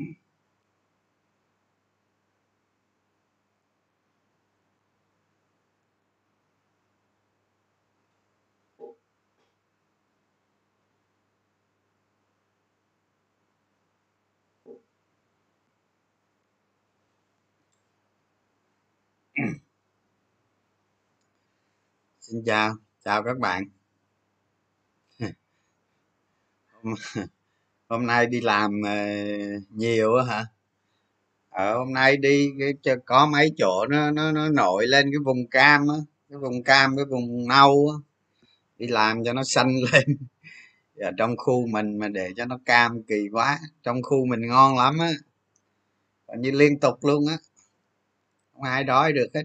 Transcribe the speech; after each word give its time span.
xin 22.19 22.43
chào 22.45 22.75
chào 23.03 23.23
các 23.23 23.37
bạn. 23.39 23.63
hôm, 27.91 28.07
nay 28.07 28.25
đi 28.25 28.41
làm 28.41 28.81
ờ, 28.85 28.95
nhiều 29.69 30.15
hả? 30.15 30.45
Ở 31.49 31.77
hôm 31.77 31.93
nay 31.93 32.17
đi 32.17 32.49
cái 32.83 32.95
có 33.05 33.25
mấy 33.25 33.53
chỗ 33.57 33.85
nó 33.89 34.11
nó 34.11 34.31
nó 34.31 34.49
nổi 34.49 34.87
lên 34.87 35.05
cái 35.11 35.19
vùng 35.25 35.47
cam 35.47 35.87
á 35.87 35.95
cái 36.29 36.37
vùng 36.37 36.63
cam 36.63 36.95
cái 36.95 37.05
vùng 37.05 37.47
nâu 37.47 37.91
á. 37.91 37.97
Đi 38.77 38.87
làm 38.87 39.23
cho 39.23 39.33
nó 39.33 39.43
xanh 39.43 39.75
lên. 39.91 40.17
Ở 40.99 41.11
trong 41.17 41.37
khu 41.37 41.67
mình 41.67 41.97
mà 41.99 42.07
để 42.07 42.29
cho 42.37 42.45
nó 42.45 42.59
cam 42.65 43.03
kỳ 43.03 43.29
quá 43.31 43.59
trong 43.83 44.01
khu 44.01 44.25
mình 44.25 44.47
ngon 44.47 44.77
lắm 44.77 44.97
á. 44.99 45.11
Như 46.37 46.51
liên 46.51 46.79
tục 46.79 47.05
luôn 47.05 47.27
á. 47.27 47.37
Không 48.53 48.63
ai 48.63 48.83
đói 48.83 49.13
được 49.13 49.27
hết 49.33 49.43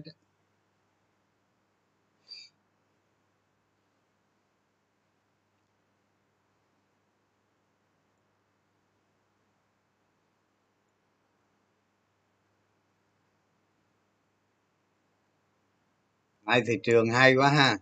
ai 16.47 16.61
thị 16.67 16.73
trường 16.83 17.09
hay 17.09 17.35
quá 17.35 17.49
ha. 17.49 17.77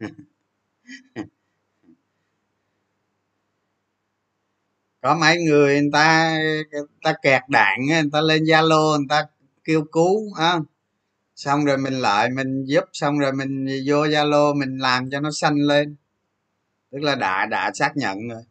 Có 5.02 5.14
mấy 5.14 5.36
người 5.38 5.80
người 5.80 5.90
ta 5.92 6.36
người 6.72 6.82
ta 7.02 7.14
kẹt 7.22 7.42
đạn 7.48 7.78
người 7.88 8.02
ta 8.12 8.20
lên 8.20 8.42
zalo, 8.44 8.98
người 8.98 9.06
ta 9.08 9.26
kêu 9.64 9.84
cứu, 9.92 10.34
á. 10.34 10.58
Xong 11.36 11.64
rồi 11.64 11.78
mình 11.78 11.94
lại 11.94 12.30
mình 12.30 12.64
giúp, 12.66 12.84
xong 12.92 13.18
rồi 13.18 13.32
mình 13.32 13.66
vô 13.86 13.96
zalo, 14.06 14.56
mình 14.60 14.78
làm 14.78 15.10
cho 15.10 15.20
nó 15.20 15.30
xanh 15.32 15.56
lên. 15.56 15.96
Tức 16.92 16.98
là 17.02 17.14
đã 17.14 17.46
đã 17.46 17.70
xác 17.74 17.92
nhận 17.96 18.28
rồi. 18.28 18.42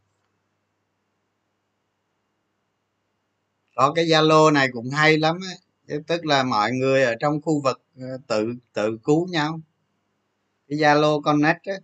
Có 3.76 3.94
cái 3.96 4.06
zalo 4.06 4.54
này 4.54 4.68
cũng 4.74 4.90
hay 4.90 5.18
lắm 5.18 5.40
á 5.50 5.56
tức 6.08 6.26
là 6.26 6.44
mọi 6.44 6.72
người 6.72 7.04
ở 7.04 7.16
trong 7.20 7.42
khu 7.42 7.62
vực 7.64 7.82
ờ, 8.00 8.18
tự 8.28 8.54
tự 8.74 8.98
cứu 9.04 9.28
nhau. 9.28 9.60
Cái 10.68 10.78
zalo 10.80 11.22
connect 11.22 11.64
á. 11.74 11.76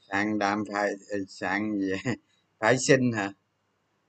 Sạn 0.00 0.38
đam 0.38 0.64
phải 0.72 0.90
ờ, 1.10 1.18
sạn 1.28 1.78
gì? 1.80 1.92
Phái 2.60 2.78
sinh 2.78 3.12
hả? 3.12 3.32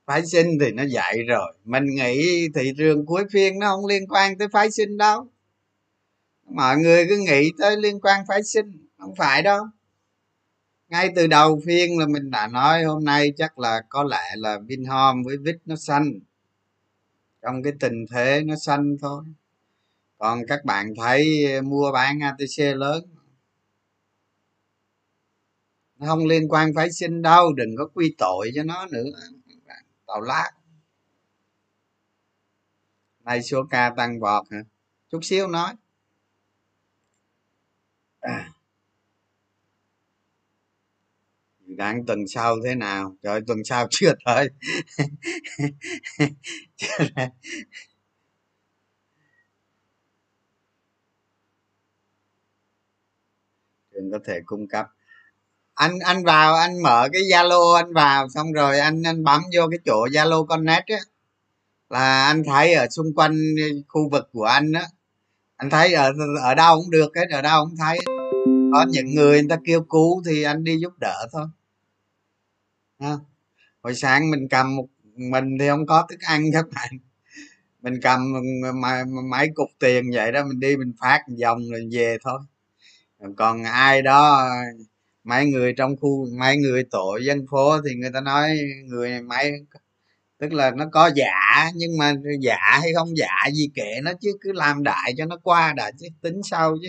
Phái 0.06 0.26
sinh 0.26 0.48
thì 0.60 0.72
nó 0.72 0.84
dạy 0.84 1.18
rồi. 1.28 1.54
Mình 1.64 1.86
nghĩ 1.86 2.48
thị 2.56 2.72
trường 2.78 3.06
cuối 3.06 3.24
phiên 3.32 3.60
nó 3.60 3.68
không 3.76 3.86
liên 3.86 4.08
quan 4.08 4.38
tới 4.38 4.48
phái 4.52 4.72
sinh 4.72 4.98
đâu 4.98 5.31
mọi 6.44 6.76
người 6.76 7.06
cứ 7.08 7.16
nghĩ 7.16 7.50
tới 7.58 7.76
liên 7.76 8.00
quan 8.00 8.24
phái 8.28 8.42
sinh, 8.42 8.86
không 8.98 9.14
phải 9.14 9.42
đâu. 9.42 9.64
Ngay 10.88 11.12
từ 11.16 11.26
đầu 11.26 11.60
phiên 11.66 11.98
là 11.98 12.06
mình 12.06 12.30
đã 12.30 12.48
nói 12.48 12.84
hôm 12.84 13.04
nay 13.04 13.32
chắc 13.36 13.58
là 13.58 13.82
có 13.88 14.02
lẽ 14.02 14.36
là 14.36 14.58
vinhome 14.58 15.22
với 15.24 15.36
vít 15.36 15.56
nó 15.64 15.76
xanh 15.76 16.12
trong 17.42 17.62
cái 17.62 17.72
tình 17.80 18.06
thế 18.10 18.42
nó 18.44 18.54
xanh 18.56 18.96
thôi. 19.00 19.24
Còn 20.18 20.46
các 20.48 20.64
bạn 20.64 20.94
thấy 20.96 21.46
mua 21.62 21.92
bán 21.92 22.20
atc 22.20 22.58
lớn. 22.76 23.04
Nó 25.98 26.06
không 26.06 26.26
liên 26.26 26.48
quan 26.48 26.74
phái 26.74 26.92
sinh 26.92 27.22
đâu, 27.22 27.52
đừng 27.52 27.76
có 27.78 27.88
quy 27.94 28.14
tội 28.18 28.50
cho 28.54 28.62
nó 28.62 28.86
nữa. 28.86 29.04
Tào 30.06 30.20
lát 30.20 30.50
nay 33.24 33.42
số 33.42 33.64
ca 33.70 33.92
tăng 33.96 34.20
vọt 34.20 34.46
hả? 34.50 34.58
Chút 35.10 35.20
xíu 35.22 35.48
nói. 35.48 35.74
À. 38.22 38.52
đang 41.76 41.96
dự 41.96 42.04
tuần 42.06 42.18
sau 42.28 42.56
thế 42.64 42.74
nào? 42.74 43.16
Trời 43.22 43.40
tuần 43.46 43.58
sau 43.64 43.86
chưa 43.90 44.12
tới. 44.24 44.48
Trường 53.94 54.10
có 54.12 54.18
thể 54.26 54.40
cung 54.46 54.68
cấp. 54.68 54.86
Anh 55.74 55.98
anh 55.98 56.24
vào, 56.24 56.54
anh 56.54 56.82
mở 56.82 57.08
cái 57.12 57.22
zalo, 57.22 57.74
anh 57.74 57.92
vào, 57.92 58.28
xong 58.28 58.52
rồi 58.52 58.78
anh 58.78 59.02
anh 59.06 59.24
bấm 59.24 59.42
vô 59.56 59.68
cái 59.70 59.78
chỗ 59.84 60.06
zalo 60.06 60.46
connect 60.46 60.86
á. 60.86 60.98
Là 61.90 62.26
anh 62.26 62.42
thấy 62.46 62.74
ở 62.74 62.86
xung 62.90 63.14
quanh 63.14 63.36
khu 63.88 64.10
vực 64.10 64.28
của 64.32 64.44
anh 64.44 64.72
á 64.72 64.86
anh 65.62 65.70
thấy 65.70 65.92
ờ, 65.92 66.04
ở 66.04 66.12
ở 66.42 66.54
đâu 66.54 66.76
cũng 66.76 66.90
được 66.90 67.10
cái 67.12 67.26
ở 67.30 67.42
đâu 67.42 67.64
cũng 67.64 67.76
thấy. 67.76 67.98
Có 68.72 68.86
những 68.90 69.14
người 69.14 69.40
người 69.40 69.48
ta 69.48 69.56
kêu 69.64 69.82
cứu 69.82 70.22
thì 70.26 70.42
anh 70.42 70.64
đi 70.64 70.76
giúp 70.80 70.92
đỡ 71.00 71.26
thôi. 71.32 71.46
À. 72.98 73.16
hồi 73.82 73.94
sáng 73.94 74.30
mình 74.30 74.48
cầm 74.48 74.76
một 74.76 74.86
mình 75.16 75.58
thì 75.60 75.68
không 75.68 75.86
có 75.86 76.06
thức 76.10 76.20
ăn 76.20 76.44
các 76.52 76.64
bạn. 76.74 76.98
Mình 77.82 78.00
cầm 78.02 78.32
mấy, 78.82 79.04
mấy 79.30 79.48
cục 79.54 79.68
tiền 79.78 80.10
vậy 80.14 80.32
đó 80.32 80.44
mình 80.44 80.60
đi 80.60 80.76
mình 80.76 80.92
phát 81.00 81.20
vòng 81.42 81.70
rồi 81.70 81.88
về 81.92 82.18
thôi. 82.24 82.40
Còn 83.36 83.64
ai 83.64 84.02
đó 84.02 84.48
mấy 85.24 85.46
người 85.46 85.74
trong 85.76 85.96
khu 85.96 86.26
mấy 86.38 86.56
người 86.56 86.84
tổ 86.90 87.16
dân 87.16 87.46
phố 87.50 87.80
thì 87.88 87.94
người 87.94 88.10
ta 88.14 88.20
nói 88.20 88.58
người 88.84 89.22
mấy 89.22 89.52
tức 90.42 90.52
là 90.52 90.70
nó 90.70 90.84
có 90.92 91.10
giả 91.14 91.70
nhưng 91.74 91.98
mà 91.98 92.14
giả 92.40 92.78
hay 92.82 92.92
không 92.94 93.16
giả 93.16 93.50
gì 93.52 93.70
kệ 93.74 94.00
nó 94.02 94.12
chứ 94.20 94.32
cứ 94.40 94.52
làm 94.52 94.82
đại 94.82 95.14
cho 95.16 95.26
nó 95.26 95.36
qua 95.42 95.72
đã 95.72 95.90
chứ 95.98 96.06
tính 96.20 96.40
sau 96.50 96.76
chứ. 96.82 96.88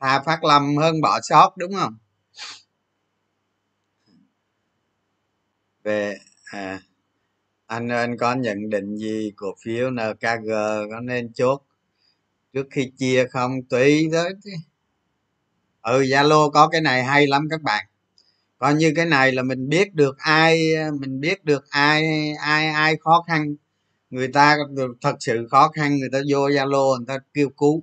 Thà 0.00 0.20
phát 0.20 0.44
lầm 0.44 0.76
hơn 0.76 1.00
bỏ 1.00 1.20
sót 1.22 1.56
đúng 1.56 1.74
không? 1.74 1.96
Về 5.82 6.18
à, 6.44 6.80
anh 7.66 7.88
anh 7.88 8.16
có 8.18 8.34
nhận 8.34 8.70
định 8.70 8.96
gì 8.96 9.32
cổ 9.36 9.54
phiếu 9.64 9.90
nkg 9.90 10.48
có 10.90 11.00
nên 11.02 11.32
chốt 11.32 11.62
trước 12.52 12.66
khi 12.70 12.92
chia 12.98 13.26
không? 13.30 13.62
Tùy 13.62 14.08
tới 14.12 14.32
chứ. 14.44 14.50
Ừ 15.82 16.02
zalo 16.02 16.50
có 16.50 16.68
cái 16.68 16.80
này 16.80 17.04
hay 17.04 17.26
lắm 17.26 17.48
các 17.50 17.62
bạn 17.62 17.86
coi 18.58 18.74
như 18.74 18.92
cái 18.96 19.06
này 19.06 19.32
là 19.32 19.42
mình 19.42 19.68
biết 19.68 19.94
được 19.94 20.18
ai, 20.18 20.62
mình 21.00 21.20
biết 21.20 21.44
được 21.44 21.64
ai 21.70 22.32
ai 22.40 22.68
ai 22.68 22.96
khó 23.00 23.24
khăn. 23.28 23.54
Người 24.10 24.28
ta 24.28 24.56
thật 25.02 25.16
sự 25.20 25.48
khó 25.50 25.68
khăn, 25.68 25.98
người 25.98 26.08
ta 26.12 26.20
vô 26.30 26.48
zalo, 26.48 26.96
người 26.98 27.06
ta 27.08 27.18
kêu 27.34 27.50
cứu. 27.50 27.82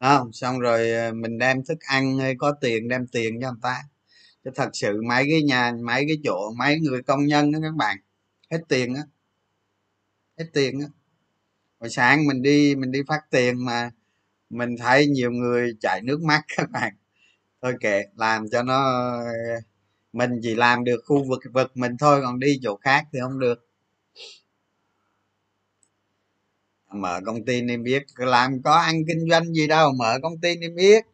Không 0.00 0.32
xong 0.32 0.60
rồi 0.60 0.92
ờ, 0.92 1.12
mình 1.14 1.38
đem 1.38 1.64
thức 1.64 1.78
ăn 1.80 2.18
hay 2.18 2.34
có 2.38 2.52
tiền 2.60 2.88
đem 2.88 3.06
tiền 3.06 3.40
cho 3.42 3.50
người 3.52 3.60
ta. 3.62 3.82
Chứ 4.44 4.50
thật 4.56 4.70
sự 4.74 5.02
mấy 5.08 5.24
cái 5.30 5.42
nhà, 5.42 5.72
mấy 5.84 6.04
cái 6.08 6.18
chỗ, 6.24 6.52
mấy 6.58 6.80
người 6.80 7.02
công 7.02 7.26
nhân 7.26 7.52
đó 7.52 7.58
các 7.62 7.74
bạn, 7.76 7.98
hết 8.50 8.60
tiền 8.68 8.94
á. 8.94 9.02
Hết 10.38 10.44
tiền 10.52 10.80
á. 10.80 10.86
Hồi 11.80 11.90
sáng 11.90 12.26
mình 12.26 12.42
đi 12.42 12.74
mình 12.76 12.92
đi 12.92 13.00
phát 13.08 13.20
tiền 13.30 13.64
mà 13.66 13.90
mình 14.50 14.76
thấy 14.78 15.06
nhiều 15.06 15.30
người 15.32 15.72
chảy 15.80 16.02
nước 16.02 16.22
mắt 16.22 16.42
các 16.56 16.70
bạn. 16.70 16.94
Thôi 17.62 17.74
kệ, 17.80 18.02
làm 18.16 18.48
cho 18.50 18.62
nó 18.62 18.84
ờ, 19.20 19.24
mình 20.18 20.40
chỉ 20.42 20.54
làm 20.54 20.84
được 20.84 21.00
khu 21.06 21.24
vực 21.24 21.40
vực 21.52 21.76
mình 21.76 21.96
thôi, 21.98 22.20
còn 22.22 22.38
đi 22.38 22.60
chỗ 22.62 22.76
khác 22.76 23.04
thì 23.12 23.18
không 23.22 23.38
được. 23.38 23.66
Mở 26.92 27.20
công 27.26 27.44
ty 27.44 27.62
niêm 27.62 27.84
yết, 27.84 28.02
làm 28.16 28.62
có 28.62 28.72
ăn 28.72 29.02
kinh 29.08 29.30
doanh 29.30 29.54
gì 29.54 29.66
đâu, 29.66 29.92
mở 29.98 30.18
công 30.22 30.40
ty 30.40 30.56
niêm 30.56 30.76
yết. 30.76 31.04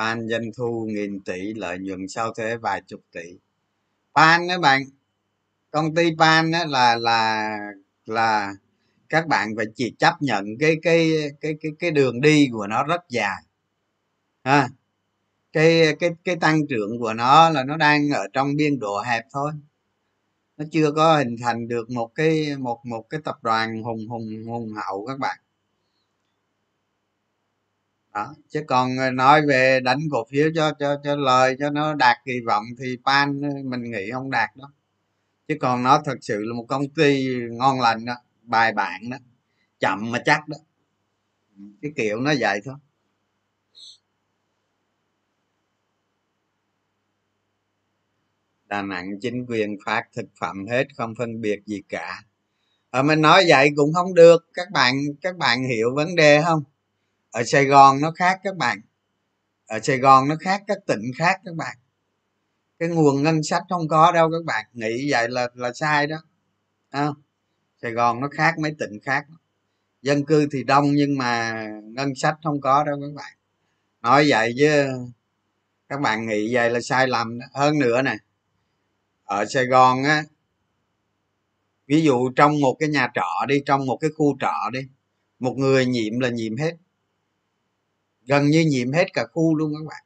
Pan 0.00 0.28
doanh 0.28 0.50
thu 0.56 0.86
nghìn 0.90 1.20
tỷ, 1.20 1.54
lợi 1.54 1.78
nhuận 1.78 2.08
sau 2.08 2.34
thuế 2.34 2.56
vài 2.56 2.82
chục 2.86 3.00
tỷ. 3.12 3.38
Pan 4.14 4.48
đó 4.48 4.58
bạn, 4.58 4.82
công 5.70 5.94
ty 5.94 6.10
pan 6.18 6.50
đó 6.52 6.58
là 6.68 6.96
là 6.96 7.58
là 8.06 8.54
các 9.08 9.26
bạn 9.26 9.48
phải 9.56 9.66
chỉ 9.74 9.94
chấp 9.98 10.14
nhận 10.20 10.44
cái 10.60 10.76
cái 10.82 11.10
cái 11.40 11.54
cái 11.60 11.72
cái 11.78 11.90
đường 11.90 12.20
đi 12.20 12.48
của 12.52 12.66
nó 12.66 12.84
rất 12.84 13.00
dài. 13.08 13.42
Ha, 14.44 14.68
cái 15.52 15.96
cái 16.00 16.10
cái 16.24 16.36
tăng 16.36 16.66
trưởng 16.66 16.98
của 16.98 17.14
nó 17.14 17.50
là 17.50 17.64
nó 17.64 17.76
đang 17.76 18.10
ở 18.10 18.28
trong 18.32 18.56
biên 18.56 18.78
độ 18.78 19.00
hẹp 19.00 19.24
thôi. 19.32 19.52
Nó 20.56 20.64
chưa 20.72 20.92
có 20.92 21.16
hình 21.16 21.36
thành 21.42 21.68
được 21.68 21.90
một 21.90 22.10
cái, 22.14 22.56
một 22.58 22.80
một 22.84 23.06
cái 23.10 23.20
tập 23.24 23.38
đoàn 23.42 23.82
hùng 23.82 24.08
hùng 24.08 24.44
hùng 24.46 24.72
hậu 24.86 25.06
các 25.06 25.18
bạn 25.18 25.38
đó, 28.14 28.34
chứ 28.48 28.62
còn 28.68 28.96
ờ, 28.98 29.10
nói 29.10 29.42
về 29.46 29.80
đánh 29.84 29.98
cổ 30.12 30.24
phiếu 30.30 30.50
cho 30.54 30.72
cho 30.78 30.96
cho 31.04 31.16
lời, 31.16 31.56
cho 31.58 31.70
nó 31.70 31.94
đạt 31.94 32.16
kỳ 32.24 32.40
vọng 32.46 32.64
thì 32.78 32.96
pan 33.06 33.40
ờ, 33.42 33.48
mình 33.64 33.90
nghĩ 33.90 34.10
không 34.12 34.30
đạt 34.30 34.50
đó 34.56 34.72
chứ 35.48 35.56
còn 35.60 35.82
nó 35.82 36.02
thật 36.06 36.16
sự 36.22 36.44
là 36.44 36.54
một 36.54 36.66
công 36.68 36.88
ty 36.88 37.26
ngon 37.52 37.80
lành 37.80 38.04
đó, 38.04 38.14
bài 38.42 38.72
bản 38.72 39.10
đó, 39.10 39.18
chậm 39.80 40.12
mà 40.12 40.20
chắc 40.26 40.48
đó. 40.48 40.56
Cái 41.82 41.92
kiểu 41.96 42.20
nó 42.20 42.32
vậy 42.40 42.60
thôi. 42.64 42.74
Đà 48.64 48.82
nẵng 48.82 49.20
chính 49.22 49.46
quyền 49.48 49.76
phát 49.86 50.02
thực 50.16 50.26
phẩm 50.40 50.66
hết, 50.66 50.84
không 50.96 51.14
phân 51.18 51.40
biệt 51.40 51.60
gì 51.66 51.82
cả. 51.88 52.22
Ở 52.90 53.02
mình 53.02 53.20
nói 53.22 53.44
vậy 53.48 53.70
cũng 53.76 53.94
không 53.94 54.14
được. 54.14 54.46
Các 54.54 54.70
bạn 54.72 54.94
các 55.22 55.36
bạn 55.36 55.64
hiểu 55.64 55.94
vấn 55.96 56.16
đề 56.16 56.42
không? 56.44 56.64
Ở 57.30 57.42
sài 57.44 57.64
gòn 57.64 58.00
nó 58.00 58.10
khác 58.10 58.40
các 58.44 58.56
bạn. 58.56 58.80
Ở 59.66 59.80
sài 59.80 59.98
gòn 59.98 60.28
nó 60.28 60.36
khác 60.40 60.62
các 60.66 60.78
tỉnh 60.86 61.02
khác 61.18 61.40
các 61.44 61.54
bạn. 61.54 61.76
Cái 62.78 62.88
nguồn 62.88 63.22
ngân 63.22 63.42
sách 63.42 63.62
không 63.68 63.88
có 63.88 64.12
đâu 64.12 64.30
các 64.30 64.44
bạn. 64.44 64.66
Nghĩ 64.72 65.10
vậy 65.10 65.28
là 65.28 65.48
là 65.54 65.72
sai 65.72 66.06
đó. 66.06 66.16
À, 66.90 67.08
sài 67.82 67.92
gòn 67.92 68.20
nó 68.20 68.28
khác 68.28 68.58
mấy 68.58 68.74
tỉnh 68.78 69.00
khác. 69.02 69.26
Dân 70.02 70.24
cư 70.24 70.46
thì 70.52 70.64
đông 70.64 70.92
nhưng 70.94 71.18
mà 71.18 71.64
ngân 71.84 72.14
sách 72.14 72.36
không 72.44 72.60
có 72.60 72.84
đâu 72.84 73.00
các 73.00 73.14
bạn. 73.14 73.32
Nói 74.02 74.26
vậy 74.28 74.54
chứ 74.58 74.88
các 75.90 76.00
bạn 76.00 76.26
nghĩ 76.26 76.54
vậy 76.54 76.70
là 76.70 76.80
sai 76.80 77.08
lầm 77.08 77.38
đó. 77.38 77.46
hơn 77.54 77.78
nữa 77.78 78.02
nè 78.02 78.16
ở 79.24 79.44
sài 79.44 79.66
gòn 79.66 80.04
á 80.04 80.24
ví 81.86 82.02
dụ 82.02 82.30
trong 82.36 82.60
một 82.60 82.76
cái 82.78 82.88
nhà 82.88 83.08
trọ 83.14 83.46
đi 83.48 83.62
trong 83.66 83.86
một 83.86 83.96
cái 83.96 84.10
khu 84.16 84.36
trọ 84.40 84.70
đi 84.72 84.80
một 85.38 85.54
người 85.56 85.86
nhiễm 85.86 86.20
là 86.20 86.28
nhiễm 86.28 86.56
hết 86.56 86.72
gần 88.30 88.50
như 88.50 88.60
nhiễm 88.60 88.92
hết 88.92 89.12
cả 89.12 89.26
khu 89.32 89.54
luôn 89.54 89.72
các 89.74 89.86
bạn. 89.88 90.02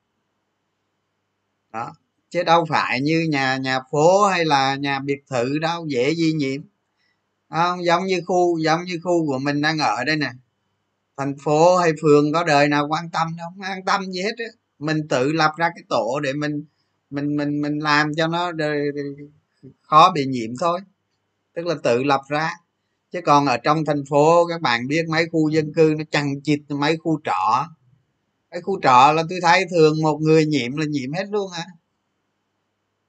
Đó, 1.73 1.95
chứ 2.31 2.43
đâu 2.43 2.65
phải 2.69 3.01
như 3.01 3.27
nhà 3.31 3.57
nhà 3.57 3.81
phố 3.91 4.27
hay 4.27 4.45
là 4.45 4.75
nhà 4.75 4.99
biệt 4.99 5.25
thự 5.31 5.59
đâu, 5.59 5.87
dễ 5.87 6.15
di 6.15 6.33
nhiễm. 6.33 6.63
Không 7.49 7.85
giống 7.85 8.07
như 8.07 8.21
khu, 8.27 8.59
giống 8.59 8.85
như 8.85 9.01
khu 9.03 9.27
của 9.27 9.39
mình 9.39 9.61
đang 9.61 9.79
ở 9.79 10.05
đây 10.05 10.17
nè. 10.17 10.31
Thành 11.17 11.35
phố 11.45 11.77
hay 11.77 11.93
phường 12.03 12.33
có 12.33 12.45
đời 12.45 12.69
nào 12.69 12.89
quan 12.89 13.11
tâm 13.11 13.37
đâu, 13.39 13.49
không 13.51 13.63
quan 13.63 13.85
tâm 13.85 14.13
gì 14.13 14.23
hết 14.23 14.35
á. 14.39 14.51
Mình 14.79 15.09
tự 15.09 15.33
lập 15.33 15.53
ra 15.57 15.69
cái 15.75 15.85
tổ 15.89 16.21
để 16.21 16.33
mình 16.33 16.65
mình 17.11 17.37
mình 17.37 17.61
mình 17.61 17.79
làm 17.79 18.15
cho 18.15 18.27
nó 18.27 18.53
khó 19.83 20.13
bị 20.15 20.27
nhiễm 20.27 20.51
thôi. 20.61 20.81
Tức 21.55 21.67
là 21.67 21.75
tự 21.83 22.03
lập 22.03 22.21
ra. 22.29 22.51
Chứ 23.13 23.21
còn 23.25 23.47
ở 23.47 23.57
trong 23.57 23.85
thành 23.85 24.05
phố, 24.05 24.47
các 24.47 24.61
bạn 24.61 24.89
biết 24.89 25.09
mấy 25.09 25.27
khu 25.33 25.49
dân 25.49 25.73
cư 25.75 25.95
nó 25.99 26.05
chằng 26.11 26.41
chịt, 26.41 26.61
mấy 26.69 26.97
khu 26.97 27.21
trọ 27.25 27.69
cái 28.55 28.63
khu 28.63 28.81
trọ 28.83 29.13
là 29.13 29.23
tôi 29.31 29.39
thấy 29.43 29.65
thường 29.71 30.03
một 30.03 30.19
người 30.21 30.47
nhiễm 30.47 30.77
là 30.77 30.85
nhiễm 30.89 31.13
hết 31.13 31.25
luôn 31.31 31.51
hả? 31.51 31.65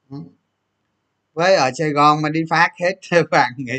Ừ. 0.09 0.17
Với 1.33 1.55
ở 1.55 1.71
sài 1.77 1.89
gòn 1.89 2.21
mà 2.21 2.29
đi 2.29 2.43
phát 2.49 2.69
hết 2.81 2.95
các 3.11 3.25
bạn 3.31 3.51
nghĩ, 3.57 3.73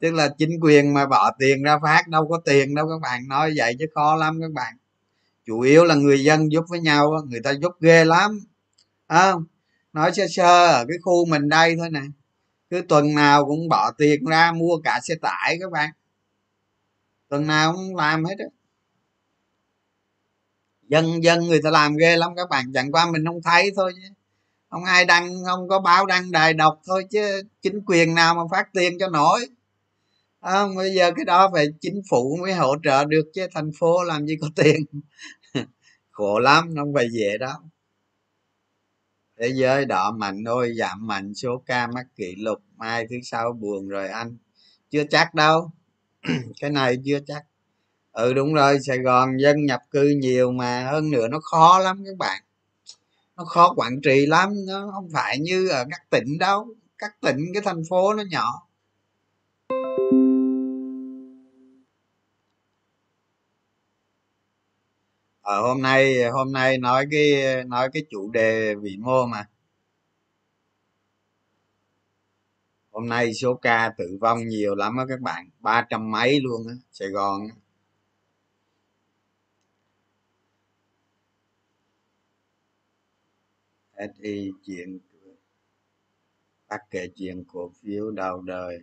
tức 0.00 0.14
là 0.14 0.28
chính 0.38 0.60
quyền 0.60 0.94
mà 0.94 1.06
bỏ 1.06 1.30
tiền 1.38 1.62
ra 1.62 1.78
phát, 1.82 2.08
đâu 2.08 2.28
có 2.28 2.40
tiền 2.44 2.74
đâu 2.74 2.88
các 2.88 3.00
bạn, 3.02 3.28
nói 3.28 3.52
vậy 3.56 3.76
chứ 3.78 3.86
khó 3.94 4.16
lắm 4.16 4.38
các 4.40 4.52
bạn. 4.52 4.76
Chủ 5.46 5.60
yếu 5.60 5.84
là 5.84 5.94
người 5.94 6.24
dân 6.24 6.52
giúp 6.52 6.64
với 6.68 6.80
nhau 6.80 7.12
người 7.28 7.40
ta 7.40 7.50
giúp 7.50 7.72
ghê 7.80 8.04
lắm 8.04 8.40
không? 9.08 9.44
Nói 9.92 10.12
sơ 10.14 10.26
sơ 10.30 10.66
ở 10.66 10.84
cái 10.88 10.98
khu 11.02 11.26
mình 11.26 11.48
đây 11.48 11.76
thôi 11.78 11.90
nè, 11.90 12.02
cứ 12.70 12.82
tuần 12.88 13.14
nào 13.14 13.46
cũng 13.46 13.68
bỏ 13.68 13.90
tiền 13.98 14.24
ra 14.24 14.52
mua 14.52 14.78
cả 14.84 15.00
xe 15.02 15.14
tải 15.22 15.58
các 15.60 15.70
bạn. 15.72 15.90
Tuần 17.28 17.46
nào 17.46 17.72
cũng 17.72 17.96
làm 17.96 18.24
hết 18.24 18.34
á 18.38 18.46
dân 20.88 21.24
dân 21.24 21.40
người 21.46 21.62
ta 21.62 21.70
làm 21.70 21.96
ghê 21.96 22.16
lắm. 22.16 22.32
Các 22.36 22.48
bạn 22.50 22.72
chẳng 22.74 22.92
qua 22.92 23.10
mình 23.10 23.24
không 23.26 23.42
thấy 23.42 23.70
thôi 23.76 23.92
chứ. 23.96 24.08
Không 24.70 24.84
ai 24.84 25.04
đăng 25.04 25.44
không 25.44 25.68
có 25.68 25.80
báo 25.80 26.06
đăng 26.06 26.30
đài 26.30 26.54
đọc 26.54 26.80
thôi 26.86 27.04
chứ 27.10 27.42
chính 27.62 27.80
quyền 27.86 28.14
nào 28.14 28.34
mà 28.34 28.42
phát 28.50 28.72
tiền 28.72 28.98
cho 28.98 29.08
nổi. 29.08 29.46
À, 30.40 30.66
bây 30.76 30.94
giờ 30.94 31.12
cái 31.16 31.24
đó 31.24 31.50
phải 31.52 31.66
chính 31.80 32.02
phủ 32.10 32.36
mới 32.40 32.54
hỗ 32.54 32.76
trợ 32.84 33.04
được 33.04 33.24
chứ. 33.34 33.46
Thành 33.54 33.70
phố 33.78 34.04
làm 34.04 34.26
gì 34.26 34.36
có 34.40 34.48
tiền. 34.56 34.76
Khổ 36.10 36.38
lắm 36.38 36.74
không 36.76 36.94
phải 36.94 37.06
dễ 37.12 37.38
đâu. 37.38 37.58
Thế 39.40 39.52
giới 39.54 39.84
đỏ 39.84 40.12
mạnh 40.18 40.44
thôi 40.46 40.72
giảm 40.78 41.06
mạnh 41.06 41.34
số 41.34 41.62
ca 41.66 41.86
mắc 41.86 42.06
kỷ 42.16 42.34
lục. 42.38 42.58
Mai 42.76 43.06
thứ 43.10 43.16
sáu 43.22 43.52
buồn 43.52 43.88
rồi 43.88 44.08
anh. 44.08 44.36
Chưa 44.90 45.04
chắc 45.10 45.34
đâu. 45.34 45.70
Cái 46.60 46.70
này 46.70 46.96
chưa 47.04 47.18
chắc 47.26 47.44
ừ 48.16 48.32
đúng 48.34 48.54
rồi, 48.54 48.78
sài 48.86 48.98
gòn 48.98 49.36
dân 49.40 49.66
nhập 49.66 49.80
cư 49.90 50.08
nhiều 50.20 50.52
mà 50.52 50.88
hơn 50.90 51.10
nữa 51.10 51.28
nó 51.28 51.40
khó 51.40 51.78
lắm 51.78 52.02
các 52.06 52.16
bạn. 52.18 52.42
Nó 53.36 53.44
khó 53.44 53.74
quản 53.76 54.00
trị 54.02 54.26
lắm, 54.26 54.50
nó 54.68 54.90
không 54.94 55.08
phải 55.12 55.38
như 55.38 55.68
ở 55.68 55.84
các 55.90 56.10
tỉnh 56.10 56.38
đâu. 56.38 56.66
Các 56.98 57.20
tỉnh, 57.20 57.36
cái 57.54 57.62
thành 57.62 57.82
phố 57.90 58.14
nó 58.14 58.22
nhỏ. 58.30 58.62
Ở 65.42 65.62
hôm 65.62 65.82
nay 65.82 66.24
hôm 66.30 66.52
nay 66.52 66.78
nói 66.78 67.06
cái 67.10 67.64
nói 67.64 67.88
cái 67.92 68.02
chủ 68.10 68.30
đề 68.30 68.74
vĩ 68.74 68.96
mô 69.00 69.26
mà. 69.26 69.48
Hôm 72.90 73.08
nay 73.08 73.34
số 73.34 73.54
ca 73.54 73.92
tử 73.98 74.18
vong 74.20 74.48
nhiều 74.48 74.74
lắm 74.74 74.96
á 74.96 75.04
các 75.08 75.20
bạn. 75.20 75.48
Ba 75.60 75.86
trăm 75.90 76.10
mấy 76.10 76.40
luôn 76.40 76.68
á, 76.68 76.74
sài 76.92 77.08
gòn 77.08 77.40
SI 83.96 84.52
chuyện 84.64 84.98
bác 86.68 86.90
kể 86.90 87.08
chuyện 87.16 87.44
cổ 87.48 87.72
phiếu 87.82 88.10
đầu 88.10 88.40
đời 88.40 88.78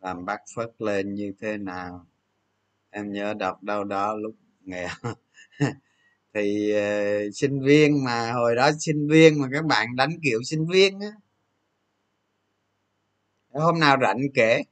làm 0.00 0.24
bác 0.24 0.40
phất 0.54 0.70
lên 0.78 1.14
như 1.14 1.32
thế 1.40 1.56
nào 1.56 2.06
em 2.90 3.12
nhớ 3.12 3.34
đọc 3.34 3.62
đâu 3.62 3.84
đó 3.84 4.14
lúc 4.16 4.34
nghèo. 4.60 4.88
Thì 6.34 6.72
uh, 6.74 7.34
sinh 7.34 7.60
viên 7.60 8.04
mà 8.04 8.32
hồi 8.32 8.56
đó 8.56 8.70
sinh 8.78 9.08
viên 9.08 9.40
mà 9.40 9.48
các 9.52 9.64
bạn 9.64 9.96
đánh 9.96 10.10
kiểu 10.22 10.42
sinh 10.42 10.66
viên 10.66 11.00
á. 11.00 11.12
Hôm 13.50 13.80
nào 13.80 13.96
rảnh 14.02 14.20
kể. 14.34 14.62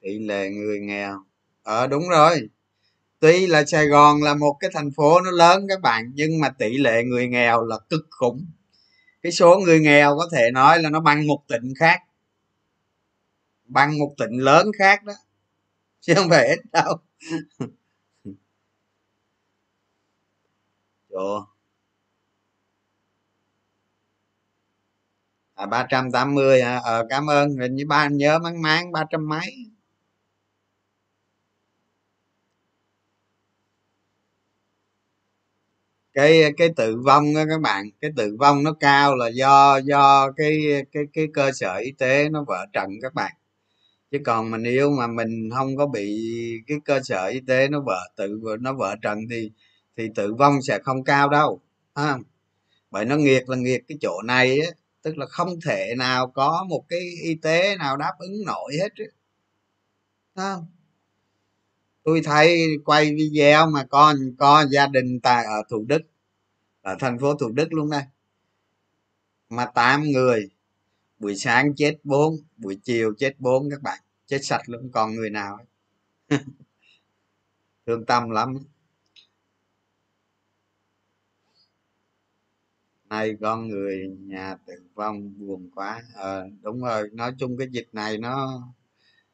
Tỷ 0.00 0.18
lệ 0.18 0.50
người 0.50 0.80
nghèo. 0.80 1.24
Ờ 1.62 1.86
đúng 1.86 2.08
rồi 2.08 2.48
tuy 3.20 3.46
là 3.46 3.64
sài 3.66 3.86
gòn 3.86 4.22
là 4.22 4.34
một 4.34 4.56
cái 4.60 4.70
thành 4.74 4.90
phố 4.96 5.20
nó 5.20 5.30
lớn 5.30 5.66
các 5.68 5.80
bạn, 5.80 6.12
nhưng 6.14 6.40
mà 6.40 6.48
tỷ 6.58 6.78
lệ 6.78 7.04
người 7.04 7.28
nghèo 7.28 7.64
là 7.64 7.78
cực 7.90 8.06
khủng. 8.10 8.46
Cái 9.22 9.32
số 9.32 9.58
người 9.58 9.80
nghèo 9.80 10.16
có 10.18 10.28
thể 10.32 10.50
nói 10.50 10.82
là 10.82 10.90
nó 10.90 11.00
bằng 11.00 11.26
một 11.26 11.44
tỉnh 11.48 11.74
khác. 11.78 12.00
Bằng 13.66 13.98
một 13.98 14.14
tỉnh 14.18 14.38
lớn 14.38 14.66
khác 14.78 15.04
đó. 15.04 15.12
Chứ 16.00 16.14
không 16.16 16.30
phải 16.30 16.48
ít 16.48 16.60
đâu. 16.72 16.96
Chỗ. 21.10 21.46
à 25.54 25.66
ba 25.66 25.86
trăm 25.90 26.10
tám 26.12 26.34
mươi 26.34 26.60
à 26.60 26.80
ờ 26.84 27.06
cảm 27.10 27.26
ơn. 27.30 27.56
Hình 27.56 27.74
như 27.74 27.84
ba, 27.88 28.08
nhớ 28.08 28.38
mang 28.38 28.62
mang 28.62 28.92
ba 28.92 29.04
trăm 29.10 29.28
mấy. 29.28 29.69
Cái 36.14 36.42
cái 36.56 36.68
tử 36.76 36.96
vong 37.06 37.34
đó 37.34 37.44
các 37.48 37.60
bạn 37.60 37.84
cái 38.00 38.10
tử 38.16 38.36
vong 38.40 38.64
nó 38.64 38.72
cao 38.80 39.16
là 39.16 39.28
do 39.28 39.76
do 39.84 40.32
cái 40.32 40.60
cái 40.92 41.02
cái 41.12 41.28
cơ 41.34 41.52
sở 41.52 41.76
y 41.76 41.92
tế 41.92 42.28
nó 42.28 42.44
vỡ 42.48 42.66
trận 42.72 42.90
các 43.02 43.14
bạn. 43.14 43.32
Chứ 44.12 44.18
còn 44.24 44.50
mình 44.50 44.64
yêu 44.64 44.90
mà 44.90 45.06
mình 45.06 45.50
không 45.54 45.76
có 45.76 45.86
bị 45.86 46.30
cái 46.66 46.78
cơ 46.84 47.00
sở 47.04 47.26
y 47.26 47.40
tế 47.48 47.68
nó 47.68 47.80
vỡ 47.86 48.00
tự 48.16 48.40
nó 48.60 48.72
vỡ 48.72 48.96
trận 49.02 49.18
thì 49.30 49.50
thì 49.96 50.08
tử 50.14 50.34
vong 50.34 50.62
sẽ 50.62 50.78
không 50.78 51.04
cao 51.04 51.28
đâu 51.28 51.60
à, 51.94 52.18
bởi 52.90 53.04
nó 53.04 53.16
nghiệt 53.16 53.48
là 53.48 53.56
nghiệt 53.56 53.82
cái 53.88 53.98
chỗ 54.00 54.22
này 54.24 54.60
á 54.60 54.68
tức 55.02 55.18
là 55.18 55.26
không 55.26 55.60
thể 55.66 55.94
nào 55.98 56.26
có 56.34 56.66
một 56.68 56.84
cái 56.88 57.00
y 57.24 57.34
tế 57.34 57.76
nào 57.76 57.96
đáp 57.96 58.12
ứng 58.18 58.44
nổi 58.46 58.72
hết 58.80 58.88
á 60.34 60.56
tôi 62.02 62.20
thấy 62.24 62.68
quay 62.84 63.14
video 63.14 63.70
mà 63.70 63.84
con 63.90 64.16
có 64.38 64.66
gia 64.70 64.86
đình 64.86 65.20
tại 65.20 65.44
ở 65.44 65.62
thủ 65.68 65.84
đức 65.88 66.02
ở 66.82 66.96
thành 67.00 67.18
phố 67.18 67.34
thủ 67.34 67.48
đức 67.52 67.72
luôn 67.72 67.90
đây. 67.90 68.02
Mà 69.48 69.66
tám 69.66 70.02
người 70.02 70.50
buổi 71.18 71.36
sáng 71.36 71.74
chết 71.76 71.98
bốn 72.04 72.36
buổi 72.56 72.78
chiều 72.82 73.14
chết 73.18 73.34
bốn 73.38 73.70
các 73.70 73.82
bạn 73.82 73.98
chết 74.26 74.38
sạch 74.42 74.62
luôn 74.66 74.90
còn 74.92 75.14
người 75.14 75.30
nào 75.30 75.58
thương 77.86 78.04
tâm 78.06 78.30
lắm. 78.30 78.58
Nay 83.04 83.36
con 83.40 83.68
người 83.68 84.16
nhà 84.20 84.56
tử 84.66 84.74
vong 84.94 85.32
buồn 85.38 85.70
quá. 85.74 86.02
À, 86.14 86.42
đúng 86.62 86.82
rồi 86.82 87.10
nói 87.12 87.34
chung 87.38 87.56
cái 87.58 87.68
dịch 87.70 87.88
này 87.92 88.18
nó 88.18 88.62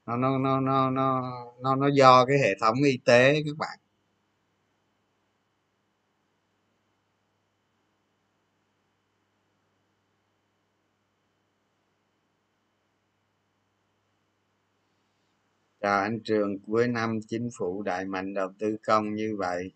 nó 0.07 0.17
nó 0.17 0.39
nó 0.39 0.61
nó 0.61 0.91
nó 0.91 1.23
nó, 1.61 1.75
nó 1.77 1.89
do 1.89 2.25
cái 2.27 2.39
hệ 2.39 2.49
thống 2.61 2.77
y 2.85 2.99
tế 3.05 3.35
các 3.47 3.57
bạn. 3.59 3.79
Chào 15.81 16.01
anh 16.01 16.21
trường 16.25 16.59
cuối 16.59 16.89
năm 16.89 17.21
chính 17.29 17.51
phủ 17.59 17.83
đại 17.83 18.05
mạnh 18.05 18.35
đầu 18.35 18.49
tư 18.59 18.77
công 18.87 19.15
như 19.15 19.37
vậy 19.39 19.71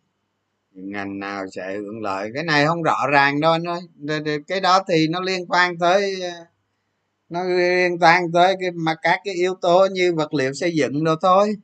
ngành 0.72 1.18
nào 1.18 1.46
sẽ 1.56 1.76
hưởng 1.76 2.02
lợi? 2.02 2.30
Cái 2.34 2.44
này 2.44 2.66
không 2.66 2.82
rõ 2.82 3.06
ràng 3.12 3.40
đâu 3.40 3.52
anh 3.52 3.64
ơi. 3.64 3.80
Cái 4.48 4.60
đó 4.60 4.80
thì 4.88 5.08
nó 5.08 5.20
liên 5.20 5.46
quan 5.48 5.78
tới 5.78 6.22
nó 7.30 7.44
liên 7.44 7.98
quan 8.00 8.32
tới 8.32 8.56
cái, 8.60 8.70
mà 8.70 8.94
các 9.02 9.20
cái 9.24 9.34
yếu 9.34 9.54
tố 9.54 9.86
như 9.92 10.14
vật 10.14 10.34
liệu 10.34 10.54
xây 10.54 10.74
dựng 10.74 11.04
đâu 11.04 11.16
thôi. 11.22 11.56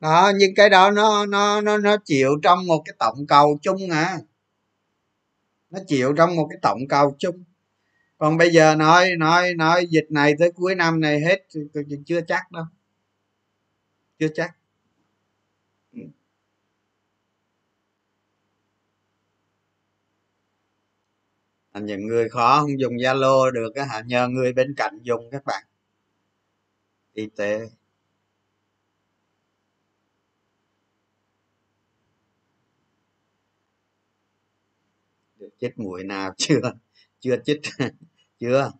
Đó, 0.00 0.32
nhưng 0.36 0.54
cái 0.54 0.70
đó 0.70 0.90
nó 0.90 1.26
nó 1.26 1.60
nó 1.60 1.78
nó 1.78 1.96
chịu 2.04 2.30
trong 2.42 2.66
một 2.66 2.82
cái 2.86 2.94
tổng 2.98 3.26
cầu 3.28 3.58
chung 3.62 3.90
à. 3.90 4.18
Nó 5.70 5.78
chịu 5.86 6.12
trong 6.16 6.36
một 6.36 6.46
cái 6.50 6.58
tổng 6.62 6.78
cầu 6.88 7.16
chung. 7.18 7.44
Còn 8.18 8.36
bây 8.36 8.50
giờ 8.50 8.74
nói 8.74 9.16
nói 9.18 9.54
nói 9.54 9.86
dịch 9.86 10.06
này 10.10 10.34
tới 10.38 10.52
cuối 10.52 10.74
năm 10.74 11.00
này 11.00 11.20
hết 11.20 11.46
chưa 12.06 12.20
chắc 12.28 12.52
đâu. 12.52 12.64
Chưa 14.18 14.28
chắc. 14.34 14.57
Những 21.78 22.06
người 22.06 22.28
khó 22.28 22.60
không 22.60 22.80
dùng 22.80 22.92
zalo 22.94 23.50
được 23.50 23.74
á 23.74 23.84
hả? 23.84 24.02
Nhờ 24.06 24.28
người 24.28 24.52
bên 24.52 24.74
cạnh 24.76 24.98
dùng 25.02 25.30
các 25.30 25.42
bạn. 25.46 25.64
Y 27.14 27.26
tế. 27.36 27.68
Được 35.36 35.50
chích 35.60 35.78
mũi 35.78 36.04
nào 36.04 36.34
chưa? 36.38 36.60
Chưa 37.20 37.36
chích. 37.44 37.60
Chưa? 38.40 38.70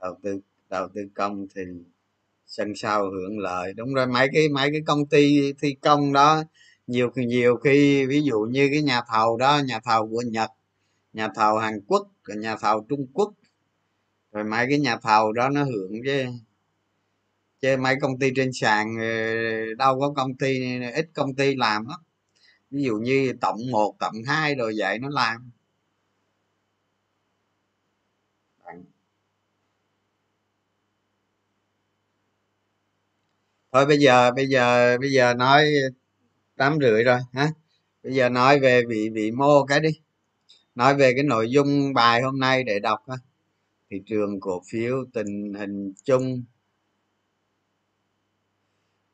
Đầu 0.00 0.18
tư 0.22 0.40
đầu 0.70 0.88
tư 0.94 1.00
công 1.14 1.46
thì 1.54 1.62
sân 2.52 2.72
sau 2.76 3.02
hưởng 3.10 3.38
lợi. 3.38 3.72
Đúng 3.74 3.94
rồi, 3.94 4.06
mấy 4.06 4.28
cái 4.34 4.48
mấy 4.48 4.70
cái 4.72 4.80
công 4.86 5.06
ty 5.06 5.52
thi 5.62 5.74
công 5.82 6.12
đó, 6.12 6.42
nhiều 6.86 7.10
nhiều 7.16 7.56
khi, 7.56 8.06
ví 8.06 8.22
dụ 8.22 8.40
như 8.50 8.68
cái 8.72 8.82
nhà 8.82 9.02
thầu 9.08 9.36
đó, 9.36 9.60
nhà 9.66 9.80
thầu 9.84 10.08
của 10.08 10.22
nhật, 10.22 10.50
nhà 11.12 11.28
thầu 11.36 11.58
hàn 11.58 11.80
quốc 11.86 12.08
nhà 12.36 12.56
thầu 12.56 12.86
trung 12.88 13.06
quốc, 13.14 13.34
rồi 14.32 14.44
mấy 14.44 14.66
cái 14.70 14.78
nhà 14.78 14.96
thầu 15.02 15.32
đó 15.32 15.48
nó 15.48 15.64
hưởng 15.64 15.92
chứ. 16.06 16.26
Chứ 17.62 17.76
mấy 17.76 17.96
công 18.00 18.18
ty 18.18 18.30
trên 18.36 18.50
sàn 18.52 18.96
ờ, 19.00 19.04
đâu 19.78 20.00
có 20.00 20.12
công 20.16 20.34
ty, 20.34 20.80
ít 20.94 21.10
công 21.14 21.34
ty 21.34 21.54
làm 21.56 21.86
đó 21.88 21.98
ví 22.70 22.82
dụ 22.82 22.98
như 22.98 23.32
tổng 23.40 23.58
một, 23.72 23.96
tổng 24.00 24.14
hai 24.26 24.54
rồi 24.54 24.74
vậy 24.78 24.98
nó 24.98 25.08
làm. 25.10 25.50
Thôi 33.72 33.86
bây 33.86 33.98
giờ 33.98 34.30
bây 34.32 34.46
giờ 34.48 34.98
bây 34.98 35.10
giờ 35.12 35.34
nói 35.34 35.64
tám 36.56 36.78
rưỡi 36.80 37.04
rồi, 37.04 37.18
hả? 37.32 37.48
Bây 38.02 38.14
giờ 38.14 38.28
nói 38.28 38.60
về 38.60 38.82
vị 38.88 39.10
vị 39.14 39.30
mô 39.30 39.64
cái 39.66 39.80
đi. 39.80 39.90
Nói 40.74 40.94
về 40.94 41.12
cái 41.14 41.24
nội 41.24 41.50
dung 41.50 41.94
bài 41.94 42.22
hôm 42.22 42.40
nay 42.40 42.64
để 42.64 42.78
đọc 42.78 43.00
ha. 43.08 43.16
Thị 43.90 44.02
trường 44.06 44.40
cổ 44.40 44.62
phiếu, 44.72 45.04
tình 45.14 45.54
hình 45.54 45.92
chung, 46.04 46.42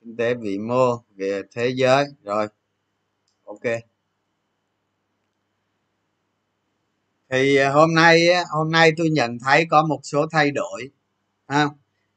kinh 0.01 0.17
tế 0.17 0.35
vĩ 0.35 0.59
mô, 0.59 1.03
về 1.17 1.43
thế 1.55 1.69
giới. 1.69 2.05
Rồi, 2.25 2.47
ok. 3.45 3.63
Thì 7.31 7.57
à, 7.57 7.71
hôm 7.71 7.95
nay 7.95 8.29
hôm 8.51 8.71
nay 8.71 8.93
tôi 8.97 9.11
nhận 9.11 9.39
thấy 9.39 9.67
có 9.71 9.87
một 9.87 10.01
số 10.03 10.27
thay 10.31 10.51
đổi, 10.51 10.91
ha? 11.49 11.69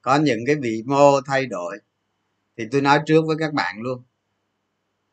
Có 0.02 0.16
những 0.16 0.40
cái 0.48 0.56
vị 0.56 0.84
mô 0.86 1.22
thay 1.22 1.46
đổi 1.46 1.78
thì 2.58 2.64
tôi 2.72 2.82
nói 2.82 3.00
trước 3.06 3.22
với 3.28 3.36
các 3.40 3.54
bạn 3.54 3.82
luôn. 3.82 4.04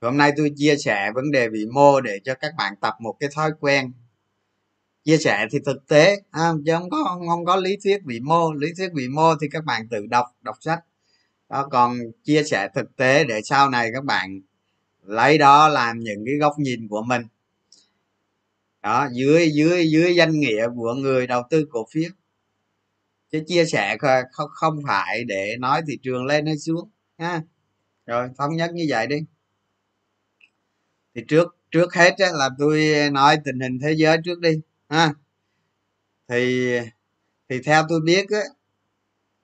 Hôm 0.01 0.17
nay 0.17 0.33
tôi 0.37 0.53
chia 0.57 0.77
sẻ 0.77 1.13
vấn 1.15 1.31
đề 1.31 1.49
vĩ 1.49 1.67
mô 1.73 2.01
để 2.01 2.21
cho 2.25 2.35
các 2.35 2.55
bạn 2.59 2.75
tập 2.81 2.95
một 3.01 3.17
cái 3.21 3.29
thói 3.35 3.51
quen. 3.61 3.93
Chia 5.05 5.19
sẻ 5.19 5.47
thì 5.53 5.59
thực 5.67 5.87
tế 5.89 6.23
à, 6.31 6.53
chứ 6.67 6.73
không 6.73 6.91
có 6.91 7.05
không, 7.09 7.29
không 7.29 7.45
có 7.45 7.57
lý 7.57 7.77
thuyết 7.85 7.99
vĩ 8.05 8.21
mô. 8.21 8.53
Lý 8.53 8.69
thuyết 8.77 8.89
vĩ 8.95 9.09
mô 9.09 9.35
thì 9.41 9.49
các 9.53 9.65
bạn 9.65 9.89
tự 9.89 10.07
đọc 10.07 10.27
đọc 10.43 10.57
sách. 10.61 10.85
Đó 11.49 11.69
còn 11.71 11.99
chia 12.25 12.45
sẻ 12.45 12.69
thực 12.75 12.97
tế 12.97 13.25
để 13.25 13.41
sau 13.45 13.71
này 13.71 13.91
các 13.95 14.05
bạn 14.05 14.41
lấy 15.03 15.39
đó 15.39 15.69
làm 15.69 16.01
những 16.01 16.25
cái 16.27 16.35
góc 16.35 16.59
nhìn 16.59 16.89
của 16.89 17.03
mình. 17.03 17.23
Đó 18.83 19.09
dưới 19.13 19.51
dưới 19.51 19.91
dưới 19.91 20.15
danh 20.17 20.41
nghĩa 20.41 20.69
của 20.77 20.95
người 20.95 21.27
đầu 21.27 21.43
tư 21.51 21.67
cổ 21.71 21.87
phiếu. 21.91 22.11
Chứ 23.33 23.43
chia 23.47 23.65
sẻ 23.65 23.97
không 24.33 24.49
không 24.51 24.81
phải 24.87 25.25
để 25.25 25.57
nói 25.59 25.83
thị 25.89 25.99
trường 26.03 26.27
lên 26.27 26.47
hay 26.47 26.59
xuống 26.59 26.91
ha. 27.19 27.43
Rồi 28.07 28.29
thống 28.39 28.57
nhất 28.57 28.71
như 28.75 28.87
vậy 28.89 29.07
đi. 29.07 29.17
Thì 31.15 31.25
trước 31.29 31.57
trước 31.71 31.95
hết 31.95 32.15
á, 32.19 32.29
là 32.33 32.51
tôi 32.59 32.93
nói 33.13 33.39
tình 33.45 33.61
hình 33.61 33.79
thế 33.83 33.93
giới 33.93 34.17
trước 34.25 34.41
đi 34.41 34.61
ha. 34.89 35.13
Thì 36.29 36.71
thì 37.49 37.63
theo 37.63 37.87
tôi 37.89 38.01
biết 38.01 38.27
á, 38.31 38.41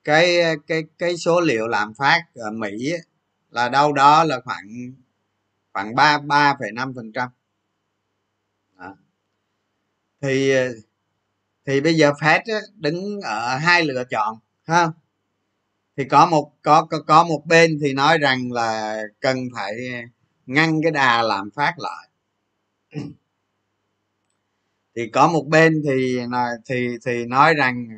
cái 0.05 0.43
cái 0.67 0.83
cái 0.99 1.17
số 1.17 1.41
liệu 1.41 1.69
lạm 1.69 1.95
phát 1.95 2.21
ở 2.35 2.51
mỹ 2.51 2.93
á, 2.93 2.99
là 3.51 3.69
đâu 3.69 3.93
đó 3.93 4.25
là 4.25 4.41
khoảng 4.45 4.67
khoảng 5.73 5.95
ba 5.95 6.19
ba 6.19 6.57
phẩy 6.61 6.73
năm 6.73 6.93
phần 6.97 7.13
trăm. 7.13 7.29
Thì 10.21 10.53
thì 11.67 11.81
bây 11.81 11.95
giờ 11.95 12.13
Fed 12.13 12.41
á, 12.47 12.61
đứng 12.77 13.21
ở 13.21 13.57
hai 13.57 13.85
lựa 13.85 14.05
chọn 14.11 14.39
ha 14.63 14.89
thì 15.97 16.05
có 16.05 16.27
một 16.27 16.53
có 16.63 16.85
có, 16.85 17.01
có 17.07 17.25
một 17.25 17.43
bên 17.47 17.79
thì 17.83 17.93
nói 17.93 18.19
rằng 18.19 18.53
là 18.53 18.99
cần 19.21 19.39
phải 19.55 19.75
ngăn 20.47 20.83
cái 20.83 20.93
đà 20.93 21.23
làm 21.23 21.51
phát 21.51 21.75
lại. 21.79 22.09
Thì 24.97 25.09
có 25.09 25.29
một 25.29 25.45
bên 25.49 25.83
thì 25.85 26.21
thì 26.69 26.89
thì 27.07 27.25
nói 27.25 27.55
rằng 27.55 27.89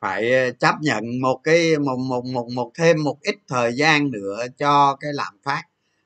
phải 0.00 0.32
chấp 0.60 0.74
nhận 0.82 1.20
một 1.22 1.40
cái 1.44 1.78
một 1.78 1.96
một 1.96 2.24
một 2.24 2.48
một 2.54 2.70
thêm 2.78 3.04
một 3.04 3.18
ít 3.22 3.36
thời 3.48 3.72
gian 3.76 4.10
nữa 4.10 4.46
cho 4.58 4.96
cái 5.00 5.12
lạm 5.14 5.34
phát. 5.42 5.62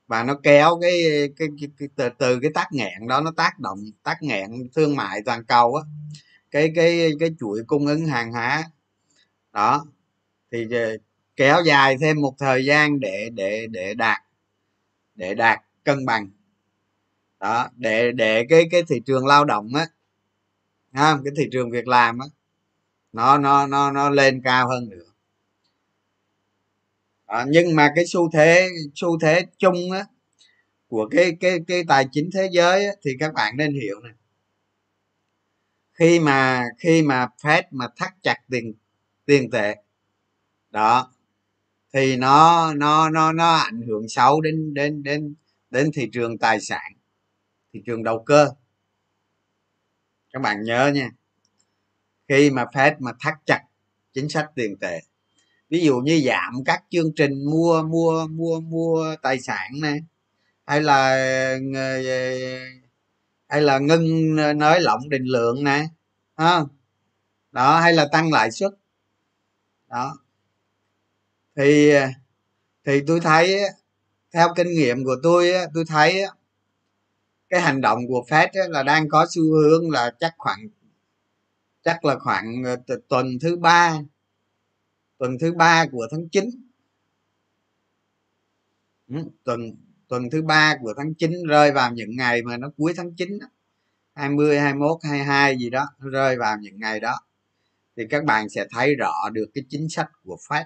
Và 0.07 0.23
nó 0.23 0.35
kéo 0.43 0.79
cái 0.81 1.03
cái, 1.37 1.47
cái, 1.61 1.69
cái 1.79 1.89
từ, 1.95 2.09
từ 2.19 2.39
cái 2.41 2.51
tác 2.53 2.67
nghẹn 2.73 3.07
đó 3.07 3.21
nó 3.21 3.31
tác 3.37 3.59
động 3.59 3.79
tác 4.03 4.23
nghẹn 4.23 4.51
thương 4.75 4.95
mại 4.95 5.21
toàn 5.25 5.45
cầu 5.45 5.75
á. 5.75 5.83
Cái 6.51 6.71
cái 6.75 7.11
cái 7.19 7.29
chuỗi 7.39 7.63
cung 7.67 7.87
ứng 7.87 8.05
hàng 8.07 8.31
hóa. 8.31 8.63
Đó 9.53 9.85
thì 10.51 10.67
ờ, 10.71 10.97
kéo 11.35 11.61
dài 11.65 11.97
thêm 12.01 12.21
một 12.21 12.33
thời 12.39 12.65
gian 12.65 12.99
để 12.99 13.29
để 13.33 13.67
để 13.71 13.93
đạt 13.93 14.21
để 15.15 15.35
đạt 15.35 15.59
cân 15.83 16.05
bằng. 16.05 16.29
Đó 17.39 17.69
để 17.77 18.11
để 18.11 18.45
cái 18.49 18.63
cái 18.71 18.83
thị 18.89 19.01
trường 19.05 19.27
lao 19.27 19.45
động 19.45 19.75
á 19.75 19.85
không 20.95 21.21
cái 21.23 21.33
thị 21.37 21.49
trường 21.51 21.71
việc 21.71 21.87
làm 21.87 22.19
á 22.19 22.25
nó 23.13 23.37
nó 23.37 23.67
nó 23.67 23.91
nó 23.91 24.09
lên 24.09 24.41
cao 24.43 24.69
hơn 24.69 24.89
nữa. 24.89 25.05
Đó, 27.27 27.45
nhưng 27.47 27.75
mà 27.75 27.91
cái 27.95 28.05
xu 28.07 28.31
thế 28.31 28.69
xu 28.95 29.19
thế 29.19 29.45
chung 29.57 29.91
á 29.91 30.05
của 30.87 31.09
cái 31.11 31.37
cái 31.39 31.59
cái 31.67 31.83
tài 31.87 32.05
chính 32.11 32.29
thế 32.33 32.49
giới 32.51 32.85
á, 32.85 32.93
thì 33.05 33.11
các 33.19 33.33
bạn 33.33 33.57
nên 33.57 33.73
hiểu 33.73 33.99
này 33.99 34.13
khi 35.93 36.19
mà 36.19 36.65
khi 36.77 37.01
mà 37.01 37.27
Fed 37.41 37.63
mà 37.71 37.87
thắt 37.97 38.13
chặt 38.23 38.35
tiền 38.49 38.73
tiền 39.25 39.51
tệ 39.51 39.75
đó. 40.69 41.11
Thì 41.93 42.15
nó 42.17 42.73
nó 42.73 43.09
nó 43.09 43.31
nó 43.31 43.55
ảnh 43.55 43.81
hưởng 43.87 44.09
xấu 44.09 44.41
đến 44.41 44.73
đến 44.73 45.03
đến 45.03 45.35
đến 45.69 45.91
thị 45.93 46.09
trường 46.13 46.37
tài 46.37 46.61
sản, 46.61 46.91
thị 47.73 47.81
trường 47.85 48.03
đầu 48.03 48.23
cơ. 48.23 48.49
Các 50.33 50.41
bạn 50.41 50.63
nhớ 50.63 50.91
nha, 50.93 51.09
khi 52.27 52.49
mà 52.49 52.63
Fed 52.63 52.95
mà 52.99 53.11
thắt 53.19 53.33
chặt 53.45 53.61
chính 54.13 54.29
sách 54.29 54.51
tiền 54.55 54.77
tệ, 54.77 54.99
ví 55.69 55.79
dụ 55.79 55.97
như 55.97 56.21
giảm 56.25 56.63
các 56.65 56.83
chương 56.89 57.13
trình 57.15 57.45
mua 57.45 57.83
mua 57.83 58.27
mua 58.27 58.59
mua 58.59 59.15
tài 59.21 59.39
sản 59.39 59.71
này, 59.81 59.99
hay 60.65 60.81
là 60.81 61.09
hay 63.47 63.61
là 63.61 63.79
ngưng 63.79 64.35
nới 64.57 64.81
lỏng 64.81 65.09
định 65.09 65.23
lượng 65.25 65.63
nè 65.63 65.85
đó, 67.51 67.79
hay 67.79 67.93
là 67.93 68.07
tăng 68.11 68.31
lãi 68.31 68.51
suất. 68.51 68.71
Đó 69.87 70.17
thì 71.59 71.91
thì 72.85 73.01
tôi 73.07 73.19
thấy 73.19 73.59
theo 74.33 74.47
kinh 74.55 74.69
nghiệm 74.69 75.03
của 75.03 75.15
tôi 75.23 75.51
tôi 75.73 75.83
thấy 75.87 76.21
cái 77.49 77.61
hành 77.61 77.81
động 77.81 77.99
của 78.07 78.23
Fed 78.27 78.69
là 78.69 78.83
đang 78.83 79.09
có 79.09 79.25
xu 79.29 79.41
hướng 79.41 79.91
là 79.91 80.11
chắc 80.19 80.33
khoảng, 80.37 80.59
chắc 81.83 82.05
là 82.05 82.19
khoảng 82.19 82.63
ờ, 82.87 82.97
tuần 83.09 83.39
thứ 83.41 83.57
ba, 83.57 83.99
tuần 85.17 85.37
thứ 85.39 85.53
ba 85.53 85.85
của 85.91 86.07
tháng 86.11 86.29
9 86.29 86.49
ừ, 89.07 89.15
tuần 89.43 89.61
tuần 90.07 90.29
thứ 90.29 90.41
ba 90.41 90.75
của 90.81 90.93
tháng 90.97 91.13
9 91.13 91.31
rơi 91.47 91.71
vào 91.71 91.91
những 91.93 92.15
ngày 92.15 92.41
mà 92.43 92.57
nó 92.57 92.69
cuối 92.77 92.93
tháng 92.97 93.15
9 93.15 93.39
20 94.13 94.59
21 94.59 94.97
22 95.03 95.57
gì 95.57 95.69
đó, 95.69 95.85
rơi 95.99 96.37
vào 96.37 96.57
những 96.61 96.79
ngày 96.79 96.99
đó. 96.99 97.19
Thì 97.97 98.03
các 98.09 98.23
bạn 98.23 98.49
sẽ 98.49 98.65
thấy 98.71 98.95
rõ 98.95 99.29
được 99.31 99.45
cái 99.53 99.63
chính 99.69 99.89
sách 99.89 100.07
của 100.23 100.37
Fed 100.49 100.65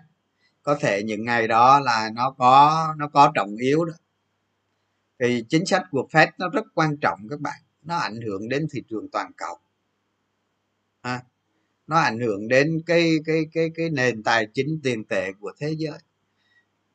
có 0.63 0.75
thể 0.75 1.03
những 1.03 1.25
ngày 1.25 1.47
đó 1.47 1.79
là 1.79 2.09
nó 2.13 2.31
có 2.37 2.87
nó 2.97 3.07
có 3.07 3.31
trọng 3.35 3.55
yếu 3.55 3.85
đó. 3.85 3.93
Thì 5.19 5.43
chính 5.49 5.65
sách 5.65 5.83
của 5.91 6.07
Fed 6.11 6.27
nó 6.37 6.49
rất 6.49 6.65
quan 6.73 6.97
trọng 7.01 7.19
các 7.29 7.39
bạn. 7.39 7.61
Nó 7.81 7.97
ảnh 7.97 8.21
hưởng 8.21 8.49
đến 8.49 8.67
thị 8.71 8.83
trường 8.89 9.09
toàn 9.11 9.31
cầu. 9.37 9.57
À, 11.01 11.23
nó 11.87 11.97
ảnh 11.97 12.19
hưởng 12.19 12.47
đến 12.47 12.81
cái 12.85 13.15
cái 13.25 13.45
cái 13.53 13.71
cái 13.75 13.89
nền 13.89 14.23
tài 14.23 14.47
chính 14.53 14.79
tiền 14.83 15.03
tệ 15.05 15.31
của 15.39 15.51
thế 15.59 15.75
giới. 15.77 15.99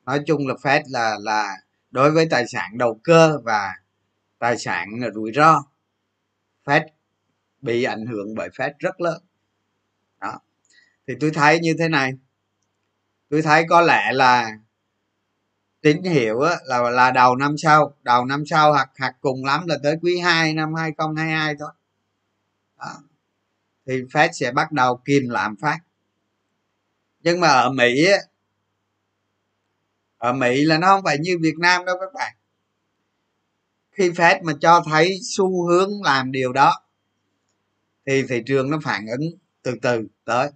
Nói 0.04 0.20
chung 0.26 0.46
là 0.46 0.54
Fed 0.54 0.82
là 0.86 1.18
là 1.20 1.56
đối 1.90 2.10
với 2.10 2.26
tài 2.30 2.44
sản 2.48 2.78
đầu 2.78 3.00
cơ 3.04 3.40
và 3.44 3.74
tài 4.38 4.58
sản 4.58 4.88
rủi 5.14 5.32
ro 5.34 5.62
Fed 6.64 6.82
bị 7.60 7.84
ảnh 7.84 8.06
hưởng 8.06 8.34
bởi 8.34 8.48
Fed 8.48 8.72
rất 8.78 9.00
lớn. 9.00 9.22
Đó. 10.20 10.40
Thì 11.06 11.14
tôi 11.20 11.30
thấy 11.30 11.60
như 11.60 11.74
thế 11.78 11.88
này 11.88 12.12
tôi 13.30 13.42
thấy 13.42 13.64
có 13.68 13.80
lẽ 13.80 14.12
là 14.12 14.50
tín 15.80 16.02
hiệu 16.02 16.40
á, 16.40 16.56
là 16.64 16.90
là 16.90 17.10
đầu 17.10 17.36
năm 17.36 17.54
sau 17.58 17.94
đầu 18.02 18.24
năm 18.24 18.44
sau 18.46 18.72
hoặc 18.72 18.90
hoặc 18.98 19.16
cùng 19.20 19.44
lắm 19.44 19.66
là 19.66 19.76
tới 19.82 19.96
quý 20.02 20.18
2 20.18 20.54
năm 20.54 20.74
2022 20.74 21.54
thôi. 21.58 21.70
Đó. 22.78 22.94
thì 23.86 24.02
Fed 24.02 24.28
sẽ 24.32 24.52
bắt 24.52 24.72
đầu 24.72 24.96
kìm 25.04 25.28
lạm 25.28 25.56
phát. 25.56 25.78
Nhưng 27.20 27.40
mà 27.40 27.48
ở 27.48 27.70
Mỹ 27.70 28.04
á, 28.04 28.18
ở 30.18 30.32
Mỹ 30.32 30.64
là 30.64 30.78
nó 30.78 30.86
không 30.86 31.04
phải 31.04 31.18
như 31.18 31.38
Việt 31.40 31.54
Nam 31.58 31.84
đâu 31.84 31.96
các 32.00 32.12
bạn. 32.14 32.34
Khi 33.90 34.10
Fed 34.10 34.42
mà 34.42 34.52
cho 34.60 34.82
thấy 34.90 35.18
xu 35.22 35.66
hướng 35.68 36.02
làm 36.02 36.32
điều 36.32 36.52
đó 36.52 36.82
thì 38.06 38.22
thị 38.22 38.42
trường 38.46 38.70
nó 38.70 38.78
phản 38.84 39.06
ứng 39.06 39.30
từ 39.62 39.74
từ 39.82 40.06
tới. 40.24 40.50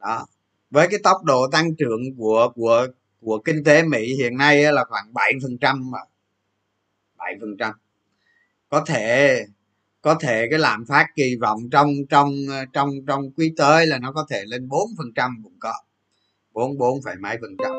Đó. 0.00 0.26
Với 0.70 0.88
cái 0.90 1.00
tốc 1.02 1.24
độ 1.24 1.46
tăng 1.52 1.76
trưởng 1.76 2.00
của 2.18 2.52
của 2.54 2.86
của 3.20 3.38
kinh 3.44 3.64
tế 3.64 3.82
Mỹ 3.82 4.14
hiện 4.14 4.36
nay 4.36 4.72
là 4.72 4.84
khoảng 4.84 5.14
7 5.14 5.32
phần 5.42 5.58
trăm 5.58 5.90
mà. 5.90 5.98
7 7.18 7.34
phần 7.40 7.56
trăm. 7.58 7.74
Có 8.68 8.84
thể 8.86 9.38
có 10.02 10.14
thể 10.14 10.46
cái 10.50 10.58
lạm 10.58 10.84
phát 10.86 11.06
kỳ 11.16 11.36
vọng 11.40 11.70
trong 11.70 11.88
trong 12.10 12.32
trong 12.72 12.90
trong 13.06 13.30
quý 13.36 13.52
tới 13.56 13.86
là 13.86 13.98
nó 13.98 14.12
có 14.12 14.26
thể 14.30 14.44
lên 14.46 14.68
4 14.68 14.80
phần 14.98 15.06
trăm 15.14 15.40
cũng 15.44 15.56
có. 15.60 15.74
Bốn 16.52 16.78
bốn 16.78 17.02
phải 17.04 17.16
mấy 17.16 17.36
phần 17.40 17.56
trăm. 17.58 17.72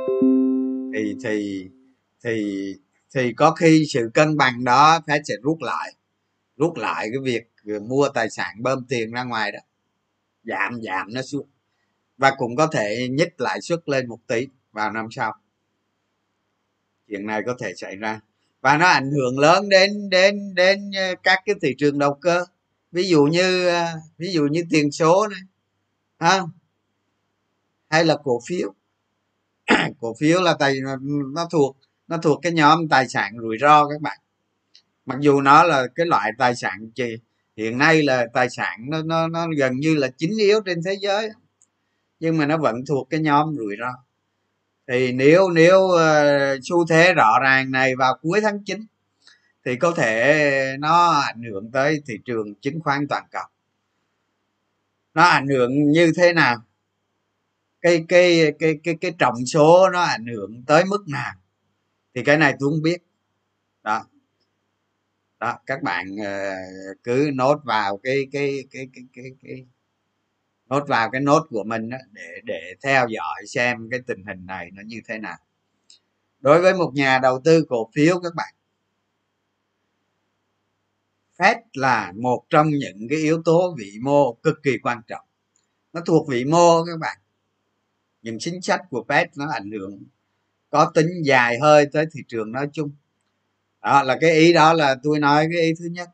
Thì 0.93 1.15
thì 1.23 1.67
thì 2.23 2.65
thì 3.15 3.33
có 3.33 3.51
khi 3.51 3.85
sự 3.93 4.11
cân 4.13 4.37
bằng 4.37 4.63
đó 4.63 4.99
Fed 5.07 5.21
sẽ 5.23 5.33
rút 5.43 5.57
lại 5.61 5.93
rút 6.57 6.77
lại 6.77 7.09
cái 7.11 7.19
việc 7.23 7.43
mua 7.81 8.09
tài 8.13 8.29
sản 8.29 8.55
bơm 8.63 8.85
tiền 8.89 9.11
ra 9.11 9.23
ngoài 9.23 9.51
đó. 9.51 9.59
Giảm 10.43 10.81
giảm 10.81 11.13
nó 11.13 11.21
xuống 11.21 11.47
và 12.21 12.31
cũng 12.37 12.55
có 12.55 12.67
thể 12.67 13.07
nhích 13.11 13.41
lãi 13.41 13.61
suất 13.61 13.89
lên 13.89 14.09
một 14.09 14.19
tỷ 14.27 14.47
vào 14.71 14.91
năm 14.91 15.07
sau. 15.11 15.33
Chuyện 17.07 17.25
này 17.25 17.41
có 17.45 17.55
thể 17.59 17.73
xảy 17.75 17.95
ra. 17.95 18.19
Và 18.61 18.77
nó 18.77 18.85
ảnh 18.85 19.11
hưởng 19.11 19.39
lớn 19.39 19.69
đến 19.69 20.09
đến 20.09 20.55
đến 20.55 20.91
ờ, 20.95 21.15
các 21.23 21.39
cái 21.45 21.55
thị 21.61 21.75
trường 21.77 21.99
đầu 21.99 22.13
cơ. 22.13 22.45
Ví 22.91 23.03
dụ 23.03 23.23
như 23.23 23.67
ờ, 23.67 23.85
ví 24.17 24.31
dụ 24.31 24.43
như 24.43 24.63
tiền 24.69 24.91
số 24.91 25.27
này, 25.27 25.39
ha? 26.19 26.41
Hay 27.89 28.05
là 28.05 28.17
cổ 28.23 28.39
phiếu? 28.47 28.73
Cổ 29.99 30.13
phiếu 30.19 30.41
là 30.41 30.53
tài 30.59 30.75
nó 31.33 31.47
thuộc 31.51 31.77
nó 32.07 32.17
thuộc 32.17 32.39
cái 32.41 32.51
nhóm 32.51 32.89
tài 32.89 33.09
sản 33.09 33.33
rủi 33.41 33.57
ro 33.61 33.87
các 33.87 34.01
bạn. 34.01 34.19
Mặc 35.05 35.17
dù 35.19 35.41
nó 35.41 35.63
là 35.63 35.87
cái 35.95 36.05
loại 36.05 36.31
tài 36.37 36.55
sản 36.55 36.91
gì, 36.95 37.15
hiện 37.57 37.77
nay 37.77 38.03
là 38.03 38.27
tài 38.33 38.49
sản 38.49 38.79
nó 38.89 39.01
nó 39.01 39.27
nó 39.27 39.47
gần 39.57 39.77
như 39.79 39.95
là 39.95 40.07
chính 40.17 40.31
yếu 40.39 40.61
trên 40.65 40.83
thế 40.85 40.97
giới 41.01 41.29
nhưng 42.21 42.37
mà 42.37 42.45
nó 42.45 42.57
vẫn 42.57 42.75
thuộc 42.87 43.07
cái 43.09 43.19
nhóm 43.19 43.55
rủi 43.57 43.75
ro. 43.79 44.03
Thì 44.87 45.11
nếu 45.11 45.49
nếu 45.49 45.89
ờ, 45.89 46.57
xu 46.63 46.85
thế 46.87 47.13
rõ 47.13 47.39
ràng 47.43 47.71
này 47.71 47.95
vào 47.95 48.17
cuối 48.21 48.41
tháng 48.41 48.63
9 48.65 48.85
thì 49.65 49.75
có 49.75 49.91
thể 49.91 50.77
nó 50.79 51.11
ảnh 51.11 51.43
hưởng 51.43 51.71
tới 51.71 52.01
thị 52.07 52.15
trường 52.25 52.55
chứng 52.55 52.79
khoán 52.81 53.07
toàn 53.09 53.23
cầu. 53.31 53.43
Nó 55.13 55.23
ảnh 55.23 55.47
hưởng 55.47 55.91
như 55.91 56.11
thế 56.17 56.33
nào? 56.33 56.57
Cái 57.81 58.05
cái 58.07 58.53
cái 58.59 58.79
cái 58.83 58.95
cái 59.01 59.11
trọng 59.19 59.45
số 59.45 59.89
nó 59.93 60.01
ảnh 60.01 60.25
hưởng 60.27 60.63
tới 60.67 60.85
mức 60.85 61.07
nào? 61.07 61.33
Thì 62.15 62.23
cái 62.23 62.37
này 62.37 62.55
tôi 62.59 62.69
không 62.69 62.81
biết. 62.83 62.97
Đó. 63.83 64.05
Đó 65.39 65.59
các 65.65 65.83
bạn 65.83 66.05
ờ, 66.25 66.53
cứ 67.03 67.31
nốt 67.33 67.59
vào 67.63 67.97
cái 68.03 68.17
cái 68.31 68.63
cái 68.71 68.87
cái 68.93 69.03
cái, 69.13 69.25
cái 69.43 69.65
nốt 70.71 70.87
vào 70.87 71.09
cái 71.11 71.21
nốt 71.21 71.47
của 71.49 71.63
mình 71.63 71.89
đó, 71.89 71.97
để 72.11 72.41
để 72.43 72.73
theo 72.83 73.07
dõi 73.07 73.47
xem 73.47 73.87
cái 73.91 73.99
tình 74.07 74.25
hình 74.25 74.45
này 74.45 74.69
nó 74.73 74.81
như 74.85 75.01
thế 75.07 75.17
nào. 75.17 75.37
Đối 76.39 76.61
với 76.61 76.73
một 76.73 76.91
nhà 76.95 77.19
đầu 77.19 77.41
tư 77.43 77.65
cổ 77.69 77.89
phiếu 77.95 78.19
các 78.19 78.33
bạn 78.35 78.53
Fed 81.37 81.55
là 81.73 82.13
một 82.21 82.43
trong 82.49 82.69
những 82.69 83.07
cái 83.09 83.19
yếu 83.19 83.41
tố 83.45 83.75
vĩ 83.77 83.91
mô 84.01 84.33
cực 84.33 84.63
kỳ 84.63 84.77
quan 84.77 85.01
trọng. 85.07 85.25
Nó 85.93 86.01
thuộc 86.05 86.29
vĩ 86.29 86.45
mô 86.45 86.85
các 86.85 86.99
bạn. 86.99 87.17
Những 88.21 88.37
chính 88.39 88.61
sách 88.61 88.81
của 88.89 89.05
Fed 89.07 89.27
nó 89.35 89.45
ảnh 89.53 89.71
hưởng 89.71 90.03
có 90.69 90.91
tính 90.93 91.07
dài 91.23 91.59
hơi 91.59 91.85
tới 91.93 92.05
thị 92.13 92.21
trường 92.27 92.51
nói 92.51 92.69
chung. 92.73 92.91
Đó 93.81 94.03
là 94.03 94.17
cái 94.21 94.31
ý 94.31 94.53
đó 94.53 94.73
là 94.73 94.95
tôi 95.03 95.19
nói 95.19 95.47
cái 95.51 95.61
ý 95.61 95.73
thứ 95.79 95.85
nhất 95.85 96.09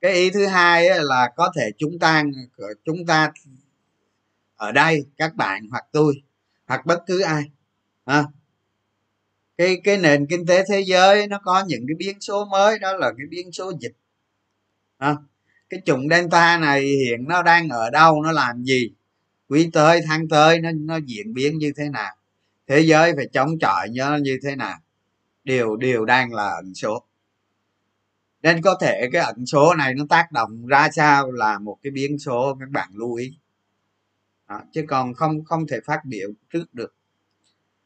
cái 0.00 0.12
ý 0.12 0.30
thứ 0.30 0.46
hai 0.46 0.88
là 1.02 1.32
có 1.36 1.52
thể 1.56 1.70
chúng 1.78 1.98
ta 1.98 2.24
chúng 2.84 3.06
ta 3.06 3.32
ở 4.56 4.72
đây 4.72 5.06
các 5.16 5.36
bạn 5.36 5.68
hoặc 5.70 5.84
tôi 5.92 6.22
hoặc 6.66 6.86
bất 6.86 7.02
cứ 7.06 7.20
ai 7.20 7.50
à, 8.04 8.24
cái 9.58 9.80
cái 9.84 9.96
nền 9.96 10.26
kinh 10.26 10.46
tế 10.46 10.64
thế 10.68 10.80
giới 10.80 11.26
nó 11.26 11.40
có 11.44 11.64
những 11.66 11.84
cái 11.88 11.94
biến 11.98 12.20
số 12.20 12.44
mới 12.44 12.78
đó 12.78 12.96
là 12.96 13.10
cái 13.18 13.26
biến 13.30 13.52
số 13.52 13.72
dịch 13.80 13.96
à, 14.98 15.16
cái 15.70 15.80
chủng 15.84 16.08
delta 16.10 16.58
này 16.58 16.80
hiện 16.80 17.28
nó 17.28 17.42
đang 17.42 17.68
ở 17.68 17.90
đâu 17.90 18.22
nó 18.22 18.32
làm 18.32 18.64
gì 18.64 18.90
quý 19.50 19.70
tới 19.72 20.00
tháng 20.06 20.28
tới 20.28 20.60
nó 20.60 20.70
nó 20.74 20.96
diễn 20.96 21.34
biến 21.34 21.58
như 21.58 21.72
thế 21.76 21.88
nào? 21.88 22.16
Thế 22.66 22.80
giới 22.80 23.12
phải 23.16 23.26
chống 23.32 23.58
chọi 23.60 23.88
nó 23.96 24.16
như 24.16 24.38
thế 24.42 24.56
nào? 24.56 24.78
Điều 25.44 25.76
điều 25.76 26.04
đang 26.04 26.32
là 26.32 26.48
ẩn 26.48 26.74
số 26.74 27.04
nên 28.42 28.62
có 28.62 28.78
thể 28.80 29.08
cái 29.12 29.22
ẩn 29.22 29.46
số 29.46 29.74
này 29.74 29.94
nó 29.94 30.04
tác 30.08 30.32
động 30.32 30.66
ra 30.66 30.88
sao 30.92 31.32
là 31.32 31.58
một 31.58 31.78
cái 31.82 31.90
biến 31.90 32.18
số 32.18 32.56
các 32.60 32.68
bạn 32.70 32.88
lưu 32.92 33.14
ý. 33.14 33.38
Đó, 34.48 34.60
chứ 34.72 34.84
còn 34.88 35.14
không 35.14 35.44
không 35.44 35.66
thể 35.66 35.80
phát 35.86 36.00
biểu 36.04 36.28
trước 36.52 36.74
được. 36.74 36.94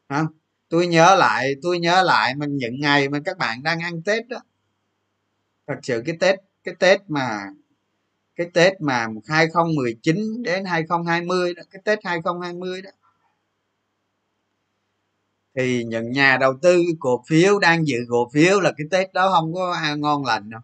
Đó. 0.08 0.28
tôi 0.68 0.86
nhớ 0.86 1.16
lại 1.18 1.54
tôi 1.62 1.78
nhớ 1.78 2.02
lại 2.02 2.34
mình 2.34 2.56
những 2.56 2.80
ngày 2.80 3.08
mà 3.08 3.18
các 3.24 3.38
bạn 3.38 3.62
đang 3.62 3.80
ăn 3.80 4.02
tết 4.02 4.28
đó 4.28 4.38
thật 5.66 5.78
sự 5.82 6.02
cái 6.06 6.16
tết 6.20 6.38
cái 6.64 6.74
tết 6.78 7.00
mà 7.08 7.46
cái 8.36 8.46
tết 8.54 8.80
mà 8.80 9.06
2019 9.28 10.42
đến 10.42 10.64
2020 10.64 11.54
đó 11.54 11.62
cái 11.70 11.82
tết 11.84 11.98
2020 12.04 12.82
đó 12.82 12.90
thì 15.54 15.84
những 15.84 16.12
nhà 16.12 16.36
đầu 16.40 16.54
tư 16.62 16.82
cổ 17.00 17.24
phiếu 17.28 17.58
đang 17.58 17.86
giữ 17.86 17.96
cổ 18.08 18.30
phiếu 18.32 18.60
là 18.60 18.72
cái 18.76 18.86
tết 18.90 19.12
đó 19.12 19.30
không 19.32 19.54
có 19.54 19.76
ngon 19.98 20.24
lành 20.24 20.50
đâu. 20.50 20.60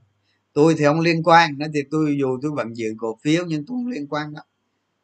Tôi 0.53 0.75
thì 0.79 0.85
không 0.85 1.01
liên 1.01 1.23
quan 1.23 1.59
nó 1.59 1.67
thì 1.75 1.81
tôi 1.91 2.17
dù 2.21 2.39
tôi 2.43 2.51
vẫn 2.51 2.77
giữ 2.77 2.95
cổ 2.99 3.19
phiếu 3.23 3.45
nhưng 3.47 3.67
tôi 3.67 3.77
không 3.77 3.89
liên 3.89 4.07
quan 4.11 4.35
đó 4.35 4.41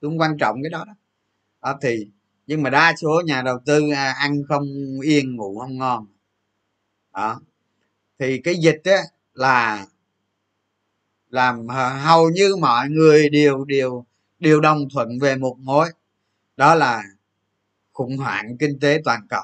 tôi 0.01 0.11
không 0.11 0.21
quan 0.21 0.39
trọng 0.39 0.63
cái 0.63 0.71
đó 0.71 0.85
đó, 0.87 0.95
đó 1.63 1.79
thì 1.83 2.07
nhưng 2.47 2.63
mà 2.63 2.71
đa 2.71 2.95
số 2.97 3.23
nhà 3.27 3.43
đầu 3.43 3.59
tư 3.67 3.91
à, 3.95 4.15
ăn 4.19 4.43
không 4.49 4.65
yên 5.03 5.37
ngủ 5.37 5.59
không 5.59 5.79
ngon. 5.79 6.07
Đó. 7.15 7.41
Thì 8.19 8.41
cái 8.45 8.55
dịch 8.57 8.81
á 8.85 8.99
là 9.35 9.87
làm 11.31 11.69
hầu 12.05 12.31
như 12.31 12.57
mọi 12.57 12.89
người 12.89 13.29
đều 13.29 13.65
đều 13.65 14.05
đều 14.39 14.61
đồng 14.61 14.89
thuận 14.93 15.09
về 15.21 15.37
một 15.37 15.57
mối. 15.59 15.89
Đó 16.57 16.75
là 16.75 17.03
khủng 17.93 18.17
hoảng 18.17 18.57
kinh 18.59 18.79
tế 18.81 19.01
toàn 19.05 19.27
cầu 19.29 19.43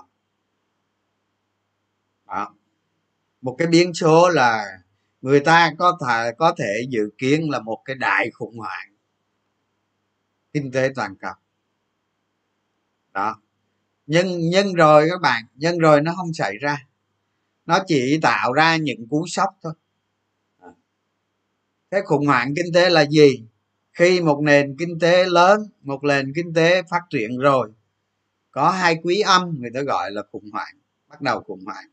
đó 2.33 2.55
một 3.42 3.55
cái 3.59 3.68
biến 3.68 3.94
số 3.94 4.28
là 4.28 4.78
người 5.20 5.40
ta 5.40 5.72
có 5.78 5.98
thể 6.07 6.33
có 6.38 6.55
thể 6.59 6.87
dự 6.88 7.11
kiến 7.18 7.50
là 7.50 7.61
một 7.61 7.83
cái 7.85 7.96
đại 7.96 8.31
khủng 8.31 8.59
hoảng 8.59 8.92
kinh 10.52 10.72
tế 10.72 10.90
toàn 10.94 11.16
cầu. 11.16 11.33
Đó. 13.12 13.40
Nhưng 14.07 14.38
nhưng 14.50 14.74
rồi 14.74 15.07
các 15.11 15.20
bạn, 15.20 15.44
nhưng 15.55 15.78
rồi 15.78 16.00
nó 16.00 16.14
không 16.16 16.33
xảy 16.33 16.59
ra. 16.59 16.87
Nó 17.66 17.78
chỉ 17.87 18.18
tạo 18.22 18.52
ra 18.52 18.76
những 18.76 19.09
cú 19.09 19.26
sốc 19.26 19.59
thôi. 19.62 19.72
Cái 21.90 22.02
khủng 22.02 22.26
hoảng 22.26 22.55
kinh 22.57 22.72
tế 22.74 22.90
là 22.90 23.05
gì? 23.07 23.44
Khi 23.92 24.20
một 24.20 24.40
nền 24.42 24.76
kinh 24.78 24.98
tế 24.98 25.24
lớn, 25.24 25.68
một 25.81 26.05
nền 26.05 26.33
kinh 26.35 26.55
tế 26.55 26.83
phát 26.83 27.00
triển 27.11 27.38
rồi, 27.38 27.72
có 28.50 28.70
hai 28.70 28.96
quý 29.02 29.20
âm, 29.20 29.57
người 29.61 29.70
ta 29.74 29.81
gọi 29.81 30.11
là 30.11 30.22
khủng 30.33 30.50
hoảng, 30.52 30.74
bắt 31.09 31.20
đầu 31.20 31.40
khủng 31.40 31.64
hoảng 31.64 31.87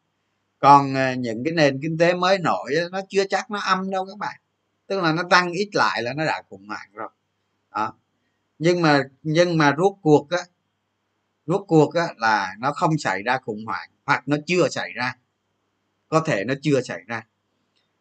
còn 0.59 0.95
à, 0.95 1.15
những 1.15 1.43
cái 1.43 1.53
nền 1.53 1.79
kinh 1.81 1.97
tế 1.97 2.13
mới 2.13 2.39
nổi 2.39 2.71
nó 2.91 3.01
chưa 3.09 3.23
chắc 3.29 3.51
nó 3.51 3.59
âm 3.59 3.89
đâu 3.89 4.05
các 4.05 4.17
bạn. 4.17 4.39
Tức 4.87 5.01
là 5.01 5.13
nó 5.13 5.23
tăng 5.29 5.51
ít 5.51 5.69
lại 5.73 6.03
là 6.03 6.13
nó 6.13 6.25
đã 6.25 6.41
khủng 6.49 6.67
hoảng 6.67 6.89
rồi. 6.93 7.09
Đó. 7.71 7.93
Nhưng 8.59 8.81
mà 8.81 9.03
nhưng 9.23 9.57
mà 9.57 9.75
rốt 9.77 9.93
cuộc 10.01 10.29
á, 10.29 10.39
rốt 11.45 11.65
cuộc 11.67 11.93
á 11.93 12.07
là 12.17 12.55
nó 12.59 12.71
không 12.71 12.97
xảy 12.97 13.23
ra 13.23 13.37
khủng 13.37 13.65
hoảng, 13.65 13.89
hoặc 14.05 14.27
nó 14.27 14.37
chưa 14.45 14.69
xảy 14.69 14.93
ra. 14.93 15.15
Có 16.07 16.23
thể 16.25 16.43
nó 16.43 16.53
chưa 16.61 16.81
xảy 16.81 17.01
ra. 17.07 17.27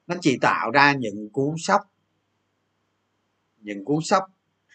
Nó 0.06 0.16
chỉ 0.20 0.38
tạo 0.40 0.70
ra 0.70 0.92
những 0.92 1.30
cú 1.32 1.54
sốc, 1.58 1.82
những 3.56 3.84
cú 3.84 4.00
sốc 4.00 4.24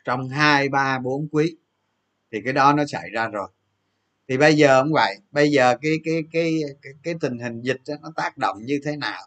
trong 0.04 0.30
hai, 0.30 0.70
ba, 0.70 1.00
bốn 1.00 1.28
quý. 1.32 1.58
Thì 2.32 2.42
cái 2.44 2.54
đó 2.54 2.74
nó 2.74 2.86
xảy 2.86 3.10
ra 3.10 3.28
rồi 3.28 3.50
thì 4.28 4.38
bây 4.38 4.56
giờ 4.56 4.82
không 4.84 4.94
vậy. 4.94 5.18
Bây 5.32 5.52
giờ 5.52 5.78
cái 5.82 5.92
cái 6.04 6.24
cái 6.32 6.62
cái, 6.82 6.94
cái 7.04 7.16
tình 7.22 7.40
hình 7.40 7.62
dịch 7.62 7.82
đó, 7.88 7.96
nó 8.02 8.12
tác 8.16 8.38
động 8.38 8.58
như 8.66 8.80
thế 8.86 8.96
nào? 8.98 9.22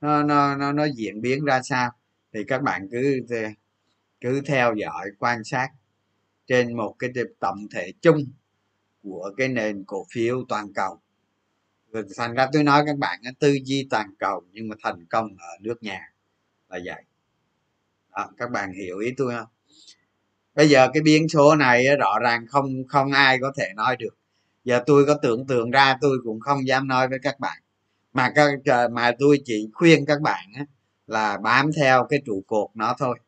Nó 0.00 0.22
nó 0.22 0.56
nó 0.56 0.72
nó 0.72 0.84
diễn 0.84 1.20
biến 1.20 1.44
ra 1.44 1.62
sao? 1.62 1.90
Thì 2.34 2.40
các 2.48 2.62
bạn 2.62 2.88
cứ 2.90 3.20
cứ 4.20 4.40
theo 4.46 4.74
dõi 4.74 5.10
quan 5.18 5.44
sát 5.44 5.68
trên 6.46 6.76
một 6.76 6.94
cái 6.98 7.10
tổng 7.40 7.66
thể 7.74 7.92
chung 8.02 8.24
của 9.02 9.30
cái 9.36 9.48
nền 9.48 9.84
cổ 9.86 10.06
phiếu 10.14 10.44
toàn 10.48 10.72
cầu. 10.74 11.00
Thành 12.16 12.34
ra 12.34 12.48
tôi 12.52 12.64
nói 12.64 12.82
các 12.86 12.98
bạn 12.98 13.20
tư 13.38 13.58
duy 13.64 13.86
toàn 13.90 14.14
cầu 14.18 14.44
nhưng 14.52 14.68
mà 14.68 14.76
thành 14.82 15.06
công 15.10 15.36
ở 15.38 15.48
nước 15.60 15.82
nhà 15.82 16.12
là 16.68 16.78
vậy. 16.84 17.02
Đó, 18.16 18.30
các 18.38 18.50
bạn 18.50 18.72
hiểu 18.72 18.98
ý 18.98 19.10
tôi 19.16 19.34
không? 19.34 19.48
Bây 20.54 20.68
giờ 20.68 20.88
cái 20.94 21.02
biến 21.02 21.28
số 21.28 21.56
này 21.56 21.96
rõ 21.98 22.18
ràng 22.22 22.46
không 22.46 22.88
không 22.88 23.12
ai 23.12 23.38
có 23.40 23.52
thể 23.58 23.68
nói 23.76 23.96
được 23.96 24.16
giờ 24.64 24.82
tôi 24.86 25.06
có 25.06 25.18
tưởng 25.22 25.46
tượng 25.46 25.70
ra 25.70 25.96
tôi 26.00 26.18
cũng 26.24 26.40
không 26.40 26.66
dám 26.66 26.88
nói 26.88 27.08
với 27.08 27.18
các 27.22 27.40
bạn. 27.40 27.62
Mà 28.12 28.32
các 28.34 28.50
mà 28.92 29.12
tôi 29.18 29.42
chỉ 29.44 29.68
khuyên 29.72 30.06
các 30.06 30.20
bạn 30.20 30.46
là 31.06 31.38
bám 31.38 31.70
theo 31.76 32.06
cái 32.10 32.22
trụ 32.26 32.44
cột 32.46 32.70
nó 32.74 32.94
thôi. 32.98 33.18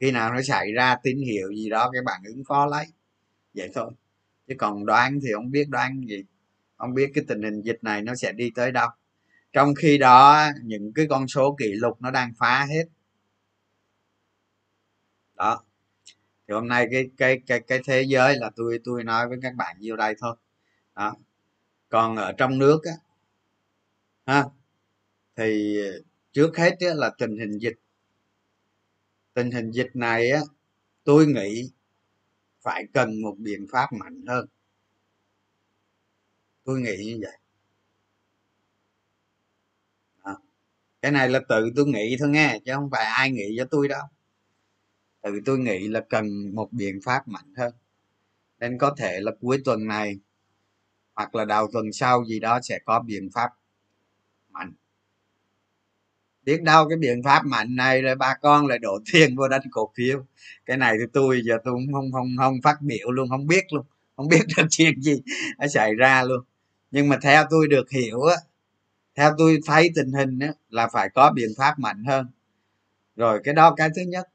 Khi 0.00 0.10
nào 0.10 0.32
nó 0.32 0.42
xảy 0.42 0.72
ra 0.72 0.96
tín 1.02 1.18
hiệu 1.18 1.48
gì 1.52 1.68
đó 1.70 1.90
các 1.92 2.04
bạn 2.04 2.20
ứng 2.24 2.42
phó 2.48 2.66
lấy. 2.66 2.86
Vậy 3.54 3.70
thôi. 3.74 3.90
Chứ 4.48 4.54
còn 4.58 4.86
đoán 4.86 5.18
thì 5.22 5.28
không 5.34 5.50
biết 5.50 5.68
đoán 5.68 6.00
gì. 6.08 6.24
Không 6.76 6.94
biết 6.94 7.10
cái 7.14 7.24
tình 7.28 7.42
hình 7.42 7.62
dịch 7.62 7.78
này 7.82 8.02
nó 8.02 8.14
sẽ 8.14 8.32
đi 8.32 8.50
tới 8.54 8.72
đâu. 8.72 8.88
Trong 9.52 9.74
khi 9.74 9.98
đó, 9.98 10.46
những 10.64 10.92
cái 10.92 11.06
con 11.10 11.28
số 11.28 11.56
kỷ 11.58 11.72
lục 11.72 12.02
nó 12.02 12.10
đang 12.10 12.32
phá 12.38 12.66
hết. 12.70 12.84
Đó. 15.34 15.64
Thì 16.48 16.54
hôm 16.54 16.68
nay 16.68 16.88
cái 16.90 17.10
cái 17.16 17.40
cái 17.46 17.60
cái 17.60 17.80
thế 17.84 18.02
giới 18.02 18.36
là 18.36 18.50
tôi 18.56 18.78
tôi 18.84 19.04
nói 19.04 19.28
với 19.28 19.38
các 19.42 19.54
bạn 19.54 19.76
nhiêu 19.80 19.96
đây 19.96 20.14
thôi 20.20 20.36
đó. 20.98 21.14
Còn 21.88 22.16
ở 22.16 22.32
trong 22.32 22.58
nước 22.58 22.80
á 22.84 22.92
ha 24.26 24.44
thì 25.36 25.78
trước 26.32 26.56
hết 26.56 26.76
á, 26.80 26.94
là 26.94 27.10
tình 27.18 27.38
hình 27.38 27.58
dịch. 27.58 27.76
Tình 29.34 29.50
hình 29.50 29.70
dịch 29.70 29.90
này 29.94 30.30
á 30.30 30.40
tôi 31.04 31.26
nghĩ 31.26 31.70
phải 32.62 32.84
cần 32.92 33.22
một 33.22 33.34
biện 33.38 33.66
pháp 33.72 33.92
mạnh 33.92 34.26
hơn. 34.26 34.46
Tôi 36.64 36.80
nghĩ 36.80 36.96
như 37.04 37.18
vậy. 37.22 37.38
Đó. 40.24 40.38
cái 41.02 41.12
này 41.12 41.28
là 41.28 41.40
tự 41.48 41.70
tôi 41.76 41.86
nghĩ 41.86 42.16
thôi 42.20 42.28
nghe 42.28 42.58
chứ 42.64 42.72
không 42.74 42.90
phải 42.90 43.04
ai 43.04 43.30
nghĩ 43.30 43.54
cho 43.58 43.64
tôi 43.70 43.88
đâu. 43.88 44.02
Tự 45.22 45.40
tôi 45.46 45.58
nghĩ 45.58 45.88
là 45.88 46.06
cần 46.10 46.54
một 46.54 46.68
biện 46.72 47.00
pháp 47.04 47.28
mạnh 47.28 47.54
hơn. 47.56 47.72
Nên 48.58 48.78
có 48.78 48.94
thể 48.98 49.20
là 49.20 49.32
cuối 49.40 49.62
tuần 49.64 49.86
này 49.86 50.18
hoặc 51.18 51.34
là 51.34 51.44
đầu 51.44 51.68
tuần 51.72 51.92
sau 51.92 52.24
gì 52.24 52.40
đó 52.40 52.60
sẽ 52.62 52.78
có 52.84 53.00
biện 53.00 53.28
pháp 53.34 53.50
mạnh. 54.50 54.72
Biết 56.44 56.62
đâu 56.62 56.88
cái 56.88 56.98
biện 56.98 57.22
pháp 57.24 57.46
mạnh 57.46 57.76
này 57.76 58.02
là 58.02 58.14
bà 58.14 58.34
con 58.42 58.66
lại 58.66 58.78
đổ 58.78 58.98
tiền 59.12 59.36
vô 59.36 59.48
đánh 59.48 59.60
cổ 59.70 59.90
phiếu. 59.96 60.24
Cái 60.66 60.76
này 60.76 60.94
thì 61.00 61.04
tôi 61.12 61.40
giờ 61.44 61.58
tôi 61.64 61.74
cũng 61.74 61.92
không 61.92 62.12
không 62.12 62.28
không 62.38 62.54
phát 62.62 62.82
biểu 62.82 63.10
luôn, 63.10 63.28
không 63.28 63.46
biết 63.46 63.72
luôn, 63.72 63.86
không 64.16 64.28
biết 64.28 64.40
được 64.56 64.66
chuyện 64.70 65.00
gì 65.02 65.22
nó 65.58 65.66
xảy 65.66 65.94
ra 65.94 66.22
luôn. 66.22 66.44
Nhưng 66.90 67.08
mà 67.08 67.18
theo 67.22 67.44
tôi 67.50 67.68
được 67.68 67.90
hiểu 67.90 68.22
á, 68.22 68.36
theo 69.16 69.34
tôi 69.38 69.58
thấy 69.66 69.90
tình 69.94 70.12
hình 70.12 70.38
á, 70.38 70.48
là 70.70 70.88
phải 70.88 71.08
có 71.14 71.32
biện 71.36 71.48
pháp 71.58 71.78
mạnh 71.78 72.04
hơn. 72.04 72.26
Rồi 73.16 73.40
cái 73.44 73.54
đó, 73.54 73.74
cái 73.76 73.90
thứ 73.96 74.02
nhất. 74.02 74.28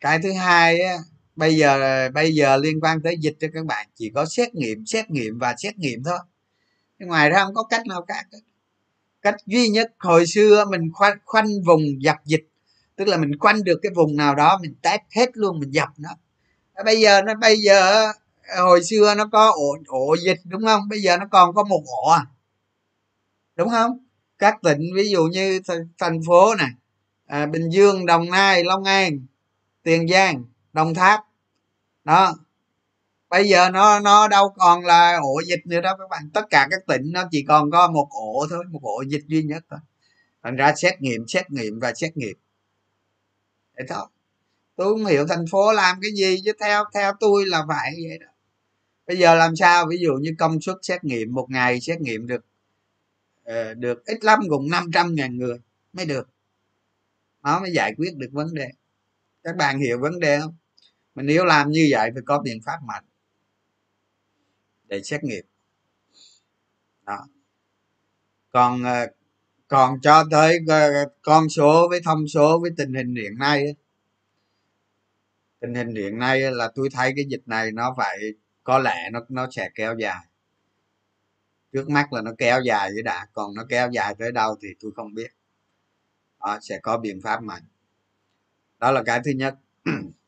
Cái 0.00 0.18
thứ 0.22 0.32
hai 0.32 0.80
á 0.80 0.96
bây 1.40 1.56
giờ 1.56 2.08
bây 2.14 2.34
giờ 2.34 2.56
liên 2.56 2.80
quan 2.80 3.02
tới 3.02 3.16
dịch 3.20 3.36
cho 3.40 3.48
các 3.54 3.66
bạn 3.66 3.86
chỉ 3.94 4.10
có 4.14 4.26
xét 4.26 4.54
nghiệm 4.54 4.86
xét 4.86 5.10
nghiệm 5.10 5.38
và 5.38 5.54
xét 5.58 5.78
nghiệm 5.78 6.04
thôi. 6.04 6.18
Ngoài 6.98 7.30
ra 7.30 7.44
không 7.44 7.54
có 7.54 7.62
cách 7.62 7.86
nào 7.86 8.04
khác 8.08 8.26
cách 9.22 9.34
duy 9.46 9.68
nhất 9.68 9.92
hồi 9.98 10.26
xưa 10.26 10.64
mình 10.70 10.90
khoanh, 10.92 11.18
khoanh 11.24 11.46
vùng 11.66 12.02
dập 12.02 12.16
dịch 12.24 12.44
tức 12.96 13.08
là 13.08 13.16
mình 13.16 13.38
khoanh 13.38 13.64
được 13.64 13.78
cái 13.82 13.92
vùng 13.94 14.16
nào 14.16 14.34
đó 14.34 14.58
mình 14.62 14.74
test 14.82 15.00
hết 15.16 15.30
luôn 15.34 15.60
mình 15.60 15.70
dập 15.70 15.88
nó. 15.98 16.10
Bây 16.84 17.00
giờ 17.00 17.22
nó 17.22 17.34
bây 17.34 17.56
giờ 17.56 18.12
hồi 18.58 18.84
xưa 18.84 19.14
nó 19.14 19.26
có 19.32 19.50
ổ 19.50 19.76
ổ 19.86 20.16
dịch 20.24 20.38
đúng 20.44 20.64
không? 20.64 20.88
Bây 20.88 21.02
giờ 21.02 21.16
nó 21.16 21.26
còn 21.30 21.54
có 21.54 21.64
một 21.64 21.82
ổ 21.86 22.10
à? 22.10 22.26
Đúng 23.56 23.68
không? 23.68 23.98
Các 24.38 24.62
tỉnh 24.62 24.80
ví 24.94 25.10
dụ 25.10 25.24
như 25.24 25.60
thành 25.98 26.20
phố 26.26 26.54
này 26.54 26.70
à, 27.26 27.46
bình 27.46 27.70
dương 27.70 28.06
đồng 28.06 28.30
nai 28.30 28.64
long 28.64 28.84
an 28.84 29.26
tiền 29.82 30.08
giang 30.08 30.44
đồng 30.72 30.94
tháp 30.94 31.20
đó. 32.10 32.34
Bây 33.28 33.48
giờ 33.48 33.70
nó 33.70 34.00
nó 34.00 34.28
đâu 34.28 34.54
còn 34.56 34.84
là 34.84 35.18
ổ 35.22 35.40
dịch 35.46 35.66
nữa 35.66 35.80
đâu 35.80 35.96
các 35.98 36.08
bạn. 36.10 36.30
Tất 36.34 36.44
cả 36.50 36.68
các 36.70 36.86
tỉnh 36.86 37.12
nó 37.12 37.24
chỉ 37.30 37.44
còn 37.48 37.70
có 37.70 37.90
một 37.90 38.08
ổ 38.10 38.46
thôi, 38.50 38.64
một 38.70 38.80
ổ 38.82 39.02
dịch 39.08 39.24
duy 39.26 39.42
nhất 39.42 39.64
thôi. 39.70 39.80
Thành 40.42 40.56
ra 40.56 40.74
xét 40.76 41.02
nghiệm 41.02 41.28
xét 41.28 41.50
nghiệm 41.50 41.80
và 41.80 41.94
xét 41.94 42.16
nghiệm. 42.16 42.36
Thế 43.78 43.84
thôi. 43.88 44.06
Tôi 44.76 44.86
không 44.94 45.06
hiểu 45.06 45.26
thành 45.26 45.44
phố 45.50 45.72
làm 45.72 45.98
cái 46.02 46.10
gì, 46.16 46.42
chứ 46.44 46.52
theo 46.60 46.84
theo 46.94 47.12
tôi 47.20 47.46
là 47.46 47.64
phải 47.68 47.92
vậy 48.08 48.18
đó. 48.18 48.26
Bây 49.06 49.18
giờ 49.18 49.34
làm 49.34 49.56
sao? 49.56 49.86
Ví 49.90 49.98
dụ 50.00 50.12
như 50.14 50.30
công 50.38 50.60
suất 50.60 50.76
xét 50.82 51.04
nghiệm, 51.04 51.34
một 51.34 51.46
ngày 51.50 51.80
xét 51.80 52.00
nghiệm 52.00 52.26
được 52.26 52.44
ờ, 53.44 53.74
được 53.74 54.06
ít 54.06 54.24
lắm 54.24 54.40
cũng 54.48 54.70
500 54.70 55.14
ngàn 55.14 55.38
người 55.38 55.58
mới 55.92 56.06
được. 56.06 56.28
Nó 57.42 57.60
mới 57.60 57.72
giải 57.72 57.94
quyết 57.96 58.16
được 58.16 58.30
vấn 58.32 58.54
đề. 58.54 58.68
Các 59.42 59.56
bạn 59.56 59.80
hiểu 59.80 59.98
vấn 60.00 60.20
đề 60.20 60.40
không? 60.40 60.54
Mà 61.14 61.22
nếu 61.22 61.44
làm 61.44 61.70
như 61.70 61.88
vậy 61.90 62.10
phải 62.14 62.22
có 62.26 62.38
biện 62.38 62.62
pháp 62.62 62.78
mạnh. 62.86 63.04
Để 64.84 65.02
xét 65.02 65.24
nghiệm. 65.24 65.44
Đó. 67.06 67.26
Còn 68.50 68.84
ờ, 68.84 69.06
còn 69.68 70.00
cho 70.00 70.24
tới 70.30 70.58
ờ, 70.68 70.90
con 71.22 71.48
số 71.48 71.88
với 71.90 72.00
thông 72.04 72.28
số 72.28 72.58
với 72.60 72.70
tình 72.76 72.94
hình 72.94 73.14
hiện 73.14 73.38
nay 73.38 73.74
tình 75.60 75.74
hình 75.74 75.94
hiện 75.94 76.18
nay 76.18 76.40
là 76.40 76.70
tôi 76.74 76.88
thấy 76.92 77.12
cái 77.16 77.24
dịch 77.28 77.42
này 77.46 77.72
nó 77.72 77.94
phải 77.96 78.18
có 78.64 78.78
lẽ 78.78 79.10
nó 79.12 79.20
nó 79.28 79.48
sẽ 79.50 79.70
kéo 79.74 79.96
dài. 79.98 80.24
Trước 81.72 81.90
mắt 81.90 82.12
là 82.12 82.22
nó 82.22 82.32
kéo 82.38 82.60
dài 82.64 82.90
với 82.94 83.02
đã 83.02 83.26
còn 83.32 83.54
nó 83.54 83.64
kéo 83.68 83.90
dài 83.92 84.14
tới 84.18 84.32
đâu 84.32 84.56
thì 84.62 84.68
tôi 84.80 84.92
không 84.96 85.14
biết. 85.14 85.30
Đó, 86.40 86.58
sẽ 86.62 86.78
có 86.82 86.98
biện 86.98 87.20
pháp 87.22 87.42
mạnh. 87.42 87.62
Đó 88.78 88.90
là 88.90 89.02
cái 89.02 89.20
thứ 89.24 89.30
nhất. 89.30 89.54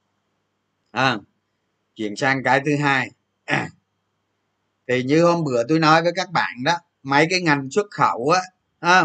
à, 0.92 1.18
chuyển 1.94 2.16
sang 2.16 2.42
cái 2.42 2.62
thứ 2.66 2.76
hai. 2.76 3.10
Thì 4.88 5.02
như 5.02 5.24
hôm 5.24 5.44
bữa 5.44 5.64
tôi 5.68 5.78
nói 5.78 6.02
với 6.02 6.12
các 6.16 6.30
bạn 6.30 6.64
đó 6.64 6.72
mấy 7.02 7.26
cái 7.30 7.40
ngành 7.40 7.70
xuất 7.70 7.86
khẩu 7.90 8.28
á 8.28 8.40
à, 8.80 9.04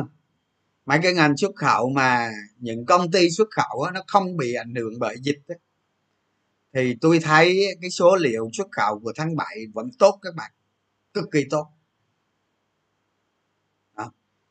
mấy 0.86 1.00
cái 1.04 1.14
ngành 1.14 1.38
xuất 1.38 1.52
khẩu 1.56 1.90
mà 1.90 2.32
những 2.60 2.86
công 2.86 3.12
ty 3.12 3.30
xuất 3.30 3.48
khẩu 3.52 3.82
á, 3.82 3.92
nó 3.92 4.02
không 4.08 4.38
bị 4.38 4.54
ảnh 4.54 4.76
hưởng 4.76 5.00
bởi 5.00 5.16
dịch 5.22 5.40
ấy. 5.48 5.58
thì 6.74 6.96
tôi 7.02 7.20
thấy 7.20 7.78
cái 7.82 7.90
số 7.90 8.16
liệu 8.16 8.50
xuất 8.54 8.68
khẩu 8.72 9.00
của 9.00 9.14
tháng 9.16 9.36
7 9.36 9.58
vẫn 9.74 9.90
tốt 10.00 10.20
các 10.22 10.36
bạn 10.36 10.52
cực 11.14 11.26
kỳ 11.32 11.46
tốt. 11.50 11.68
À, 13.96 14.06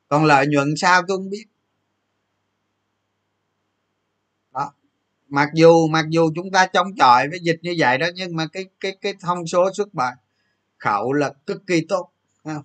còn 0.08 0.24
lợi 0.24 0.46
nhuận 0.46 0.74
sao 0.76 1.02
tôi 1.08 1.16
không 1.18 1.30
biết 1.30 1.46
đó 4.52 4.72
mặc 5.28 5.48
dù 5.54 5.86
mặc 5.88 6.04
dù 6.08 6.30
chúng 6.34 6.50
ta 6.50 6.66
chống 6.66 6.96
chọi 6.96 7.28
với 7.28 7.38
dịch 7.42 7.58
như 7.62 7.74
vậy 7.78 7.98
đó 7.98 8.06
nhưng 8.14 8.36
mà 8.36 8.46
cái 8.46 8.64
cái 8.80 8.96
cái 9.00 9.14
thông 9.20 9.46
số 9.46 9.70
xuất 9.74 9.94
bản 9.94 10.16
khẩu 10.78 11.12
là 11.12 11.32
cực 11.46 11.66
kỳ 11.66 11.80
tốt 11.88 12.10
không? 12.44 12.62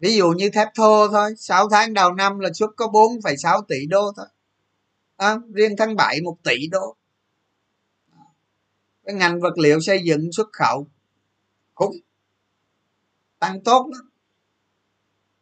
ví 0.00 0.16
dụ 0.16 0.30
như 0.30 0.50
thép 0.50 0.68
thô 0.74 1.08
thôi 1.08 1.34
6 1.36 1.68
tháng 1.68 1.94
đầu 1.94 2.12
năm 2.12 2.38
là 2.38 2.52
xuất 2.52 2.70
có 2.76 2.86
4,6 2.86 3.62
tỷ 3.68 3.86
đô 3.86 4.12
thôi. 4.16 4.26
À, 5.16 5.36
riêng 5.54 5.74
tháng 5.78 5.96
7 5.96 6.20
một 6.20 6.36
tỷ 6.42 6.68
đô. 6.70 6.96
Cái 9.04 9.14
ngành 9.14 9.40
vật 9.40 9.58
liệu 9.58 9.80
xây 9.80 10.02
dựng 10.04 10.32
xuất 10.32 10.48
khẩu 10.52 10.86
cũng 11.74 11.96
tăng 13.38 13.60
tốt 13.64 13.86
lắm 13.92 14.09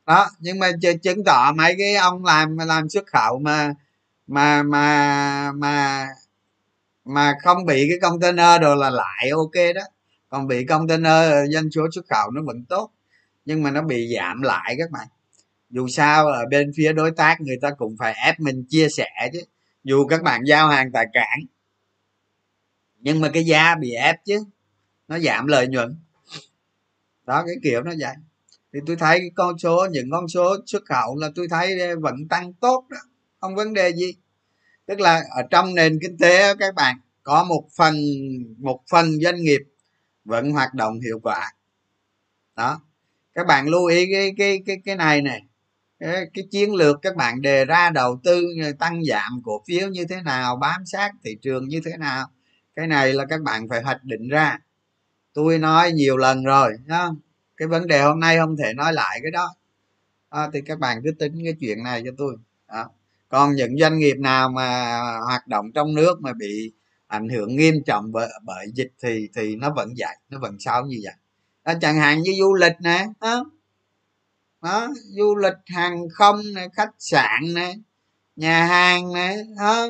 đó, 0.08 0.30
nhưng 0.40 0.58
mà 0.58 0.70
chứng 1.02 1.24
tỏ 1.24 1.52
mấy 1.56 1.74
cái 1.78 1.96
ông 1.96 2.24
làm 2.24 2.58
làm 2.58 2.88
xuất 2.88 3.06
khẩu 3.06 3.38
mà 3.38 3.74
mà 4.26 4.62
mà 4.62 5.52
mà 5.52 6.08
mà 7.04 7.34
không 7.42 7.66
bị 7.66 7.86
cái 7.90 7.98
container 8.00 8.62
đồ 8.62 8.74
là 8.74 8.90
lại, 8.90 9.30
ok 9.30 9.74
đó. 9.74 9.82
Còn 10.28 10.46
bị 10.46 10.64
container, 10.64 11.52
doanh 11.54 11.70
số 11.70 11.88
xuất 11.94 12.06
khẩu 12.10 12.30
nó 12.30 12.42
vẫn 12.42 12.64
tốt, 12.64 12.90
nhưng 13.44 13.62
mà 13.62 13.70
nó 13.70 13.82
bị 13.82 14.14
giảm 14.16 14.42
lại 14.42 14.74
các 14.78 14.90
bạn. 14.90 15.08
Dù 15.70 15.88
sao 15.88 16.26
ở 16.26 16.46
bên 16.50 16.72
phía 16.76 16.92
đối 16.92 17.10
tác 17.10 17.40
người 17.40 17.58
ta 17.62 17.70
cũng 17.70 17.96
phải 17.98 18.14
ép 18.26 18.40
mình 18.40 18.64
chia 18.68 18.88
sẻ 18.88 19.10
chứ, 19.32 19.40
dù 19.84 20.06
các 20.06 20.22
bạn 20.22 20.42
giao 20.46 20.68
hàng 20.68 20.92
tại 20.92 21.06
cảng. 21.12 21.40
Nhưng 23.00 23.20
mà 23.20 23.30
cái 23.34 23.44
giá 23.46 23.74
bị 23.74 23.92
ép 23.92 24.16
chứ, 24.24 24.44
nó 25.08 25.18
giảm 25.18 25.46
lợi 25.46 25.68
nhuận. 25.68 25.96
Đó, 27.26 27.44
cái 27.46 27.56
kiểu 27.62 27.82
nó 27.82 27.92
vậy 27.98 28.14
thì 28.72 28.80
tôi 28.86 28.96
thấy 28.96 29.30
con 29.34 29.58
số 29.58 29.86
những 29.90 30.10
con 30.10 30.28
số 30.28 30.56
xuất 30.66 30.82
khẩu 30.86 31.16
là 31.16 31.30
tôi 31.34 31.48
thấy 31.50 31.80
ờ, 31.80 32.00
vẫn 32.00 32.28
tăng 32.30 32.52
tốt 32.52 32.86
đó 32.90 32.98
không 33.40 33.54
vấn 33.54 33.74
đề 33.74 33.92
gì. 33.92 34.14
Tức 34.86 35.00
là 35.00 35.22
ở 35.36 35.42
trong 35.50 35.74
nền 35.74 35.98
kinh 36.02 36.18
tế 36.18 36.54
các 36.58 36.74
bạn 36.74 36.96
có 37.22 37.44
một 37.44 37.68
phần 37.76 37.94
một 38.58 38.80
phần 38.90 39.20
doanh 39.20 39.42
nghiệp 39.42 39.60
vẫn 40.24 40.50
hoạt 40.50 40.74
động 40.74 41.00
hiệu 41.00 41.20
quả. 41.22 41.52
Đó 42.56 42.80
các 43.34 43.46
bạn 43.46 43.68
lưu 43.68 43.86
ý 43.86 44.12
cái 44.12 44.32
cái 44.38 44.62
cái 44.66 44.76
cái 44.84 44.96
này 44.96 45.22
này. 45.22 45.42
Cái, 46.00 46.26
cái 46.34 46.44
chiến 46.50 46.74
lược 46.74 46.98
các 47.02 47.16
bạn 47.16 47.42
đề 47.42 47.64
ra 47.64 47.90
đầu 47.90 48.20
tư 48.24 48.46
ờ, 48.64 48.72
tăng 48.78 49.04
giảm 49.04 49.40
cổ 49.44 49.62
phiếu 49.68 49.88
như 49.88 50.04
thế 50.04 50.22
nào 50.24 50.56
bám 50.56 50.86
sát 50.86 51.12
thị 51.24 51.36
trường 51.42 51.68
như 51.68 51.80
thế 51.84 51.96
nào 51.96 52.26
cái 52.76 52.86
này 52.86 53.12
là 53.12 53.24
các 53.24 53.42
bạn 53.42 53.68
phải 53.68 53.82
hoạch 53.82 54.04
định 54.04 54.28
ra. 54.28 54.58
Tôi 55.34 55.58
nói 55.58 55.92
nhiều 55.92 56.16
lần 56.16 56.44
rồi 56.44 56.72
không? 56.88 57.16
Cái 57.58 57.68
vấn 57.68 57.86
đề 57.86 58.02
hôm 58.02 58.20
nay 58.20 58.36
không 58.38 58.56
thể 58.56 58.74
nói 58.74 58.92
lại 58.92 59.18
cái 59.22 59.30
đó 59.30 59.54
à, 60.28 60.50
thì 60.52 60.60
các 60.66 60.78
bạn 60.78 61.00
cứ 61.04 61.10
tính 61.18 61.32
cái 61.44 61.54
chuyện 61.60 61.82
này 61.82 62.02
cho 62.04 62.10
tôi 62.18 62.36
à. 62.66 62.84
còn 63.28 63.54
những 63.54 63.78
doanh 63.78 63.98
nghiệp 63.98 64.16
nào 64.18 64.48
mà 64.48 64.98
hoạt 65.26 65.46
động 65.46 65.72
trong 65.74 65.94
nước 65.94 66.20
mà 66.20 66.32
bị 66.32 66.72
ảnh 67.06 67.28
hưởng 67.28 67.56
nghiêm 67.56 67.74
trọng 67.86 68.12
bởi, 68.12 68.28
bởi 68.44 68.66
dịch 68.74 68.92
thì 69.02 69.28
thì 69.34 69.56
nó 69.56 69.74
vẫn 69.74 69.94
vậy 69.98 70.16
nó 70.28 70.38
vẫn 70.38 70.56
sao 70.60 70.86
như 70.86 71.00
vậy 71.04 71.14
à, 71.62 71.74
chẳng 71.80 71.96
hạn 71.96 72.22
như 72.22 72.32
du 72.38 72.54
lịch 72.54 72.76
nè 72.80 73.06
đó. 73.20 73.44
đó 74.62 74.88
du 75.16 75.36
lịch 75.36 75.58
hàng 75.66 76.08
không 76.12 76.40
nè 76.54 76.68
khách 76.76 76.94
sạn 76.98 77.54
nè 77.54 77.74
nhà 78.36 78.66
hàng 78.66 79.12
nè 79.14 79.36
đó. 79.58 79.86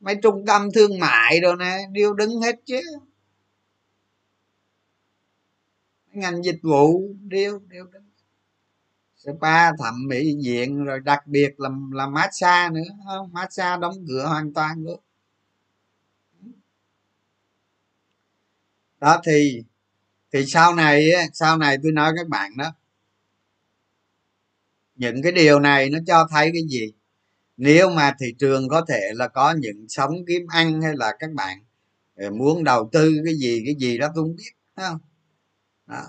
mấy 0.00 0.16
trung 0.22 0.46
tâm 0.46 0.68
thương 0.74 0.98
mại 0.98 1.40
rồi 1.40 1.56
nè 1.58 1.78
đều 1.92 2.14
đứng 2.14 2.40
hết 2.40 2.56
chứ 2.64 2.80
ngành 6.14 6.44
dịch 6.44 6.58
vụ 6.62 7.14
điêu 7.22 7.58
điêu 7.68 7.84
đứng 7.92 8.02
spa 9.16 9.72
thẩm 9.76 9.94
mỹ 10.08 10.36
viện 10.44 10.84
rồi 10.84 11.00
đặc 11.00 11.26
biệt 11.26 11.60
là 11.60 11.68
là 11.92 12.06
massage 12.06 12.70
nữa, 12.74 12.90
không 13.06 13.32
massage 13.32 13.80
đóng 13.80 13.94
cửa 14.08 14.26
hoàn 14.26 14.52
toàn 14.54 14.84
luôn. 14.84 15.00
Đó 19.00 19.20
thì 19.26 19.62
thì 20.32 20.46
sau 20.46 20.74
này 20.74 21.10
sau 21.32 21.58
này 21.58 21.76
tôi 21.82 21.92
nói 21.92 22.12
các 22.16 22.28
bạn 22.28 22.56
đó, 22.56 22.72
những 24.96 25.22
cái 25.22 25.32
điều 25.32 25.60
này 25.60 25.90
nó 25.90 25.98
cho 26.06 26.26
thấy 26.30 26.50
cái 26.52 26.62
gì? 26.68 26.92
Nếu 27.56 27.90
mà 27.90 28.14
thị 28.20 28.26
trường 28.38 28.68
có 28.68 28.84
thể 28.88 29.00
là 29.14 29.28
có 29.28 29.52
những 29.58 29.86
sống 29.88 30.12
kiếm 30.28 30.46
ăn 30.48 30.82
hay 30.82 30.92
là 30.96 31.12
các 31.18 31.32
bạn 31.34 31.58
ờ, 32.16 32.30
muốn 32.30 32.64
đầu 32.64 32.88
tư 32.92 33.12
cái 33.24 33.34
gì 33.34 33.62
cái 33.66 33.74
gì 33.74 33.98
đó 33.98 34.08
tôi 34.14 34.24
không 34.24 34.36
biết 34.36 34.52
không? 34.76 34.98
Đó. 35.92 36.02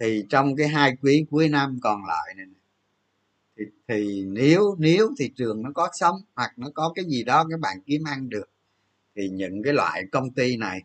thì 0.00 0.24
trong 0.30 0.56
cái 0.56 0.68
hai 0.68 0.96
quý 1.02 1.26
cuối 1.30 1.48
năm 1.48 1.78
còn 1.82 2.04
lại 2.04 2.34
này 2.36 2.46
thì, 3.56 3.64
thì 3.88 4.24
nếu 4.24 4.76
nếu 4.78 5.10
thị 5.18 5.32
trường 5.36 5.62
nó 5.62 5.70
có 5.74 5.88
sống 5.92 6.16
hoặc 6.34 6.52
nó 6.56 6.68
có 6.74 6.92
cái 6.94 7.04
gì 7.04 7.24
đó 7.24 7.46
các 7.50 7.60
bạn 7.60 7.76
kiếm 7.86 8.02
ăn 8.06 8.28
được 8.28 8.50
thì 9.16 9.28
những 9.28 9.62
cái 9.62 9.72
loại 9.72 10.02
công 10.12 10.30
ty 10.30 10.56
này 10.56 10.82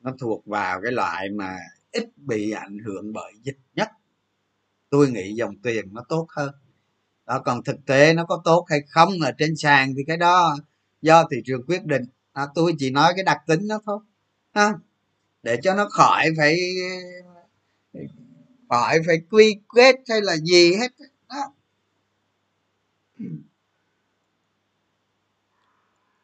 nó 0.00 0.12
thuộc 0.20 0.46
vào 0.46 0.80
cái 0.82 0.92
loại 0.92 1.28
mà 1.30 1.56
ít 1.92 2.08
bị 2.16 2.50
ảnh 2.50 2.78
hưởng 2.78 3.12
bởi 3.12 3.32
dịch 3.42 3.58
nhất. 3.74 3.88
Tôi 4.90 5.10
nghĩ 5.10 5.34
dòng 5.34 5.56
tiền 5.62 5.94
nó 5.94 6.04
tốt 6.08 6.26
hơn. 6.36 6.54
Đó 7.26 7.42
còn 7.44 7.64
thực 7.64 7.86
tế 7.86 8.14
nó 8.14 8.24
có 8.24 8.42
tốt 8.44 8.66
hay 8.68 8.80
không 8.88 9.20
ở 9.20 9.32
trên 9.38 9.56
sàn 9.56 9.94
thì 9.96 10.04
cái 10.06 10.16
đó 10.16 10.56
do 11.02 11.28
thị 11.30 11.36
trường 11.44 11.66
quyết 11.66 11.84
định. 11.84 12.04
À, 12.32 12.46
tôi 12.54 12.74
chỉ 12.78 12.90
nói 12.90 13.12
cái 13.16 13.24
đặc 13.24 13.38
tính 13.46 13.68
đó 13.68 13.80
thôi. 13.86 13.98
Ha 14.54 14.72
để 15.42 15.58
cho 15.62 15.74
nó 15.74 15.88
khỏi 15.88 16.28
phải 16.36 16.58
khỏi 18.68 18.98
phải 19.06 19.20
quy 19.30 19.56
kết 19.74 19.96
hay 20.08 20.20
là 20.20 20.36
gì 20.36 20.74
hết. 20.74 20.92
Đó. 21.28 21.52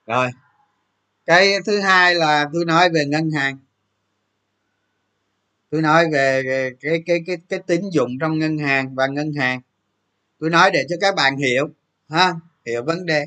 Rồi. 0.06 0.30
Cái 1.26 1.52
thứ 1.66 1.80
hai 1.80 2.14
là 2.14 2.48
tôi 2.52 2.64
nói 2.64 2.90
về 2.90 3.04
ngân 3.04 3.30
hàng. 3.30 3.58
Tôi 5.70 5.82
nói 5.82 6.10
về 6.12 6.42
cái 6.80 7.02
cái 7.06 7.20
cái 7.26 7.36
cái 7.48 7.60
tín 7.66 7.80
dụng 7.92 8.18
trong 8.20 8.38
ngân 8.38 8.58
hàng 8.58 8.94
và 8.94 9.06
ngân 9.06 9.32
hàng. 9.32 9.60
Tôi 10.38 10.50
nói 10.50 10.70
để 10.70 10.86
cho 10.88 10.96
các 11.00 11.14
bạn 11.14 11.36
hiểu, 11.36 11.68
ha? 12.08 12.34
Hiểu 12.66 12.82
vấn 12.82 13.06
đề 13.06 13.26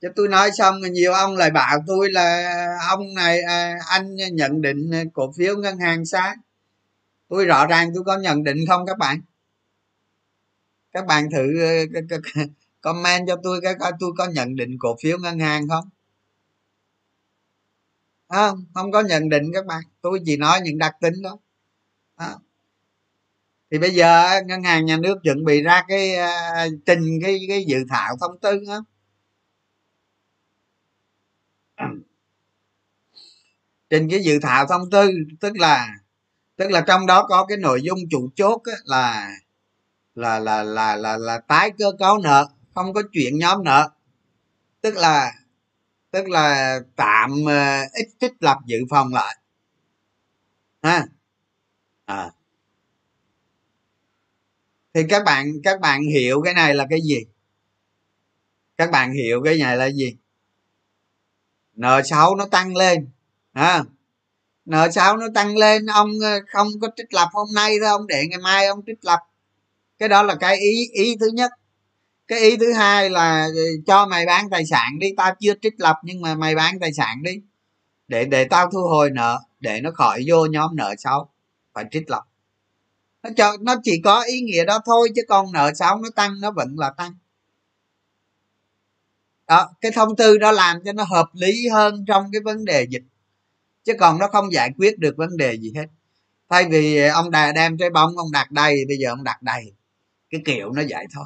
cho 0.00 0.08
tôi 0.16 0.28
nói 0.28 0.50
xong 0.58 0.80
nhiều 0.92 1.12
ông 1.12 1.36
lại 1.36 1.50
bảo 1.50 1.78
tôi 1.86 2.10
là 2.12 2.52
ông 2.88 3.14
này 3.14 3.42
à, 3.42 3.78
anh 3.88 4.16
nhận 4.32 4.62
định 4.62 4.90
cổ 5.14 5.32
phiếu 5.32 5.56
ngân 5.56 5.78
hàng 5.78 6.04
sai 6.04 6.36
tôi 7.28 7.44
rõ 7.44 7.66
ràng 7.66 7.90
tôi 7.94 8.04
có 8.04 8.18
nhận 8.18 8.44
định 8.44 8.56
không 8.68 8.86
các 8.86 8.98
bạn? 8.98 9.20
Các 10.92 11.06
bạn 11.06 11.30
thử 11.30 11.60
ờ, 11.60 12.18
comment 12.80 13.28
cho 13.28 13.36
tôi 13.42 13.60
cái 13.62 13.74
coi 13.80 13.92
tôi 14.00 14.10
có 14.18 14.26
nhận 14.26 14.56
định 14.56 14.76
cổ 14.78 14.96
phiếu 15.02 15.18
ngân 15.18 15.38
hàng 15.38 15.68
không? 15.68 15.88
Không 18.28 18.64
không 18.74 18.92
có 18.92 19.00
nhận 19.00 19.28
định 19.28 19.42
các 19.54 19.66
bạn 19.66 19.82
tôi 20.00 20.20
chỉ 20.26 20.36
nói 20.36 20.60
những 20.60 20.78
đặc 20.78 20.96
tính 21.00 21.22
đó. 21.22 21.38
À. 22.16 22.34
thì 23.70 23.78
bây 23.78 23.90
giờ 23.90 24.40
ngân 24.46 24.62
hàng 24.62 24.86
nhà 24.86 24.96
nước 24.96 25.18
chuẩn 25.22 25.44
bị 25.44 25.62
ra 25.62 25.84
cái 25.88 26.16
à, 26.16 26.66
trình 26.86 27.18
cái 27.22 27.40
cái 27.48 27.64
dự 27.64 27.76
thảo 27.88 28.16
thông 28.20 28.38
tư 28.38 28.60
đó 28.68 28.84
trình 33.90 34.08
cái 34.10 34.20
dự 34.24 34.38
thảo 34.42 34.66
thông 34.66 34.90
tư, 34.90 35.10
tức 35.40 35.56
là 35.56 35.88
tức 36.56 36.70
là 36.70 36.80
trong 36.80 37.06
đó 37.06 37.26
có 37.28 37.46
cái 37.46 37.58
nội 37.58 37.82
dung 37.82 37.98
chủ 38.10 38.30
chốt 38.36 38.62
là 38.84 39.36
là 40.14 40.38
là 40.38 40.62
là 40.62 40.96
là 40.96 41.16
là 41.18 41.38
tái 41.48 41.70
cơ 41.78 41.92
cấu 41.98 42.18
nợ, 42.18 42.48
không 42.74 42.92
có 42.92 43.02
chuyện 43.12 43.38
nhóm 43.38 43.64
nợ. 43.64 43.90
Tức 44.80 44.96
là 44.96 45.32
tức 46.10 46.28
là 46.28 46.78
tạm 46.96 47.30
ờ, 47.46 47.80
ít 47.92 48.08
trích 48.20 48.32
lập 48.40 48.58
dự 48.66 48.78
phòng 48.90 49.14
lại. 49.14 49.36
Ha? 50.82 51.06
À. 52.06 52.30
thì 54.94 55.02
các 55.08 55.24
bạn 55.24 55.52
các 55.64 55.80
bạn 55.80 56.02
hiểu 56.02 56.42
cái 56.44 56.54
này 56.54 56.74
là 56.74 56.86
cái 56.90 57.00
gì? 57.02 57.18
Các 58.76 58.90
bạn 58.90 59.12
hiểu 59.12 59.42
cái 59.44 59.58
này 59.58 59.76
là 59.76 59.90
gì? 59.90 60.16
Nợ 61.78 62.02
xấu 62.04 62.36
nó 62.36 62.46
tăng 62.46 62.76
lên 62.76 63.08
à, 63.52 63.84
nợ 64.64 64.90
xấu 64.90 65.16
nó 65.16 65.26
tăng 65.34 65.56
lên 65.56 65.86
ông 65.86 66.10
ờ, 66.22 66.40
không 66.48 66.68
có 66.80 66.88
trích 66.96 67.14
lập 67.14 67.28
hôm 67.32 67.48
nay 67.54 67.76
thôi 67.80 67.88
ông 67.88 68.06
để 68.06 68.26
ngày 68.30 68.38
mai 68.38 68.66
ông 68.66 68.80
trích 68.86 69.04
lập. 69.04 69.20
Cái 69.98 70.08
đó 70.08 70.22
là 70.22 70.34
cái 70.34 70.56
ý 70.56 70.88
ý 70.92 71.16
thứ 71.20 71.26
nhất. 71.34 71.50
Cái 72.28 72.38
ý 72.38 72.56
thứ 72.56 72.72
hai 72.72 73.10
là 73.10 73.44
ờ, 73.44 73.62
cho 73.86 74.06
mày 74.06 74.26
bán 74.26 74.50
tài 74.50 74.66
sản 74.66 74.98
đi. 74.98 75.08
Tao 75.16 75.34
chưa 75.40 75.54
trích 75.62 75.74
lập 75.80 75.96
nhưng 76.02 76.20
mà 76.20 76.34
mày 76.34 76.54
bán 76.54 76.78
tài 76.80 76.92
sản 76.92 77.22
đi. 77.22 77.40
Để 78.08 78.24
để 78.24 78.44
tao 78.44 78.70
thu 78.70 78.78
hồi 78.78 79.10
nợ 79.10 79.40
để 79.60 79.80
nó 79.80 79.90
khỏi 79.90 80.24
vô 80.28 80.46
nhóm 80.46 80.76
nợ 80.76 80.94
xấu. 80.98 81.28
Phải 81.74 81.84
trích 81.90 82.10
lập. 82.10 82.22
Nó 83.22 83.30
cho 83.36 83.56
nó 83.60 83.74
chỉ 83.82 84.00
có 84.04 84.22
ý 84.22 84.40
nghĩa 84.40 84.64
đó 84.64 84.78
thôi 84.86 85.08
chứ 85.16 85.22
còn 85.28 85.52
nợ 85.52 85.72
xấu 85.74 85.98
nó 85.98 86.08
tăng 86.16 86.40
nó 86.40 86.50
vẫn 86.50 86.76
là 86.78 86.90
tăng 86.90 87.14
đó, 89.48 89.70
cái 89.80 89.92
thông 89.94 90.16
tư 90.16 90.38
đó 90.38 90.52
làm 90.52 90.76
cho 90.84 90.92
nó 90.92 91.04
hợp 91.04 91.28
lý 91.32 91.68
hơn 91.68 92.04
trong 92.08 92.30
cái 92.32 92.40
vấn 92.44 92.64
đề 92.64 92.86
dịch. 92.90 93.04
Chứ 93.84 93.92
còn 94.00 94.18
nó 94.18 94.28
không 94.28 94.52
giải 94.52 94.70
quyết 94.78 94.98
được 94.98 95.16
vấn 95.16 95.36
đề 95.36 95.58
gì 95.58 95.72
hết. 95.76 95.86
Thay 96.48 96.68
vì 96.70 97.06
ông 97.06 97.30
đà 97.30 97.52
đem 97.52 97.78
trái 97.78 97.90
bóng 97.90 98.16
ông 98.16 98.32
đặt 98.32 98.50
đầy 98.50 98.84
bây 98.88 98.96
giờ 98.96 99.10
ông 99.10 99.24
đặt 99.24 99.42
đầy 99.42 99.72
cái 100.30 100.40
kiểu 100.44 100.72
nó 100.72 100.82
vậy 100.88 101.06
thôi. 101.12 101.24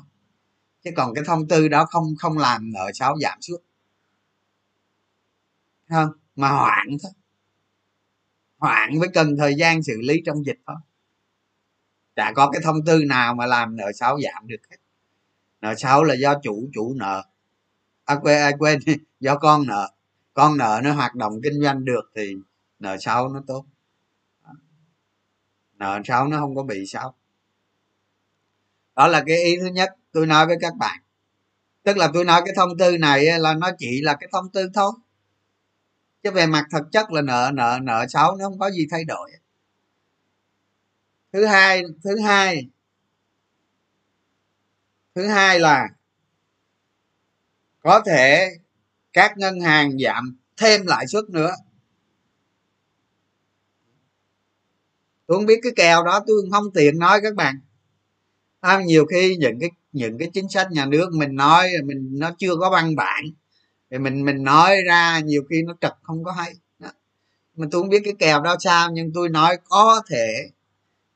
Chứ 0.84 0.90
còn 0.96 1.14
cái 1.14 1.24
thông 1.26 1.48
tư 1.48 1.68
đó 1.68 1.86
không 1.90 2.14
không 2.18 2.38
làm 2.38 2.72
nợ 2.72 2.90
xấu 2.94 3.18
giảm 3.18 3.38
xuống. 3.40 3.62
Không? 5.88 6.08
Mà 6.36 6.48
hoạn 6.48 6.88
thôi. 7.02 7.12
Hoạn 8.58 8.98
với 9.00 9.08
cần 9.14 9.36
thời 9.36 9.54
gian 9.54 9.82
xử 9.82 10.00
lý 10.00 10.22
trong 10.26 10.46
dịch 10.46 10.58
thôi. 10.66 10.76
Chả 12.16 12.32
có 12.36 12.50
cái 12.50 12.62
thông 12.64 12.84
tư 12.84 13.00
nào 13.08 13.34
mà 13.34 13.46
làm 13.46 13.76
nợ 13.76 13.92
xấu 13.94 14.20
giảm 14.20 14.46
được 14.46 14.60
hết. 14.70 14.76
Nợ 15.60 15.74
xấu 15.74 16.04
là 16.04 16.14
do 16.14 16.34
chủ 16.42 16.70
chủ 16.74 16.94
nợ 16.96 17.24
à, 18.12 18.20
quên 18.22 18.38
à, 18.38 18.50
quên 18.58 18.78
do 19.20 19.36
con 19.36 19.66
nợ. 19.66 19.92
Con 20.34 20.56
nợ 20.56 20.80
nó 20.84 20.92
hoạt 20.92 21.14
động 21.14 21.40
kinh 21.42 21.62
doanh 21.62 21.84
được 21.84 22.10
thì 22.16 22.34
nợ 22.78 22.96
sau 23.00 23.28
nó 23.28 23.42
tốt. 23.46 23.64
Nợ 25.74 26.00
sau 26.04 26.28
nó 26.28 26.40
không 26.40 26.56
có 26.56 26.62
bị 26.62 26.86
sao 26.86 27.14
đó 28.96 29.08
là 29.08 29.22
cái 29.26 29.36
ý 29.44 29.56
thứ 29.60 29.66
nhất 29.66 29.90
tôi 30.12 30.26
nói 30.26 30.46
với 30.46 30.56
các 30.60 30.76
bạn. 30.76 31.00
Tức 31.82 31.96
là 31.96 32.10
tôi 32.14 32.24
nói 32.24 32.42
cái 32.44 32.54
thông 32.56 32.78
tư 32.78 32.98
này 32.98 33.24
là 33.38 33.54
nó 33.54 33.70
chỉ 33.78 34.00
là 34.02 34.14
cái 34.20 34.28
thông 34.32 34.50
tư 34.50 34.70
thôi. 34.74 34.92
Chứ 36.22 36.30
về 36.30 36.46
mặt 36.46 36.64
thực 36.72 36.92
chất 36.92 37.12
là 37.12 37.22
nợ 37.22 37.50
nợ 37.54 37.78
nợ 37.82 38.06
xấu 38.08 38.36
nó 38.36 38.44
không 38.44 38.58
có 38.58 38.70
gì 38.70 38.86
thay 38.90 39.04
đổi. 39.04 39.30
Thứ 41.32 41.46
hai 41.46 41.82
thứ 42.04 42.18
hai 42.20 42.68
thứ 45.14 45.26
hai 45.26 45.60
là 45.60 45.88
có 47.82 48.00
thể 48.06 48.48
các 49.12 49.38
ngân 49.38 49.60
hàng 49.60 49.98
giảm 49.98 50.36
thêm 50.56 50.86
lãi 50.86 51.06
suất 51.06 51.24
nữa. 51.30 51.54
Tôi 55.26 55.38
không 55.38 55.46
biết 55.46 55.60
cái 55.62 55.72
kèo 55.76 56.04
đó 56.04 56.20
tôi 56.26 56.36
không 56.50 56.72
tiện 56.74 56.98
nói 56.98 57.20
các 57.22 57.34
bạn. 57.34 57.60
À, 58.60 58.82
nhiều 58.86 59.06
khi 59.06 59.36
những 59.36 59.60
cái 59.60 59.70
những 59.92 60.18
cái 60.18 60.30
chính 60.32 60.48
sách 60.48 60.66
nhà 60.70 60.86
nước 60.86 61.10
mình 61.12 61.36
nói 61.36 61.68
mình 61.84 62.08
nó 62.12 62.30
chưa 62.38 62.56
có 62.56 62.70
văn 62.70 62.96
bản 62.96 63.24
thì 63.90 63.98
mình 63.98 64.24
mình 64.24 64.42
nói 64.42 64.82
ra 64.82 65.20
nhiều 65.20 65.42
khi 65.50 65.62
nó 65.62 65.74
trật 65.80 65.92
không 66.02 66.24
có 66.24 66.32
hay. 66.32 66.54
Đó. 66.78 66.88
mà 67.54 67.66
tôi 67.70 67.82
không 67.82 67.88
biết 67.88 68.00
cái 68.04 68.14
kèo 68.18 68.40
đó 68.42 68.56
sao 68.60 68.90
nhưng 68.92 69.12
tôi 69.14 69.28
nói 69.28 69.58
có 69.64 70.02
thể 70.10 70.50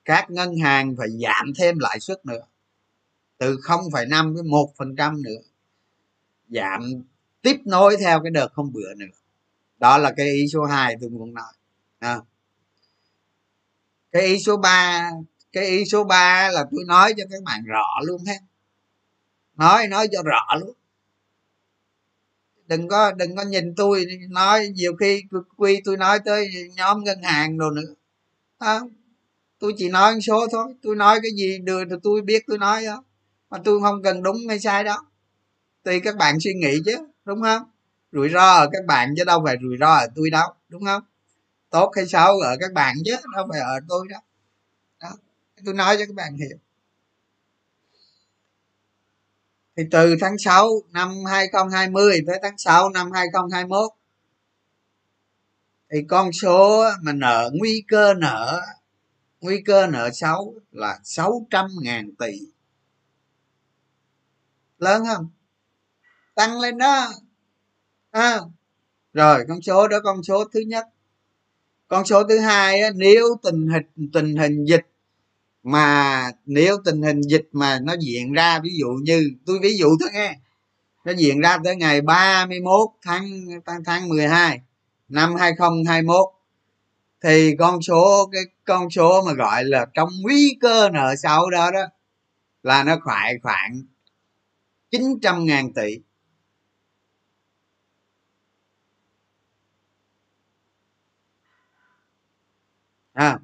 các 0.04 0.30
ngân 0.30 0.56
hàng 0.56 0.94
phải 0.98 1.08
giảm 1.22 1.52
thêm 1.58 1.78
lãi 1.78 2.00
suất 2.00 2.26
nữa 2.26 2.40
từ 3.38 3.56
0,5 3.56 4.36
đến 4.36 4.50
một 4.50 4.72
phần 4.78 4.96
trăm 4.96 5.22
nữa 5.22 5.40
giảm 6.48 6.82
tiếp 7.42 7.56
nối 7.64 7.96
theo 7.96 8.22
cái 8.22 8.30
đợt 8.30 8.48
không 8.52 8.72
bữa 8.72 8.94
nữa. 8.94 9.06
Đó 9.78 9.98
là 9.98 10.12
cái 10.16 10.26
ý 10.26 10.46
số 10.52 10.64
2 10.64 10.96
tôi 11.00 11.10
muốn 11.10 11.34
nói. 11.34 11.52
À. 11.98 12.20
cái 14.12 14.22
ý 14.22 14.38
số 14.38 14.56
3 14.56 15.10
cái 15.52 15.66
ý 15.66 15.84
số 15.84 16.04
3 16.04 16.50
là 16.52 16.64
tôi 16.70 16.84
nói 16.86 17.14
cho 17.16 17.24
các 17.30 17.42
bạn 17.42 17.64
rõ 17.64 18.00
luôn 18.04 18.24
hết 18.24 18.38
nói 19.56 19.88
nói 19.88 20.08
cho 20.12 20.22
rõ 20.22 20.46
luôn. 20.60 20.72
Đừng 22.66 22.88
có 22.88 23.12
đừng 23.12 23.36
có 23.36 23.42
nhìn 23.42 23.74
tôi 23.74 24.06
nói 24.30 24.68
nhiều 24.68 24.96
khi 24.96 25.22
quy 25.56 25.80
tôi 25.84 25.96
nói 25.96 26.18
tới 26.24 26.48
nhóm 26.76 27.04
ngân 27.04 27.22
hàng 27.22 27.58
rồi 27.58 27.70
nữa. 27.74 27.94
À, 28.58 28.80
tôi 29.58 29.74
chỉ 29.78 29.88
nói 29.88 30.20
số 30.20 30.46
thôi. 30.52 30.74
Tôi 30.82 30.96
nói 30.96 31.18
cái 31.22 31.30
gì 31.36 31.58
được 31.58 31.84
thì 31.90 31.96
tôi 32.02 32.22
biết 32.22 32.44
tôi 32.46 32.58
nói 32.58 32.84
đó. 32.84 33.04
Mà 33.50 33.58
tôi 33.64 33.80
không 33.80 34.02
cần 34.02 34.22
đúng 34.22 34.36
hay 34.48 34.60
sai 34.60 34.84
đó 34.84 35.06
thì 35.86 36.00
các 36.00 36.16
bạn 36.16 36.40
suy 36.40 36.54
nghĩ 36.54 36.78
chứ, 36.84 36.96
đúng 37.24 37.42
không? 37.42 37.62
Rủi 38.12 38.28
ro 38.28 38.52
ở 38.52 38.68
các 38.72 38.84
bạn 38.86 39.14
chứ 39.16 39.24
đâu 39.24 39.42
phải 39.44 39.56
rủi 39.62 39.76
ro 39.80 39.94
ở 39.94 40.06
tôi 40.14 40.30
đâu, 40.30 40.48
đúng 40.68 40.84
không? 40.84 41.02
Tốt 41.70 41.92
hay 41.96 42.06
xấu 42.06 42.38
ở 42.38 42.56
các 42.60 42.72
bạn 42.72 42.96
chứ, 43.04 43.16
đâu 43.34 43.46
phải 43.50 43.60
ở 43.60 43.80
tôi 43.88 44.08
đâu. 44.08 44.20
Đó, 45.00 45.10
tôi 45.64 45.74
nói 45.74 45.96
cho 45.98 46.06
các 46.06 46.14
bạn 46.14 46.36
hiểu. 46.36 46.58
Thì 49.76 49.82
từ 49.90 50.16
tháng 50.20 50.38
6 50.38 50.68
năm 50.90 51.24
2020 51.26 52.20
tới 52.26 52.38
tháng 52.42 52.58
6 52.58 52.90
năm 52.90 53.12
2021 53.12 53.90
thì 55.90 55.98
con 56.08 56.32
số 56.32 56.84
mà 57.02 57.12
nợ, 57.12 57.50
nguy 57.54 57.84
cơ 57.88 58.14
nợ, 58.14 58.60
nguy 59.40 59.62
cơ 59.66 59.86
nợ 59.86 60.10
xấu 60.12 60.54
là 60.72 60.98
600 61.04 61.66
ngàn 61.82 62.14
tỷ. 62.18 62.40
Lớn 64.78 65.02
không? 65.06 65.28
Tăng 66.36 66.60
lên 66.60 66.78
đó. 66.78 67.08
À, 68.10 68.38
rồi 69.12 69.44
con 69.48 69.62
số 69.62 69.88
đó 69.88 69.98
con 70.04 70.22
số 70.22 70.44
thứ 70.54 70.60
nhất. 70.60 70.86
Con 71.88 72.04
số 72.04 72.24
thứ 72.28 72.38
hai 72.38 72.80
á, 72.80 72.90
nếu 72.94 73.24
tình 73.42 73.68
hình 73.68 74.10
tình 74.12 74.36
hình 74.36 74.64
dịch 74.64 74.86
mà 75.62 76.30
nếu 76.46 76.76
tình 76.84 77.02
hình 77.02 77.20
dịch 77.20 77.48
mà 77.52 77.78
nó 77.82 77.94
diễn 78.00 78.32
ra 78.32 78.60
ví 78.62 78.70
dụ 78.78 78.88
như 79.02 79.30
tôi 79.46 79.58
ví 79.62 79.76
dụ 79.76 79.96
thôi 80.00 80.08
nghe 80.12 80.38
nó 81.04 81.12
diễn 81.12 81.40
ra 81.40 81.58
tới 81.64 81.76
ngày 81.76 82.00
31 82.00 82.90
tháng 83.02 83.24
tháng 83.66 83.84
tháng 83.84 84.08
12 84.08 84.60
năm 85.08 85.34
2021 85.34 86.16
thì 87.22 87.56
con 87.58 87.82
số 87.82 88.28
cái 88.32 88.42
con 88.64 88.90
số 88.90 89.22
mà 89.26 89.32
gọi 89.32 89.64
là 89.64 89.86
trong 89.94 90.08
nguy 90.22 90.56
cơ 90.60 90.88
nợ 90.88 91.14
xấu 91.16 91.50
đó 91.50 91.70
đó 91.70 91.82
là 92.62 92.84
nó 92.84 92.96
khoảng 93.04 93.40
khoảng 93.42 93.82
900 94.90 95.44
ngàn 95.44 95.72
tỷ. 95.72 95.98
À, 103.16 103.38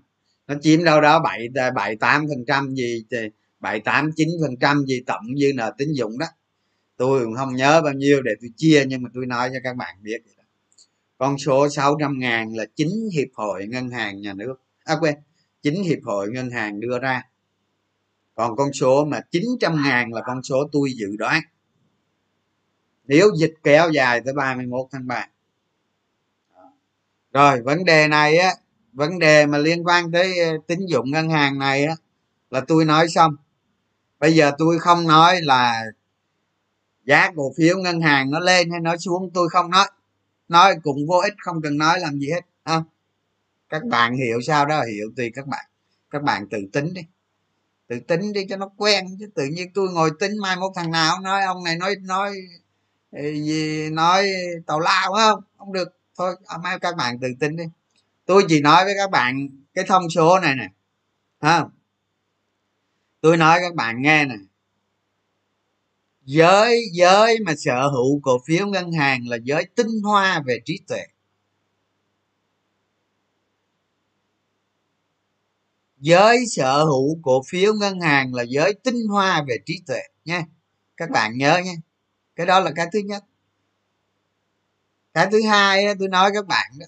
nó 0.46 0.54
chiếm 0.62 0.85
đâu 0.85 1.00
đó 1.00 1.20
bảy 1.20 1.48
bảy 1.74 1.96
tám 1.96 2.26
phần 2.28 2.44
trăm 2.46 2.74
gì 2.74 3.04
bảy 3.61 3.80
tám 3.80 4.11
chín 4.16 4.28
phần 4.42 4.56
trăm 4.61 4.85
gì 4.87 5.02
tổng 5.06 5.24
dư 5.40 5.52
nợ 5.54 5.74
tín 5.78 5.92
dụng 5.92 6.18
đó. 6.18 6.26
Tôi 6.96 7.24
cũng 7.24 7.35
không 7.35 7.56
nhớ 7.56 7.82
bao 7.82 7.92
nhiêu 7.92 8.22
để 8.22 8.32
tôi 8.40 8.50
chia 8.56 8.85
nhưng 8.88 9.02
mà 9.02 9.11
tôi 9.14 9.26
nói 9.26 9.50
cho 9.52 9.58
các 9.64 9.76
bạn 9.76 9.96
biết 10.02 10.22
con 11.18 11.38
số 11.38 11.68
600 11.68 12.18
ngàn 12.18 12.56
là 12.56 12.66
chính 12.74 13.08
hiệp 13.12 13.28
hội 13.35 13.66
ngân 13.66 13.90
hàng 13.90 14.20
nhà 14.20 14.35
nước. 14.35 14.54
À 14.85 14.96
quên 15.00 15.14
chính 15.62 15.82
hiệp 15.82 15.98
hội 16.04 16.30
ngân 16.30 16.50
hàng 16.50 16.80
đưa 16.80 16.98
ra. 16.98 17.22
Còn 18.35 18.56
con 18.56 18.72
số 18.72 19.04
mà 19.04 19.20
900 19.30 19.82
ngàn 19.82 20.12
là 20.12 20.22
con 20.26 20.42
số 20.42 20.68
tôi 20.72 20.92
dự 20.92 21.16
đoán. 21.18 21.42
Nếu 23.04 23.30
dịch 23.38 23.54
kéo 23.62 23.90
dài 23.90 24.20
tới 24.24 24.35
31 24.35 24.87
tháng 24.92 25.06
3 25.06 25.28
rồi 27.32 27.62
vấn 27.62 27.85
đề 27.85 28.08
này 28.08 28.38
á 28.38 28.54
vấn 28.92 29.18
đề 29.18 29.46
mà 29.46 29.59
liên 29.59 29.87
quan 29.87 30.12
tới 30.12 30.38
ờ, 30.38 30.57
tín 30.66 30.87
dụng 30.87 31.11
ngân 31.11 31.31
hàng 31.31 31.59
này 31.59 31.85
á, 31.85 31.94
là 32.50 32.61
tôi 32.68 32.85
nói 32.85 33.09
xong. 33.09 33.37
Bây 34.20 34.35
giờ 34.35 34.52
tôi 34.59 34.78
không 34.78 35.07
nói 35.07 35.40
là 35.42 35.85
giá 37.05 37.31
cổ 37.37 37.52
phiếu 37.57 37.78
ngân 37.78 38.00
hàng 38.00 38.31
nó 38.31 38.38
lên 38.40 38.70
hay 38.70 38.81
nó 38.81 38.96
xuống, 38.96 39.31
tôi 39.35 39.48
không 39.48 39.70
nói. 39.70 39.87
Nói 40.48 40.74
cũng 40.83 41.07
vô 41.09 41.16
ích, 41.16 41.35
không 41.38 41.62
cần 41.62 41.78
nói 41.78 42.00
làm 42.00 42.18
gì 42.18 42.31
hết 42.31 42.40
không 42.64 42.85
các 43.72 43.85
bạn 43.85 44.16
hiểu 44.16 44.40
sao 44.40 44.66
đó? 44.66 44.83
Hiểu 44.83 45.12
tùy 45.16 45.31
các 45.35 45.46
bạn. 45.46 45.64
Các 46.11 46.22
bạn 46.22 46.48
tự 46.50 46.59
tính 46.72 46.94
đi. 46.94 47.02
Tự 47.88 48.00
tính 48.00 48.33
đi 48.33 48.46
cho 48.48 48.57
nó 48.57 48.68
quen, 48.76 49.07
chứ 49.20 49.26
tự 49.35 49.44
nhiên 49.46 49.72
tôi 49.74 49.88
ngồi 49.92 50.11
tính 50.20 50.33
mai 50.42 50.57
một 50.57 50.72
thằng 50.76 50.90
nào 50.90 51.20
nói, 51.20 51.42
ông 51.44 51.64
này 51.64 51.76
nói 51.76 51.94
nói 52.02 52.37
ờ, 53.12 53.22
gì, 53.22 53.90
nói 53.90 54.26
tàu 54.66 54.81
lao 54.81 55.12
không? 55.12 55.40
Không 55.59 55.72
được. 55.72 55.88
Thôi 56.18 56.35
à, 56.46 56.59
mai 56.59 56.78
các 56.78 56.96
bạn 56.96 57.20
tự 57.20 57.28
tính 57.40 57.57
đi 57.57 57.64
tôi 58.24 58.44
chỉ 58.48 58.61
nói 58.61 58.85
với 58.85 58.94
các 58.96 59.11
bạn 59.11 59.48
cái 59.74 59.85
thông 59.88 60.11
số 60.11 60.38
này 60.40 60.54
nè 60.56 60.68
ha 61.40 61.64
tôi 63.22 63.37
nói 63.37 63.58
các 63.62 63.74
bạn 63.74 64.02
nghe 64.02 64.24
nè. 64.24 64.35
Giới 66.24 66.82
giới 66.92 67.38
mà 67.46 67.54
sở 67.58 67.88
hữu 67.88 68.20
cổ 68.22 68.38
phiếu 68.46 68.66
ngân 68.66 68.92
hàng 68.92 69.28
là 69.28 69.37
giới 69.42 69.64
tinh 69.74 70.02
hoa 70.04 70.42
về 70.46 70.61
trí 70.64 70.80
tuệ. 70.88 71.06
Giới 75.98 76.46
sở 76.46 76.85
hữu 76.85 77.18
cổ 77.22 77.42
phiếu 77.48 77.74
ngân 77.74 78.00
hàng 78.00 78.35
là 78.35 78.42
giới 78.42 78.74
tinh 78.74 79.06
hoa 79.08 79.42
về 79.48 79.56
trí 79.66 79.82
tuệ 79.87 80.00
nha. 80.24 80.44
Các 80.96 81.11
bạn 81.11 81.38
nhớ 81.38 81.61
nha. 81.64 81.75
Cái 82.37 82.46
đó 82.46 82.60
là 82.60 82.73
cái 82.77 82.87
thứ 82.92 82.98
nhất. 82.98 83.25
Cái 85.14 85.29
thứ 85.33 85.42
hai 85.48 85.85
tôi 85.98 86.08
nói 86.08 86.31
các 86.35 86.46
bạn 86.46 86.73
đó 86.79 86.87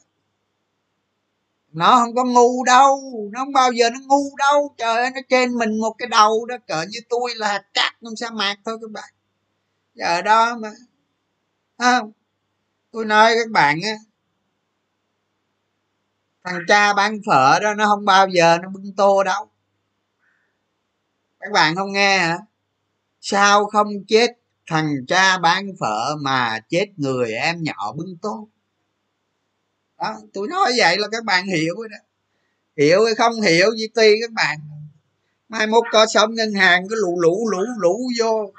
nó 1.75 1.97
không 1.97 2.15
có 2.15 2.25
ngu 2.25 2.65
đâu, 2.65 3.01
nó 3.33 3.41
không 3.41 3.53
bao 3.53 3.73
giờ 3.73 3.91
nó 3.91 3.99
ngu 4.07 4.37
đâu. 4.37 4.75
Trời 4.79 4.97
ơi, 4.97 5.11
nó 5.15 5.21
trên 5.29 5.55
mình 5.55 5.81
một 5.81 5.95
cái 5.99 6.09
đầu 6.09 6.47
đó, 6.47 6.57
cỡ 6.67 6.85
như 6.89 6.99
tôi 7.09 7.35
là 7.37 7.49
hạt 7.49 7.63
cát 7.75 7.93
trong 8.05 8.17
sa 8.17 8.31
mạc 8.31 8.57
thôi 8.65 8.79
các 8.81 8.91
bạn. 8.91 9.15
Giờ 9.95 10.23
đó 10.23 10.57
mà 10.57 10.71
không? 11.79 12.13
Tôi 12.93 13.05
nói 13.05 13.35
các 13.39 13.51
bạn 13.51 13.79
á, 13.85 13.95
thằng 16.45 16.61
cha 16.69 16.95
bán 16.95 17.19
phở 17.27 17.59
đó, 17.61 17.75
nó 17.75 17.87
không 17.87 18.05
bao 18.05 18.29
giờ 18.29 18.59
nó 18.63 18.69
bưng 18.69 18.93
tô 18.97 19.23
đâu. 19.25 19.49
Các 21.41 21.53
bạn 21.53 21.77
không 21.77 21.93
nghe 21.93 22.19
hả? 22.19 22.39
Sao 23.21 23.67
không 23.67 23.89
chết 24.09 24.31
thằng 24.67 24.95
cha 25.09 25.39
bán 25.39 25.67
phở 25.81 26.17
mà 26.23 26.61
chết 26.69 26.87
người 26.97 27.33
em 27.33 27.63
nhỏ 27.63 27.93
bưng 27.93 28.17
tô? 28.23 28.49
đó, 29.99 30.21
tôi 30.33 30.49
nói 30.49 30.73
vậy 30.79 30.99
là 30.99 31.09
các 31.13 31.25
bạn 31.25 31.47
hiểu 31.47 31.75
rồi 31.77 31.89
đó. 31.89 31.97
Hiểu 32.77 33.05
hay 33.05 33.15
không 33.15 33.41
hiểu 33.41 33.75
gì 33.77 33.89
tùy 33.95 34.15
các 34.23 34.33
bạn. 34.33 34.59
Mai 35.49 35.67
mốt 35.67 35.85
có 35.93 36.07
sống 36.15 36.35
ngân 36.35 36.55
hàng 36.55 36.89
cứ 36.89 36.97
lũ 37.03 37.21
lũ 37.21 37.49
lũ 37.51 37.59
lũ 37.79 38.01
vô. 38.21 38.53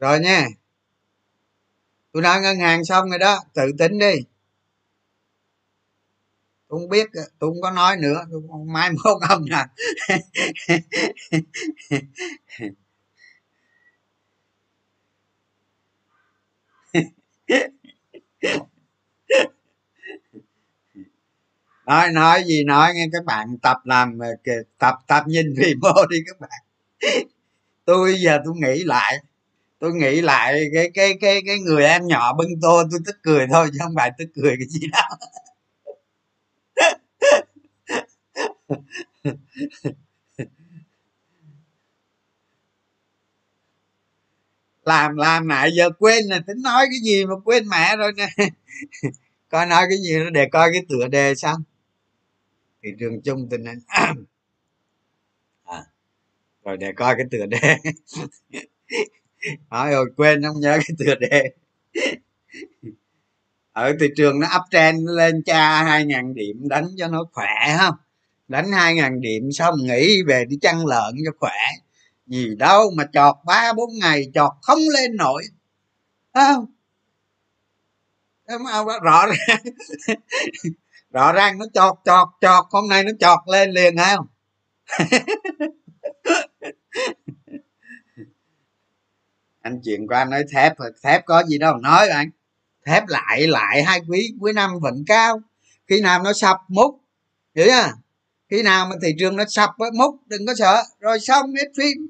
Rồi 0.00 0.20
nha. 0.20 0.46
Tôi 2.12 2.22
nói 2.22 2.40
ngân 2.40 2.58
hàng 2.58 2.84
xong 2.84 3.10
rồi 3.10 3.18
đó, 3.18 3.38
tự 3.54 3.62
tính 3.78 3.98
đi 3.98 4.14
tôi 6.72 6.80
không 6.80 6.88
biết, 6.88 7.08
tôi 7.38 7.50
không 7.50 7.60
có 7.62 7.70
nói 7.70 7.96
nữa, 7.96 8.24
tôi 8.30 8.42
không, 8.50 8.72
mai 8.72 8.90
mốt 8.90 9.22
ông 9.28 9.44
nè 9.50 9.64
nói 21.86 22.10
nói 22.12 22.44
gì 22.46 22.64
nói, 22.64 22.92
nghe 22.94 23.06
các 23.12 23.24
bạn 23.24 23.58
tập 23.62 23.76
làm 23.84 24.18
tập 24.78 24.94
tập 25.06 25.24
nhìn 25.26 25.54
video 25.56 25.94
đi 26.10 26.16
các 26.26 26.40
bạn. 26.40 26.60
Tôi 27.84 28.14
giờ 28.20 28.38
tôi 28.44 28.54
nghĩ 28.56 28.84
lại, 28.84 29.18
tôi 29.78 29.94
nghĩ 29.94 30.20
lại 30.20 30.70
cái 30.74 30.90
cái 30.94 31.14
cái 31.20 31.42
cái 31.46 31.58
người 31.58 31.84
em 31.84 32.06
nhỏ 32.06 32.32
bưng 32.34 32.60
tô, 32.62 32.82
tôi 32.90 33.00
tức 33.06 33.16
cười 33.22 33.46
thôi, 33.52 33.70
chứ 33.72 33.78
không 33.82 33.94
phải 33.96 34.10
tức 34.18 34.26
cười 34.34 34.56
cái 34.58 34.68
gì 34.68 34.80
đâu. 34.92 35.18
làm 44.84 45.16
làm 45.16 45.48
lại 45.48 45.70
giờ 45.76 45.90
quên 45.98 46.28
nè 46.28 46.38
tính 46.46 46.62
nói 46.62 46.86
cái 46.90 46.98
gì 47.02 47.26
mà 47.26 47.34
quên 47.44 47.68
mẹ 47.68 47.96
rồi 47.96 48.12
nè. 48.16 48.28
Coi 49.48 49.66
nói 49.66 49.86
cái 49.88 49.98
gì 49.98 50.14
để 50.32 50.48
coi 50.52 50.70
cái 50.72 50.82
tựa 50.88 51.08
đề 51.08 51.34
xong 51.34 51.62
thị 52.82 52.90
trường 53.00 53.22
chung 53.22 53.48
tình 53.50 53.64
hình. 53.66 53.78
À, 55.64 55.84
rồi 56.64 56.76
để 56.76 56.92
coi 56.92 57.14
cái 57.16 57.26
tựa 57.30 57.46
đề. 57.46 57.76
Nói 59.70 59.90
rồi 59.90 60.06
quên 60.16 60.42
không 60.42 60.60
nhớ 60.60 60.78
cái 60.86 60.96
tựa 60.98 61.14
đề. 61.14 61.50
Ở 63.72 63.92
thị 64.00 64.06
trường 64.16 64.40
nó 64.40 64.48
uptrend 64.60 65.10
lên 65.10 65.42
cha 65.42 65.84
hai 65.84 66.04
ngàn 66.04 66.34
điểm 66.34 66.68
đánh 66.68 66.88
cho 66.96 67.08
nó 67.08 67.24
khỏe 67.32 67.76
không? 67.78 67.94
Đánh 68.52 68.72
hai 68.72 68.94
ngàn 68.94 69.20
điểm 69.20 69.52
xong 69.52 69.74
nghỉ 69.82 70.22
về 70.26 70.44
đi 70.48 70.56
chăn 70.62 70.86
lợn 70.86 71.14
cho 71.24 71.30
khỏe. 71.40 71.58
Gì 72.26 72.54
đâu 72.58 72.90
mà 72.96 73.04
chọt 73.12 73.36
ba, 73.44 73.72
bốn 73.72 73.90
ngày 74.00 74.30
chọt 74.34 74.52
không 74.62 74.78
lên 74.92 75.16
nổi. 75.16 75.44
Không? 76.34 76.66
Rõ 79.02 79.26
ràng 79.26 79.36
rõ 81.10 81.32
ràng 81.32 81.58
nó 81.58 81.66
chọt 81.74 81.94
chọt 82.04 82.28
chọt. 82.40 82.64
Hôm 82.70 82.88
nay 82.88 83.04
nó 83.04 83.10
chọt 83.20 83.38
lên 83.46 83.70
liền 83.70 83.96
không? 83.96 84.26
Anh 89.62 89.80
chuyện 89.84 90.06
qua 90.06 90.24
nói 90.24 90.44
thép 90.50 90.72
thép 91.02 91.24
có 91.26 91.44
gì 91.44 91.58
đâu. 91.58 91.76
Nói 91.76 92.08
anh. 92.08 92.30
Thép 92.86 93.04
lại 93.06 93.46
lại 93.46 93.82
hai 93.82 94.00
quý 94.08 94.34
cuối 94.40 94.52
năm 94.52 94.70
vẫn 94.80 95.04
cao. 95.06 95.40
Khi 95.86 96.00
nào 96.00 96.22
nó 96.22 96.32
sập 96.32 96.56
múc 96.68 97.00
hiểu 97.54 97.66
chưa? 97.66 98.01
Khi 98.52 98.62
nào 98.62 98.86
mà 98.86 98.96
thị 99.02 99.08
trường 99.18 99.36
nó 99.36 99.44
sập 99.48 99.70
với 99.78 99.90
múc 99.90 100.20
đừng 100.26 100.46
có 100.46 100.54
sợ. 100.54 100.82
Rồi 101.00 101.20
xong 101.20 101.54
hết 101.54 101.68
phim. 101.76 102.08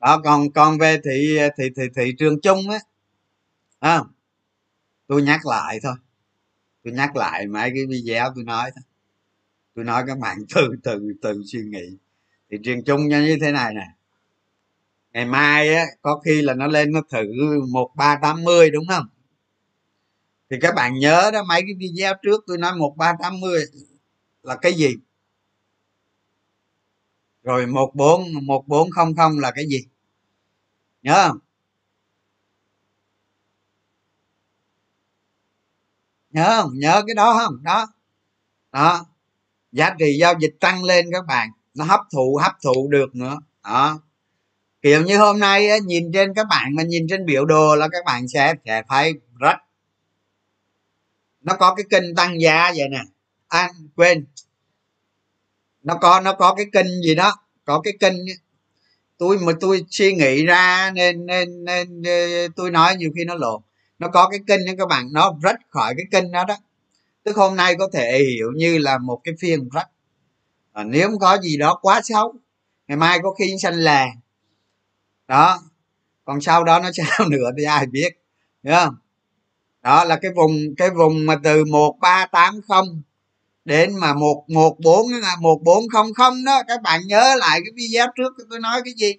Đó 0.00 0.20
còn 0.24 0.50
còn 0.52 0.78
về 0.78 1.00
thị 1.04 1.38
thị 1.58 1.64
thị 1.76 1.82
thị 1.96 2.12
trường 2.18 2.40
chung 2.40 2.70
á 2.70 2.78
à, 3.78 4.00
tôi 5.06 5.22
nhắc 5.22 5.46
lại 5.46 5.78
thôi. 5.82 5.94
Tôi 6.84 6.92
nhắc 6.92 7.16
lại 7.16 7.46
mấy 7.46 7.70
cái 7.74 7.86
video 7.86 8.32
tôi 8.34 8.44
nói 8.44 8.70
thôi. 8.74 8.82
Tôi 9.74 9.84
nói 9.84 10.04
các 10.06 10.18
bạn 10.18 10.38
từ 10.54 10.68
từ 10.82 11.00
từ 11.22 11.42
suy 11.52 11.60
nghĩ. 11.60 11.96
Thị 12.50 12.58
trường 12.64 12.84
chung 12.84 13.08
như 13.08 13.38
thế 13.40 13.52
này 13.52 13.74
nè. 13.74 13.86
Ngày 15.12 15.24
mai 15.24 15.74
á 15.74 15.84
có 16.02 16.20
khi 16.24 16.42
là 16.42 16.54
nó 16.54 16.66
lên 16.66 16.92
nó 16.92 17.00
thử 17.10 17.24
một 17.68 17.90
ba 17.96 18.18
tám 18.22 18.44
mươi 18.44 18.70
đúng 18.70 18.84
không? 18.88 19.06
Thì 20.50 20.56
các 20.60 20.74
bạn 20.74 20.94
nhớ 20.98 21.30
đó 21.32 21.42
mấy 21.42 21.62
cái 21.62 21.74
video 21.78 22.14
trước 22.22 22.44
tôi 22.46 22.58
nói 22.58 22.74
một 22.76 22.94
ba 22.96 23.12
tám 23.22 23.40
mươi 23.40 23.64
là 24.42 24.56
cái 24.56 24.72
gì? 24.72 24.96
Rồi 27.42 27.66
một 27.66 27.90
bốn 27.94 28.22
một 28.42 28.68
bốn 28.68 28.90
không 28.90 29.16
không 29.16 29.38
là 29.38 29.50
cái 29.50 29.64
gì? 29.68 29.84
Nhớ 31.02 31.28
không? 31.28 31.38
Nhớ 36.30 36.62
không? 36.62 36.78
Nhớ 36.78 37.02
cái 37.06 37.14
đó 37.14 37.38
không? 37.38 37.62
Đó. 37.62 37.86
Đó. 38.72 39.06
Giá 39.72 39.94
trị 39.98 40.16
giao 40.20 40.34
dịch 40.40 40.56
tăng 40.60 40.84
lên 40.84 41.06
các 41.12 41.26
bạn. 41.26 41.50
Nó 41.74 41.84
hấp 41.84 42.00
thụ 42.12 42.36
hấp 42.42 42.52
thụ 42.64 42.88
được 42.90 43.14
nữa. 43.14 43.38
Đó. 43.64 44.00
Kiểu 44.82 45.02
như 45.02 45.18
hôm 45.18 45.38
nay 45.38 45.68
á, 45.68 45.76
nhìn 45.86 46.12
trên 46.12 46.34
các 46.34 46.46
bạn 46.50 46.74
mà 46.74 46.82
nhìn 46.82 47.06
trên 47.10 47.26
biểu 47.26 47.44
đồ 47.44 47.76
là 47.76 47.88
các 47.88 48.04
bạn 48.04 48.28
sẽ 48.28 48.54
sẽ 48.64 48.82
thấy 48.88 49.12
nó 51.48 51.54
có 51.56 51.74
cái 51.74 51.84
kênh 51.90 52.14
tăng 52.14 52.40
giá 52.40 52.72
vậy 52.76 52.88
nè. 52.88 53.00
À, 53.48 53.70
quên. 53.96 54.26
Nó 55.82 55.94
có 55.94 56.20
nó 56.20 56.32
có 56.32 56.54
cái 56.54 56.66
kênh 56.72 57.02
gì 57.02 57.14
đó. 57.14 57.34
Có 57.64 57.80
cái 57.80 57.94
kênh 58.00 58.14
tôi 59.18 59.38
mà 59.38 59.52
tôi 59.60 59.84
suy 59.90 60.12
nghĩ 60.12 60.46
ra 60.46 60.90
nên 60.94 61.26
nên 61.26 61.64
nên 61.64 62.02
tôi 62.56 62.70
nói 62.70 62.96
nhiều 62.96 63.10
khi 63.16 63.24
nó 63.24 63.34
lộn. 63.34 63.62
Nó 63.98 64.08
có 64.08 64.28
cái 64.28 64.40
kênh 64.46 64.66
đó 64.66 64.72
các 64.78 64.88
bạn. 64.88 65.08
Nó 65.12 65.34
rách 65.42 65.60
khỏi 65.68 65.94
cái 65.96 66.06
kênh 66.10 66.32
đó 66.32 66.44
đó. 66.44 66.56
Tức 67.24 67.36
hôm 67.36 67.56
nay 67.56 67.74
có 67.78 67.88
thể 67.92 68.18
hiểu 68.18 68.52
như 68.56 68.78
là 68.78 68.98
một 68.98 69.20
cái 69.24 69.34
phiên 69.40 69.68
rách. 69.68 69.88
À, 70.72 70.84
nếu 70.84 71.08
không 71.08 71.18
có 71.18 71.38
gì 71.38 71.56
đó 71.56 71.78
quá 71.82 72.00
xấu 72.04 72.34
ngày 72.88 72.96
mai 72.96 73.18
có 73.22 73.32
khi 73.32 73.54
xanh 73.62 73.74
là. 73.74 74.06
Đó. 75.28 75.58
Còn 76.24 76.40
sau 76.40 76.64
đó 76.64 76.80
nó 76.80 76.90
sao 76.92 77.28
nữa 77.30 77.50
thì 77.58 77.64
ai 77.64 77.86
biết. 77.86 78.18
Hiểu 78.64 78.74
không? 78.74 78.96
Đó 79.82 80.04
là 80.04 80.16
cái 80.22 80.30
vùng 80.36 80.74
cái 80.76 80.90
vùng 80.90 81.26
mà 81.26 81.36
từ 81.42 81.64
một 81.64 81.96
ba 82.00 82.26
tám 82.26 82.60
không 82.68 83.02
đến 83.64 83.96
mà 84.00 84.14
một 84.14 84.44
một 84.48 84.76
bốn 84.80 85.06
một 85.40 85.60
bốn 85.64 85.88
không 85.88 86.14
không 86.14 86.44
đó. 86.44 86.62
Các 86.68 86.82
bạn 86.82 87.00
nhớ 87.06 87.34
lại 87.38 87.60
cái 87.64 87.72
video 87.76 88.06
trước 88.16 88.32
tôi 88.50 88.60
nói 88.60 88.80
cái 88.84 88.94
gì? 88.96 89.14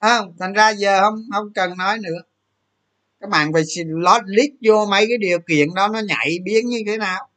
Không? 0.00 0.34
Thành 0.38 0.52
ra 0.52 0.70
giờ 0.70 1.00
không 1.00 1.22
không 1.32 1.52
cần 1.52 1.76
nói 1.78 1.98
nữa. 1.98 2.18
Các 3.20 3.30
bạn 3.30 3.52
phải 3.52 3.62
lót 3.86 4.22
lít 4.26 4.50
vô 4.60 4.86
mấy 4.86 5.06
cái 5.08 5.18
điều 5.18 5.38
kiện 5.48 5.74
đó, 5.74 5.88
nó 5.88 6.00
nhảy 6.00 6.38
biến 6.44 6.68
như 6.68 6.78
thế 6.86 6.96
nào? 6.96 7.28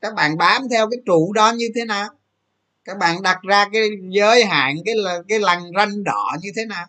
Các 0.00 0.14
bạn 0.14 0.36
bám 0.36 0.62
theo 0.70 0.90
cái 0.90 0.98
trụ 1.06 1.32
đó 1.32 1.52
như 1.52 1.68
thế 1.74 1.84
nào? 1.84 2.08
Các 2.84 2.98
bạn 2.98 3.22
đặt 3.22 3.38
ra 3.42 3.66
cái 3.72 3.82
giới 4.08 4.44
hạn, 4.44 4.76
cái 4.84 4.94
là, 4.96 5.18
cái 5.28 5.38
lằn 5.38 5.58
ranh 5.76 6.04
đỏ 6.04 6.36
như 6.42 6.50
thế 6.56 6.66
nào? 6.66 6.86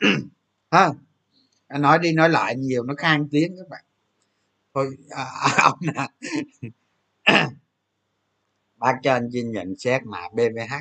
Ha 0.70 0.90
nói 1.68 1.98
đi 1.98 2.12
nói 2.12 2.28
lại 2.28 2.56
nhiều 2.56 2.82
nó 2.82 2.94
khang 2.94 3.28
tiếng 3.30 3.56
các 3.56 3.68
bạn. 3.68 3.84
Thôi 4.74 4.96
à, 5.10 5.24
ông 5.62 5.78
nè. 5.80 6.08
Bác 8.76 8.94
cho 9.02 9.12
anh 9.12 9.30
xin 9.32 9.52
nhận 9.52 9.74
xét 9.78 10.02
mà 10.04 10.20
bvh 10.32 10.72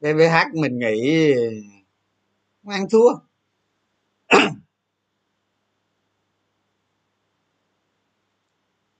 bvh 0.00 0.54
mình 0.54 0.78
nghĩ 0.78 1.34
ăn 2.66 2.88
thua. 2.90 3.14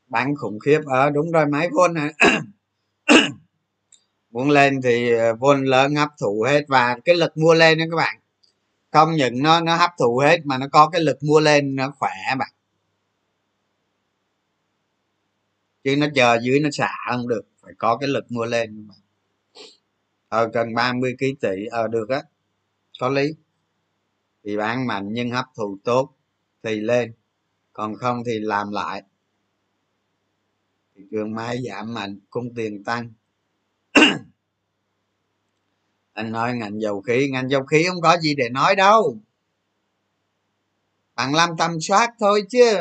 Bán 0.07 0.35
khủng 0.37 0.59
khiếp 0.61 0.81
ở 0.87 1.07
à, 1.07 1.11
đúng 1.11 1.33
rồi 1.33 1.47
máy 1.47 1.69
vôn 1.73 1.95
này. 1.95 2.15
muốn 4.31 4.51
lên 4.51 4.81
thì 4.83 5.13
ờ, 5.13 5.35
vôn 5.35 5.65
lớn 5.65 5.95
hấp 5.95 6.09
thụ 6.21 6.43
hết. 6.49 6.65
Và 6.69 6.99
cái 7.05 7.17
lực 7.17 7.37
mua 7.37 7.55
lên 7.55 7.79
đó 7.79 7.85
các 7.91 7.97
bạn 7.97 8.18
không 8.99 9.17
những 9.17 9.43
nó 9.43 9.61
nó 9.61 9.77
hấp 9.77 9.91
thụ 9.99 10.19
hết 10.19 10.39
mà 10.45 10.59
nó 10.59 10.67
có 10.73 10.89
cái 10.89 11.01
lực 11.01 11.23
mua 11.23 11.41
lên 11.41 11.77
nó 11.77 11.91
khỏe 11.99 12.35
bạn 12.39 12.53
chứ 15.85 15.97
nó 15.97 16.07
chờ 16.15 16.39
dưới 16.43 16.61
nó 16.61 16.69
xả 16.73 16.91
không 17.11 17.29
được, 17.29 17.43
phải 17.63 17.73
có 17.79 17.97
cái 17.97 18.09
lực 18.09 18.33
mua 18.33 18.45
lên 18.45 18.89
ờ 20.29 20.51
cần 20.53 20.75
30 20.75 21.17
kg 21.19 21.25
tỷ 21.41 21.67
ờ 21.71 21.89
được 21.89 22.09
á, 22.09 22.23
có 23.01 23.09
lý. 23.09 23.35
Thì 24.45 24.57
bán 24.57 24.87
mạnh 24.87 25.09
nhưng 25.13 25.31
hấp 25.31 25.47
thụ 25.57 25.79
tốt 25.85 26.17
thì 26.63 26.81
lên, 26.81 27.13
còn 27.73 27.95
không 27.95 28.23
thì 28.27 28.39
làm 28.39 28.73
lại. 28.73 29.03
Thị 30.97 31.03
trường 31.11 31.35
mai 31.35 31.59
giảm 31.69 31.95
mạnh, 31.95 32.19
cung 32.31 32.55
tiền 32.55 32.85
tăng 32.85 33.13
anh 36.19 36.33
nói 36.33 36.55
ngành 36.55 36.81
dầu 36.81 37.01
khí 37.01 37.29
ngành 37.33 37.51
dầu 37.51 37.65
khí 37.65 37.85
không 37.89 38.01
có 38.01 38.17
gì 38.21 38.35
để 38.35 38.49
nói 38.49 38.77
đâu. 38.77 39.19
Bạn 41.15 41.35
làm 41.35 41.51
tầm 41.59 41.81
soát 41.81 42.15
thôi 42.21 42.43
chứ. 42.51 42.77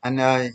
Anh 0.00 0.16
ơi. 0.20 0.50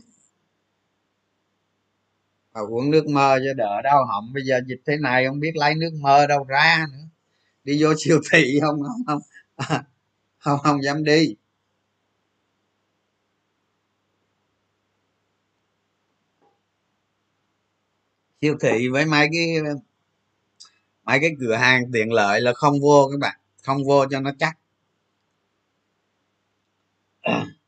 À, 2.53 2.61
uống 2.69 2.91
nước 2.91 3.07
mơ 3.07 3.39
cho 3.45 3.53
đỡ 3.53 3.81
đau 3.81 4.05
họng. 4.05 4.33
Bây 4.33 4.43
giờ 4.45 4.59
dịch 4.67 4.81
thế 4.87 4.97
này 4.97 5.27
không 5.27 5.39
biết 5.39 5.51
lấy 5.55 5.75
nước 5.75 5.89
mơ 6.01 6.27
đâu 6.27 6.43
ra 6.43 6.85
nữa. 6.93 7.07
Đi 7.63 7.83
vô 7.83 7.93
siêu 7.99 8.21
thị 8.31 8.59
không 8.61 8.81
không 8.83 9.05
không. 9.07 9.21
Không, 10.39 10.59
không 10.63 10.83
dám 10.83 11.03
đi. 11.03 11.35
Siêu 18.41 18.57
thị 18.61 18.87
với 18.87 19.05
mấy 19.05 19.27
cái 19.33 19.57
mấy 21.05 21.19
cái 21.21 21.31
cửa 21.39 21.55
hàng 21.55 21.91
tiện 21.93 22.11
lợi 22.13 22.41
là 22.41 22.53
không 22.53 22.81
vô 22.81 23.09
các 23.11 23.19
bạn 23.19 23.39
không 23.63 23.85
vô 23.85 24.05
cho 24.11 24.19
nó 24.19 24.31
chắc. 24.39 24.57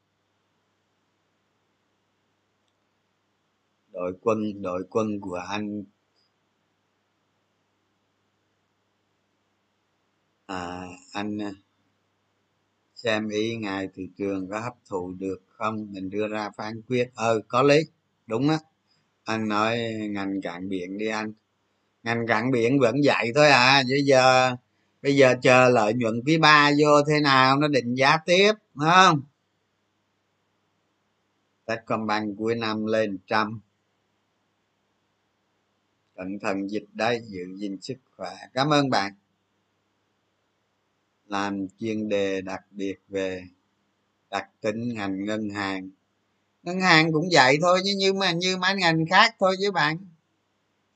Đội 3.94 4.14
quân 4.22 4.62
đội 4.62 4.84
quân 4.90 5.22
của 5.22 5.36
anh. 5.50 5.84
À, 10.48 10.88
anh 11.14 11.42
à, 11.42 11.52
xem 12.96 13.30
ý 13.30 13.56
ngài 13.58 13.88
thị 13.96 14.10
trường 14.18 14.50
có 14.50 14.60
hấp 14.60 14.74
thụ 14.90 15.14
được 15.20 15.38
không? 15.48 15.88
Mình 15.92 16.10
đưa 16.10 16.28
ra 16.28 16.50
phán 16.58 16.82
quyết. 16.88 17.12
Ờ 17.16 17.40
có 17.48 17.62
lý. 17.64 17.78
Đúng 18.28 18.50
á. 18.50 18.60
Anh 19.24 19.48
nói 19.48 19.78
ngành 20.10 20.42
cạn 20.42 20.70
biển 20.70 20.98
đi 20.98 21.08
anh 21.08 21.34
ngành 22.08 22.28
cảng 22.28 22.52
biển 22.52 22.80
vẫn 22.80 22.96
vậy 23.04 23.32
thôi 23.36 23.50
à. 23.50 23.84
Bây 23.90 24.04
giờ 24.06 24.56
bây 25.02 25.16
giờ 25.16 25.36
chờ 25.42 25.70
lợi 25.70 25.94
nhuận 25.94 26.22
quý 26.26 26.38
ba 26.38 26.72
vô 26.80 27.04
thế 27.08 27.20
nào 27.20 27.58
nó 27.58 27.68
định 27.68 27.96
giá 27.96 28.18
tiếp 28.26 28.54
đúng 28.74 28.86
không? 28.86 29.22
Techcombank 31.66 32.38
cuối 32.38 32.56
năm 32.56 32.86
lên 32.86 33.18
trăm. 33.28 33.60
Cẩn 36.16 36.40
thận 36.40 36.72
dịch 36.72 36.86
đây, 36.94 37.22
giữ 37.26 37.46
gìn 37.58 37.82
sức 37.82 37.98
khỏe. 38.16 38.36
Cảm 38.54 38.74
ơn 38.74 38.90
bạn. 38.90 39.14
Làm 41.26 41.68
chuyên 41.80 42.10
đề 42.10 42.42
đặc 42.42 42.62
biệt 42.72 42.96
về 43.08 43.44
đặc 44.30 44.50
tính 44.62 44.94
ngành 44.94 45.26
ngân 45.26 45.50
hàng. 45.50 45.90
Ngân 46.64 46.82
hàng 46.82 47.14
cũng 47.14 47.30
vậy 47.32 47.58
thôi, 47.62 47.82
chứ 47.86 47.92
như 47.98 48.14
mà, 48.14 48.32
như 48.32 48.58
mấy 48.58 48.76
ngành 48.76 49.06
khác 49.10 49.36
thôi 49.40 49.56
chứ 49.62 49.72
bạn 49.72 49.98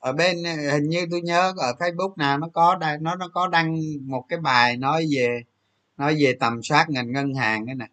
ở 0.01 0.13
bên 0.13 0.43
ờ, 0.43 0.71
hình 0.73 0.89
như 0.89 1.05
tôi 1.11 1.21
nhớ 1.21 1.53
ở 1.57 1.73
facebook 1.79 2.13
nào 2.17 2.37
nó 2.37 2.47
có 2.53 2.77
nó 3.01 3.15
nó 3.15 3.27
có 3.33 3.47
đăng 3.47 3.77
một 4.01 4.25
cái 4.29 4.39
bài 4.39 4.77
nói 4.77 5.07
về 5.15 5.43
nói 5.97 6.17
về 6.19 6.37
tầm 6.39 6.63
soát 6.63 6.89
ngành 6.89 7.11
ngân 7.11 7.33
hàng 7.33 7.65
cái 7.65 7.75
này 7.75 7.89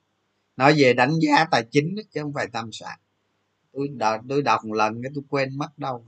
nói 0.56 0.74
về 0.78 0.92
đánh 0.94 1.18
giá 1.20 1.44
tài 1.50 1.64
chính 1.70 1.96
chứ 2.10 2.22
không 2.22 2.32
phải 2.32 2.46
tầm 2.52 2.72
soát. 2.72 2.96
Tôi 3.72 3.88
đọc 3.88 4.20
tôi 4.28 4.42
đọc 4.42 4.64
một 4.64 4.74
lần 4.74 5.02
cái 5.02 5.12
tôi 5.14 5.24
quên 5.30 5.58
mất 5.58 5.78
đâu. 5.78 6.06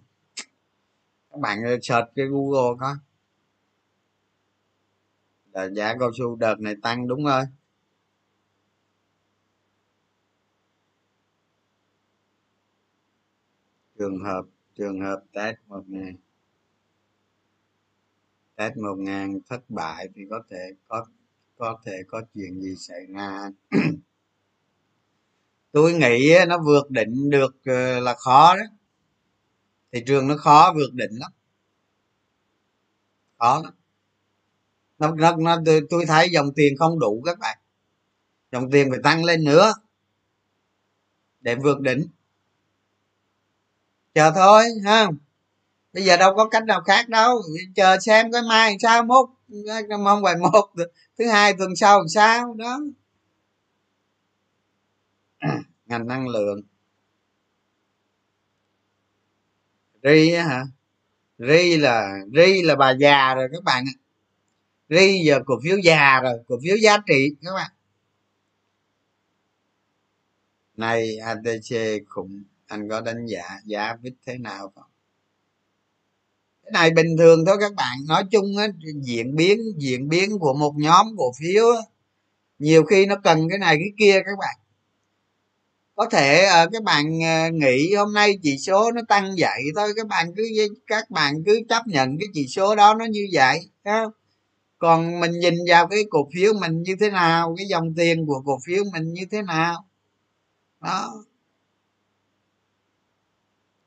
Các 1.31 1.41
bạn 1.41 1.59
search 1.83 2.09
cái 2.17 2.27
google 2.27 2.77
có 2.81 2.97
là 5.53 5.69
giá 5.77 5.95
cao 6.01 6.11
su 6.19 6.37
đợt 6.37 6.61
này 6.61 6.75
tăng 6.83 7.09
đúng 7.09 7.25
rồi. 7.25 7.45
Trường 13.99 14.25
hợp 14.25 14.45
trường 14.81 15.01
hợp 15.01 15.23
test 15.33 15.57
một 15.67 15.83
ngàn. 15.87 16.17
Test 18.57 18.77
một 18.77 18.95
ngàn 18.99 19.39
thất 19.49 19.61
bại 19.69 20.09
thì 20.15 20.23
có 20.31 20.43
thể 20.51 20.73
có 20.89 21.07
có 21.57 21.79
thể 21.85 21.93
có 22.09 22.23
chuyện 22.35 22.61
gì 22.61 22.75
xảy 22.79 23.07
ra. 23.09 23.51
Tôi 25.73 25.93
nghĩ 25.93 26.35
nó 26.49 26.59
vượt 26.67 26.91
định 26.91 27.31
được 27.31 27.57
ờ, 27.65 28.01
là 28.01 28.15
khó 28.15 28.57
đó. 28.57 28.63
Thị 29.93 30.03
trường 30.07 30.29
nó 30.29 30.37
khó 30.37 30.73
vượt 30.77 30.93
định 30.93 31.13
lắm. 31.13 31.33
Khó 33.39 33.61
lắm. 33.65 33.75
Nó, 34.99 35.15
nó, 35.15 35.37
nó 35.37 35.57
tôi 35.91 36.07
thấy 36.07 36.31
dòng 36.31 36.53
tiền 36.57 36.77
không 36.77 36.99
đủ 36.99 37.23
các 37.27 37.39
bạn. 37.39 37.59
Dòng 38.53 38.71
tiền 38.71 38.91
phải 38.91 39.01
tăng 39.03 39.25
lên 39.25 39.45
nữa 39.45 39.73
để 41.41 41.55
vượt 41.55 41.81
đỉnh 41.81 42.07
chờ 44.15 44.33
thôi, 44.35 44.65
ha. 44.85 45.09
Bây 45.93 46.05
giờ 46.05 46.17
đâu 46.17 46.35
có 46.37 46.49
cách 46.49 46.65
nào 46.65 46.81
khác 46.87 47.09
đâu. 47.09 47.43
Chờ 47.75 47.99
xem 48.01 48.33
cái 48.33 48.43
mai 48.49 48.77
sao, 48.83 49.03
mốt 49.03 49.29
không 49.89 50.23
phải 50.23 50.37
một, 50.37 50.71
thứ 51.19 51.29
hai 51.29 51.55
tuần 51.59 51.77
sau 51.77 52.09
sao, 52.09 52.55
đó. 52.55 52.81
À, 55.39 55.59
ngành 55.87 56.07
năng 56.07 56.29
lượng. 56.29 56.63
Ri 60.03 60.31
hả? 60.31 60.65
Ri 61.39 61.77
là 61.77 62.19
ri 62.37 62.63
là 62.63 62.77
bà 62.77 62.91
già 62.91 63.35
rồi 63.35 63.49
các 63.53 63.65
bạn 63.65 63.85
ri 64.89 65.23
giờ 65.27 65.41
cổ 65.47 65.55
phiếu 65.65 65.79
già 65.79 66.21
rồi, 66.21 66.35
cổ 66.49 66.59
phiếu 66.63 66.77
giá 66.77 66.99
trị 67.07 67.35
các 67.43 67.55
bạn. 67.55 67.71
Này 70.77 71.17
atc 71.17 71.77
khủng 72.09 72.43
anh 72.71 72.89
có 72.89 73.01
đánh 73.01 73.27
giá 73.27 73.61
giá 73.65 73.97
vít 74.03 74.13
thế 74.27 74.39
nào 74.39 74.73
không? 74.75 74.91
Cái 76.63 76.71
này 76.73 76.91
bình 76.91 77.17
thường 77.19 77.45
thôi 77.47 77.57
các 77.61 77.75
bạn. 77.75 77.99
Nói 78.09 78.25
chung 78.31 78.57
á 78.57 78.69
diễn 79.03 79.37
biến 79.37 79.61
diễn 79.77 80.09
biến 80.09 80.39
của 80.39 80.55
một 80.55 80.75
nhóm 80.77 81.07
cổ 81.19 81.33
phiếu 81.41 81.65
á, 81.75 81.81
nhiều 82.59 82.85
khi 82.85 83.07
nó 83.07 83.17
cần 83.25 83.49
cái 83.49 83.59
này 83.59 83.77
cái 83.77 83.93
kia 83.99 84.21
các 84.27 84.39
bạn. 84.39 84.57
Có 85.95 86.07
thể 86.07 86.47
uh, 86.65 86.73
các 86.73 86.83
bạn 86.83 87.19
uh, 87.19 87.55
nghĩ 87.55 87.95
hôm 87.95 88.15
nay 88.15 88.39
chỉ 88.43 88.59
số 88.59 88.93
nó 88.93 89.03
tăng 89.09 89.35
vậy 89.39 89.63
thôi 89.77 89.93
các 89.97 90.07
bạn 90.07 90.35
cứ 90.37 90.49
các 90.87 91.11
bạn 91.11 91.45
cứ 91.47 91.61
chấp 91.69 91.87
nhận 91.87 92.19
cái 92.19 92.27
chỉ 92.35 92.47
số 92.47 92.77
đó 92.77 92.95
nó 92.95 93.05
như 93.05 93.27
vậy 93.33 93.61
không? 93.85 94.13
còn 94.79 95.21
mình 95.21 95.33
nhìn 95.41 95.55
vào 95.69 95.89
cái 95.89 96.05
cổ 96.11 96.29
phiếu 96.35 96.53
mình 96.61 96.83
như 96.83 96.97
thế 97.01 97.11
nào 97.11 97.55
cái 97.59 97.67
dòng 97.67 97.95
tiền 97.97 98.27
của 98.27 98.43
cổ 98.47 98.59
phiếu 98.67 98.85
mình 98.93 99.13
như 99.13 99.23
thế 99.31 99.43
nào? 99.43 99.85
Đó 100.81 101.25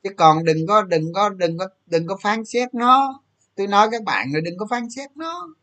chứ 0.04 0.10
còn 0.18 0.44
đừng 0.44 0.68
có 0.68 0.82
đừng 0.84 1.14
có 1.14 1.30
đừng 1.30 1.58
có 1.58 1.68
đừng 1.86 2.08
có 2.08 2.18
phán 2.22 2.46
xét 2.46 2.74
nó. 2.74 3.24
Tôi 3.56 3.68
nói 3.68 3.88
các 3.92 4.04
bạn 4.04 4.32
rồi 4.34 4.42
đừng 4.42 4.58
có 4.58 4.68
phán 4.70 4.90
xét 4.90 5.18
nó. 5.18 5.56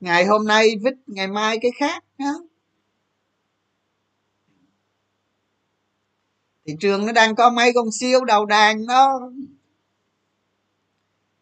Ngày 0.00 0.24
hôm 0.24 0.46
nay 0.46 0.76
vít, 0.84 0.94
ngày 1.06 1.28
mai 1.28 1.58
cái 1.62 1.70
khác 1.78 2.04
đó. 2.18 2.40
thị 6.70 6.76
trường 6.80 7.06
nó 7.06 7.12
đang 7.12 7.34
có 7.34 7.50
mấy 7.50 7.72
con 7.74 7.92
siêu 7.92 8.24
đầu 8.24 8.46
đàn 8.46 8.86
đó. 8.86 9.30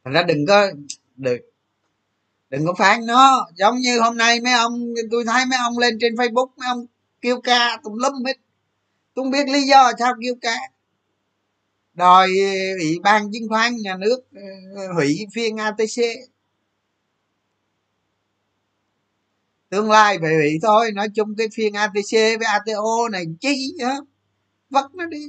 Thành 0.05 0.15
ra 0.15 0.23
đừng 0.23 0.47
có 0.49 0.67
được 1.17 1.39
đừng 2.51 2.67
có 2.67 2.75
phán 2.79 3.07
nó. 3.07 3.47
Giống 3.55 3.79
như 3.79 4.01
hôm 4.01 4.17
nay 4.17 4.41
mấy 4.41 4.53
ông, 4.53 4.95
tôi 5.11 5.25
thấy 5.25 5.47
mấy 5.47 5.59
ông 5.59 5.79
lên 5.79 5.99
trên 6.01 6.15
facebook, 6.15 6.49
mấy 6.57 6.69
ông 6.69 6.87
kêu 7.21 7.41
ca 7.41 7.81
tùm 7.85 7.95
lum 7.95 8.25
hết. 8.25 8.37
Tôi 9.15 9.25
không 9.25 9.31
biết 9.31 9.49
lý 9.49 9.63
do 9.63 9.93
sao 9.99 10.15
kêu 10.23 10.35
ca 10.41 10.57
đòi 11.99 12.29
ờ, 12.29 12.77
ủy 12.79 12.99
ban 13.03 13.33
chứng 13.33 13.49
khoán 13.49 13.77
nhà 13.77 13.97
nước 13.97 14.21
ờ, 14.75 14.93
hủy 14.95 15.27
phiên 15.35 15.57
atc 15.57 16.03
tương 19.71 19.91
lai 19.91 20.19
phải 20.21 20.35
hủy 20.35 20.59
thôi, 20.63 20.93
nói 20.93 21.09
chung 21.15 21.35
cái 21.39 21.47
phiên 21.55 21.73
atc 21.73 22.13
với 22.13 22.47
ato 22.47 23.09
này 23.13 23.25
chi 23.41 23.73
nhá 23.79 23.95
vất 24.71 24.95
nó 24.95 25.07
đi. 25.07 25.27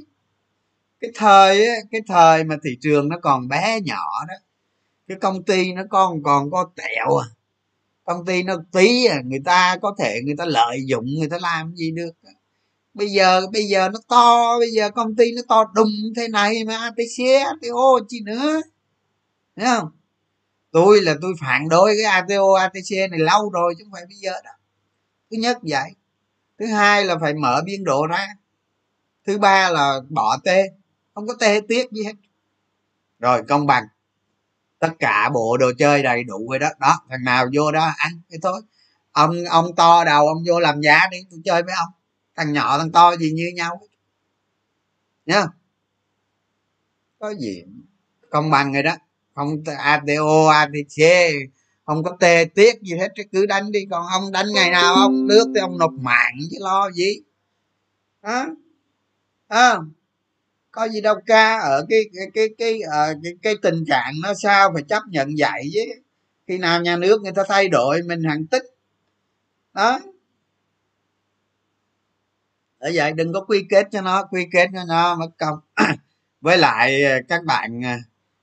Cái 1.00 1.10
thời 1.14 1.66
cái 1.90 2.00
thời 2.08 2.44
mà 2.44 2.56
thị 2.64 2.70
trường 2.80 3.08
nó 3.08 3.18
còn 3.22 3.48
bé 3.48 3.80
nhỏ 3.84 4.24
đó, 4.28 4.34
cái 5.08 5.18
công 5.20 5.42
ty 5.42 5.72
nó 5.72 5.82
còn 5.90 6.22
còn 6.22 6.50
có 6.50 6.70
tẹo 6.76 7.16
à. 7.16 7.26
Công 8.04 8.24
ty 8.26 8.42
nó 8.42 8.54
tí 8.72 9.06
à 9.06 9.22
người 9.24 9.40
ta 9.44 9.76
có 9.82 9.94
thể 9.98 10.20
người 10.24 10.36
ta 10.38 10.44
lợi 10.44 10.78
dụng, 10.86 11.04
người 11.18 11.28
ta 11.28 11.38
làm 11.40 11.74
gì 11.76 11.90
được 11.90 12.12
bây 12.94 13.08
giờ 13.08 13.46
bây 13.52 13.64
giờ 13.64 13.88
nó 13.88 13.98
to, 14.08 14.58
bây 14.58 14.70
giờ 14.70 14.90
công 14.90 15.16
ty 15.16 15.24
nó 15.36 15.42
to 15.48 15.64
đùng 15.74 15.92
thế 16.16 16.28
này 16.28 16.64
mà 16.64 16.76
atc 16.76 17.44
ato 17.44 18.06
chi 18.08 18.20
nữa. 18.24 18.60
Thấy 19.56 19.66
không? 19.66 19.88
Tôi 20.72 21.02
là 21.02 21.14
tôi 21.22 21.32
phản 21.40 21.68
đối 21.68 21.94
cái 21.96 22.12
ato 22.12 22.54
atc 22.60 23.10
này 23.10 23.18
lâu 23.18 23.50
rồi 23.50 23.74
chứ 23.78 23.84
không 23.84 23.92
phải 23.92 24.06
bây 24.06 24.16
giờ 24.16 24.32
đó 24.44 24.50
thứ 25.30 25.36
nhất 25.36 25.58
vậy. 25.62 25.90
Thứ 26.58 26.66
hai 26.66 27.04
là 27.04 27.16
phải 27.20 27.34
mở 27.34 27.62
biên 27.64 27.84
độ 27.84 28.06
ra. 28.06 28.26
Thứ 29.26 29.38
ba 29.38 29.70
là 29.70 30.00
bỏ 30.08 30.36
t. 30.44 30.48
Không 31.14 31.26
có 31.26 31.34
tê 31.40 31.60
tiếc 31.68 31.90
gì 31.92 32.04
hết. 32.04 32.12
Rồi 33.18 33.42
công 33.48 33.66
bằng. 33.66 33.84
Tất 34.78 34.92
cả 34.98 35.30
bộ 35.34 35.56
đồ 35.56 35.72
chơi 35.78 36.02
đầy 36.02 36.24
đủ 36.24 36.46
rồi 36.50 36.58
đó. 36.58 36.68
Đó, 36.78 36.94
thằng 37.10 37.24
nào 37.24 37.46
vô 37.54 37.72
đó 37.72 37.92
ăn 37.96 38.20
cái 38.30 38.38
thôi. 38.42 38.60
Ông 39.12 39.44
ông 39.50 39.74
to 39.76 40.04
đầu, 40.04 40.28
ông 40.28 40.42
vô 40.46 40.60
làm 40.60 40.80
giá 40.80 41.00
đi, 41.10 41.18
tôi 41.30 41.40
chơi 41.44 41.62
với 41.62 41.74
ông 41.78 41.88
thằng 42.40 42.52
nhỏ 42.52 42.78
thằng 42.78 42.92
to 42.92 43.16
gì 43.16 43.32
như 43.32 43.50
nhau 43.54 43.80
nhá 45.26 45.46
có 47.18 47.34
gì 47.34 47.64
công 48.30 48.50
bằng 48.50 48.72
rồi 48.72 48.82
đó. 48.82 48.96
Không 49.34 49.62
ato 49.78 50.48
atc 50.52 51.02
không 51.84 52.02
có 52.04 52.16
tê 52.20 52.44
tiết 52.44 52.82
gì 52.82 52.96
hết 52.96 53.12
cứ 53.32 53.46
đánh 53.46 53.72
đi. 53.72 53.86
Còn 53.90 54.06
ông 54.06 54.32
đánh 54.32 54.46
ngày 54.54 54.70
nào 54.70 54.94
ông 54.94 55.26
nước 55.26 55.44
thì 55.54 55.60
ông 55.60 55.78
nộp 55.78 55.92
mạng 55.92 56.34
chứ 56.50 56.56
lo 56.60 56.90
gì. 56.90 57.20
Đó 58.22 58.46
à, 59.48 59.76
có 60.70 60.88
gì 60.88 61.00
đâu 61.00 61.14
ca 61.26 61.58
ở 61.58 61.86
cái 61.88 62.00
cái 62.14 62.26
cái 62.34 62.48
cái, 62.58 62.80
ở 62.80 63.14
cái 63.24 63.32
cái 63.42 63.54
tình 63.62 63.84
trạng 63.88 64.12
nó 64.22 64.34
sao 64.34 64.70
phải 64.74 64.82
chấp 64.82 65.02
nhận 65.08 65.28
vậy 65.38 65.70
chứ? 65.74 65.80
Khi 66.46 66.58
nào 66.58 66.82
nhà 66.82 66.96
nước 66.96 67.22
người 67.22 67.32
ta 67.32 67.42
thay 67.48 67.68
đổi 67.68 68.02
mình 68.02 68.24
hẳn 68.24 68.46
tích. 68.46 68.64
Đó 69.74 70.00
ở 72.80 72.90
vậy, 72.94 73.12
đừng 73.12 73.32
có 73.32 73.44
quy 73.44 73.66
kết 73.70 73.88
cho 73.92 74.00
nó, 74.00 74.24
quy 74.30 74.46
kết 74.52 74.68
cho 74.74 74.84
nó, 74.84 75.16
mất 75.16 75.30
công. 75.38 75.58
Với 76.40 76.58
lại 76.58 77.04
à, 77.04 77.18
các 77.28 77.44
bạn 77.44 77.84
à, 77.84 77.98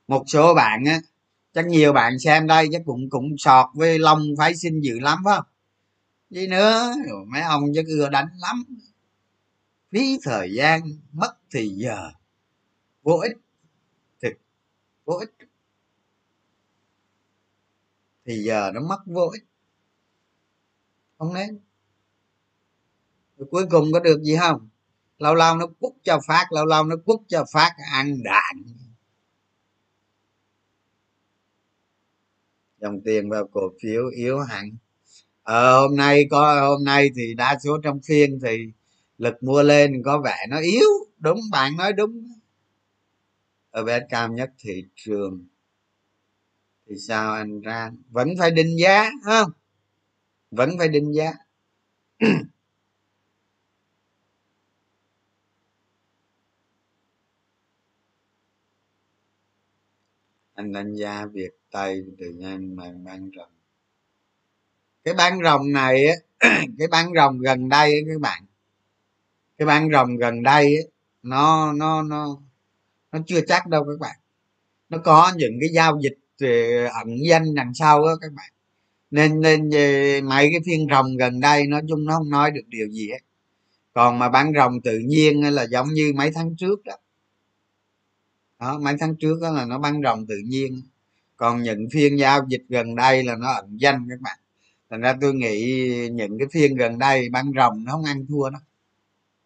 một 0.08 0.24
số 0.26 0.54
bạn 0.54 0.84
á, 0.84 1.00
chắc 1.54 1.66
nhiều 1.66 1.92
bạn 1.92 2.18
xem 2.18 2.46
đây, 2.46 2.68
chắc 2.72 2.82
cũng 2.86 3.10
cũng 3.10 3.38
sọt 3.38 3.66
với 3.74 3.98
long 3.98 4.22
phái 4.38 4.56
xin 4.56 4.80
dữ 4.80 5.00
lắm, 5.00 5.18
phải 5.24 5.36
không? 5.36 5.44
Gì 6.30 6.46
nữa 6.46 6.94
mấy 7.26 7.42
ông 7.42 7.64
chắc 7.74 7.84
ưa 7.86 8.08
đánh 8.08 8.28
lắm. 8.40 8.64
Phí 9.92 10.18
thời 10.22 10.54
gian, 10.54 10.80
mất 11.12 11.36
thì 11.50 11.68
giờ. 11.68 12.10
Vô 13.02 13.18
ích 13.18 13.36
thì, 14.22 14.28
vô 15.04 15.14
ích. 15.14 15.34
Thì 18.26 18.44
giờ 18.44 18.70
nó 18.74 18.80
mất 18.80 18.98
vô 19.06 19.30
ích. 19.32 19.44
Không 21.18 21.34
nên 21.34 21.67
cuối 23.50 23.66
cùng 23.70 23.92
có 23.92 24.00
được 24.00 24.22
gì 24.22 24.36
không? 24.36 24.68
Lâu 25.18 25.34
lâu 25.34 25.56
nó 25.56 25.66
quất 25.80 25.92
cho 26.02 26.20
phát 26.26 26.46
lâu 26.50 26.66
lâu 26.66 26.84
nó 26.84 26.96
quất 27.04 27.18
cho 27.28 27.44
phát 27.52 27.72
ăn 27.92 28.22
đạn. 28.22 28.62
Dòng 32.80 33.00
tiền 33.04 33.30
vào 33.30 33.46
cổ 33.52 33.72
phiếu 33.82 34.08
yếu 34.08 34.38
hẳn. 34.38 34.70
Ờ, 35.42 35.80
hôm 35.80 35.96
nay 35.96 36.26
có 36.30 36.68
hôm 36.68 36.84
nay 36.84 37.10
thì 37.16 37.34
đa 37.34 37.58
số 37.64 37.78
trong 37.82 38.00
phiên 38.06 38.38
thì 38.42 38.72
lực 39.18 39.42
mua 39.42 39.62
lên 39.62 40.02
có 40.04 40.20
vẻ 40.24 40.36
nó 40.48 40.60
yếu. 40.60 40.88
Đúng 41.18 41.40
bạn 41.52 41.76
nói 41.76 41.92
đúng. 41.92 42.28
Ở 43.70 43.84
bên 43.84 44.02
cao 44.10 44.28
nhất 44.28 44.50
thị 44.58 44.84
trường. 44.94 45.46
Thì 46.88 46.94
sao 47.08 47.32
anh 47.32 47.60
ra 47.60 47.90
vẫn 48.10 48.28
phải 48.38 48.50
định 48.50 48.76
giá 48.78 49.10
không? 49.24 49.50
Vẫn 50.50 50.70
phải 50.78 50.88
định 50.88 51.12
giá. 51.12 51.32
anh 60.58 60.72
đánh 60.72 60.94
giá 60.94 61.26
việc 61.32 61.50
tây 61.70 62.04
từ 62.18 62.30
nhanh 62.30 62.76
mà 62.76 62.84
bán 63.04 63.30
rồng. 63.36 63.50
Cái 65.04 65.14
bán 65.14 65.38
rồng 65.44 65.72
này 65.72 66.06
á, 66.06 66.14
cái 66.78 66.88
bán 66.88 67.12
rồng 67.16 67.38
gần 67.38 67.68
đây 67.68 67.92
á 67.92 68.00
các 68.12 68.20
bạn. 68.20 68.42
Cái 69.58 69.66
bán 69.66 69.88
rồng 69.92 70.16
gần 70.16 70.42
đây 70.42 70.76
á, 70.76 70.82
nó 71.22 71.72
nó 71.72 72.02
nó 72.02 72.38
nó 73.12 73.18
chưa 73.26 73.40
chắc 73.40 73.66
đâu 73.66 73.84
các 73.84 73.98
bạn. 74.00 74.16
Nó 74.88 74.98
có 74.98 75.32
những 75.36 75.58
cái 75.60 75.68
giao 75.74 76.00
dịch 76.02 76.18
ờ, 76.40 76.84
ẩn 76.84 77.08
danh 77.28 77.54
đằng 77.54 77.74
sau 77.74 78.04
á 78.04 78.14
các 78.20 78.32
bạn. 78.32 78.52
Nên 79.10 79.40
nên 79.40 79.70
ờ, 79.70 80.20
mấy 80.28 80.48
cái 80.52 80.60
phiên 80.66 80.86
rồng 80.90 81.16
gần 81.16 81.40
đây 81.40 81.66
nói 81.66 81.82
chung 81.88 82.04
nó 82.04 82.14
không 82.18 82.30
nói 82.30 82.50
được 82.50 82.66
điều 82.66 82.88
gì 82.88 83.10
hết. 83.10 83.20
Còn 83.92 84.18
mà 84.18 84.28
bán 84.28 84.52
rồng 84.56 84.80
tự 84.82 84.98
nhiên 84.98 85.54
là 85.54 85.66
giống 85.70 85.88
như 85.88 86.12
mấy 86.16 86.30
tháng 86.34 86.56
trước 86.56 86.84
đó 86.84 86.94
đó, 88.58 88.78
mấy 88.78 88.94
tháng 89.00 89.16
trước 89.16 89.38
đó 89.42 89.50
là 89.50 89.64
nó 89.64 89.78
bán 89.78 90.02
rồng 90.02 90.26
tự 90.26 90.36
nhiên. 90.44 90.82
Còn 91.36 91.62
những 91.62 91.88
phiên 91.92 92.18
giao 92.18 92.46
dịch 92.48 92.62
gần 92.68 92.94
đây 92.94 93.24
là 93.24 93.36
nó 93.36 93.52
ẩn 93.52 93.76
danh 93.80 94.06
các 94.10 94.20
bạn. 94.20 94.38
Thành 94.90 95.00
ra 95.00 95.14
tôi 95.20 95.34
nghĩ 95.34 95.84
những 96.12 96.38
cái 96.38 96.48
phiên 96.52 96.76
gần 96.76 96.98
đây 96.98 97.28
bán 97.32 97.52
rồng 97.56 97.84
nó 97.84 97.92
không 97.92 98.04
ăn 98.04 98.26
thua 98.28 98.50
đâu. 98.50 98.60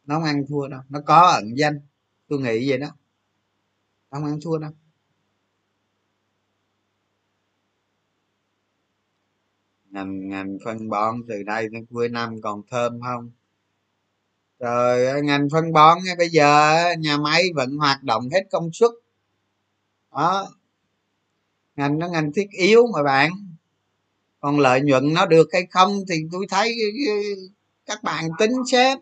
Nó 0.06 0.14
không 0.14 0.24
ăn 0.24 0.44
thua 0.48 0.68
đâu. 0.68 0.80
Nó 0.88 1.00
có 1.06 1.20
ẩn 1.20 1.58
danh. 1.58 1.80
Tôi 2.28 2.40
nghĩ 2.40 2.70
vậy 2.70 2.78
đó. 2.78 2.86
Nó 4.10 4.18
không 4.18 4.24
ăn 4.24 4.38
thua 4.42 4.58
đâu. 4.58 4.70
Ngành 9.90 10.28
ngành 10.28 10.58
phân 10.64 10.88
bón 10.88 11.16
từ 11.28 11.42
đây 11.42 11.68
đến 11.68 11.86
cuối 11.86 12.08
năm 12.08 12.40
còn 12.42 12.62
thơm 12.70 13.00
không? 13.00 13.30
Rồi 14.58 15.22
ngành 15.22 15.48
phân 15.52 15.72
bón 15.72 15.98
bây 16.18 16.28
giờ 16.28 16.74
nhà 16.98 17.16
máy 17.18 17.42
vẫn 17.54 17.76
hoạt 17.76 18.02
động 18.02 18.28
hết 18.32 18.42
công 18.50 18.72
suất 18.72 18.90
đó. 20.12 20.48
Ngành 21.76 21.98
nó 21.98 22.08
ngành 22.08 22.32
thiết 22.32 22.46
yếu 22.50 22.86
mà 22.86 23.02
bạn. 23.02 23.30
Còn 24.40 24.58
lợi 24.58 24.80
nhuận 24.80 25.14
nó 25.14 25.26
được 25.26 25.48
hay 25.52 25.66
không 25.70 26.04
thì 26.08 26.14
tôi 26.32 26.46
thấy 26.50 26.76
các 27.86 28.02
bạn 28.02 28.24
tính 28.38 28.52
xem. 28.72 28.98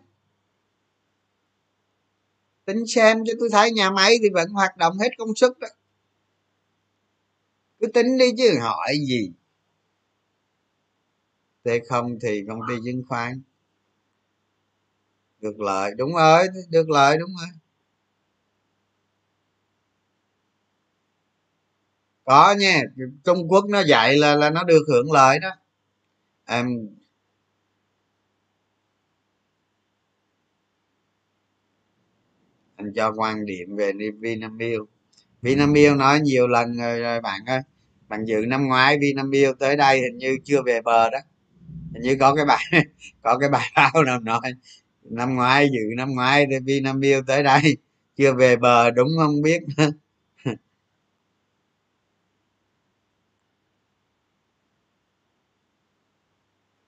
Tính 2.64 2.86
xem 2.86 3.24
cho 3.26 3.32
tôi 3.40 3.48
thấy 3.52 3.72
nhà 3.72 3.90
máy 3.90 4.16
thì 4.22 4.28
vẫn 4.34 4.50
hoạt 4.50 4.76
động 4.76 4.98
hết 4.98 5.08
công 5.18 5.34
suất 5.36 5.58
đó. 5.58 5.68
Cứ 7.80 7.86
tính 7.86 8.18
đi 8.18 8.32
chứ 8.38 8.58
hỏi 8.60 8.94
gì. 9.08 9.30
Thế 11.64 11.80
không 11.88 12.18
thì 12.22 12.42
công 12.48 12.60
ty 12.68 12.74
chứng 12.84 13.02
khoán. 13.08 13.42
Được 15.40 15.60
lợi, 15.60 15.92
đúng 15.96 16.14
rồi, 16.14 16.46
được 16.68 16.90
lợi, 16.90 17.18
đúng 17.18 17.30
rồi. 17.40 17.59
Có 22.30 22.54
nha 22.58 22.82
trung 23.24 23.48
quốc 23.48 23.64
nó 23.70 23.80
dạy 23.80 24.16
là 24.16 24.34
là 24.34 24.50
nó 24.50 24.64
được 24.64 24.84
hưởng 24.88 25.12
lợi 25.12 25.38
đó. 25.38 25.48
Em 26.46 26.66
anh 32.76 32.92
cho 32.92 33.12
quan 33.16 33.46
điểm 33.46 33.76
về 33.76 33.92
vinamilk. 34.20 34.82
Vinamilk 35.42 35.96
nói 35.96 36.20
nhiều 36.20 36.48
lần 36.48 36.76
rồi, 36.76 37.00
rồi 37.00 37.20
bạn 37.20 37.40
ơi 37.46 37.60
bạn 38.08 38.24
dự 38.24 38.44
năm 38.48 38.66
ngoái 38.68 38.98
vinamilk 39.00 39.58
tới 39.58 39.76
đây 39.76 40.00
hình 40.00 40.18
như 40.18 40.38
chưa 40.44 40.62
về 40.62 40.82
bờ 40.82 41.10
đó. 41.10 41.18
Hình 41.94 42.02
như 42.02 42.16
có 42.20 42.34
cái 42.34 42.44
bài 42.44 42.64
có 43.22 43.38
cái 43.38 43.48
bài 43.48 43.72
báo 43.76 44.04
nào 44.04 44.20
nói 44.20 44.54
năm 45.02 45.34
ngoái 45.34 45.68
dự 45.72 45.96
năm 45.96 46.10
ngoái 46.14 46.46
thì 46.50 46.56
vinamilk 46.64 47.26
tới 47.26 47.42
đây 47.42 47.76
chưa 48.16 48.34
về 48.34 48.56
bờ 48.56 48.90
đúng 48.90 49.08
không 49.18 49.42
biết 49.42 49.62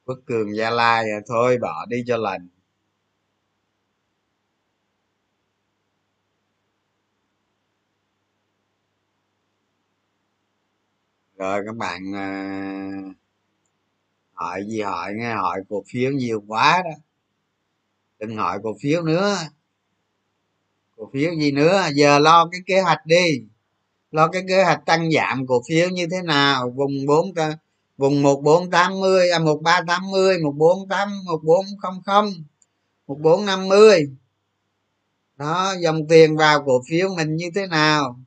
quốc 0.05 0.19
cường 0.27 0.57
gia 0.57 0.71
lai 0.71 1.11
à, 1.11 1.21
thôi 1.29 1.59
bỏ 1.59 1.87
đi 1.89 2.05
cho 2.07 2.17
lành. 2.17 2.49
Rồi 11.39 11.63
các 11.67 11.77
bạn 11.77 12.15
à, 12.15 12.33
hỏi 14.33 14.65
gì 14.69 14.81
hỏi 14.81 15.13
nghe 15.15 15.35
hỏi 15.35 15.61
cổ 15.69 15.83
phiếu 15.87 16.11
nhiều 16.11 16.45
quá 16.49 16.83
đó. 16.85 16.91
Đừng 18.19 18.37
hỏi 18.37 18.59
cổ 18.63 18.77
phiếu 18.83 19.03
nữa. 19.03 19.37
Cổ 20.97 21.11
phiếu 21.13 21.35
gì 21.35 21.53
nữa? 21.53 21.83
Giờ 21.95 22.19
lo 22.19 22.49
cái 22.53 22.61
kế 22.67 22.81
hoạch 22.81 23.07
đi. 23.07 23.43
Lo 24.11 24.29
cái 24.29 24.43
kế 24.49 24.65
hoạch 24.65 24.87
tăng 24.87 25.11
giảm 25.11 25.47
cổ 25.47 25.63
phiếu 25.69 25.89
như 25.89 26.07
thế 26.11 26.23
nào? 26.23 26.71
Vùng 26.77 27.07
bốn 27.07 27.35
vùng 27.97 28.23
một 28.23 28.41
bốn 28.43 28.71
tám 28.71 29.01
mươi 29.01 29.31
à 29.31 29.39
một 29.39 29.61
ba 29.63 29.81
tám 29.87 30.11
mươi, 30.11 30.39
một 30.39 30.53
bốn 30.57 30.89
tám, 30.89 31.25
một 31.25 31.41
bốn 31.45 31.67
không 31.83 32.03
không, 32.07 32.33
một 33.07 33.19
bốn 33.21 33.47
năm 33.47 33.69
mươi. 33.69 34.11
Đó, 35.37 35.75
dòng 35.81 36.09
tiền 36.09 36.37
vào 36.37 36.63
cổ 36.67 36.83
phiếu 36.89 37.09
mình 37.17 37.37
như 37.37 37.51
thế 37.55 37.67
nào? 37.67 38.21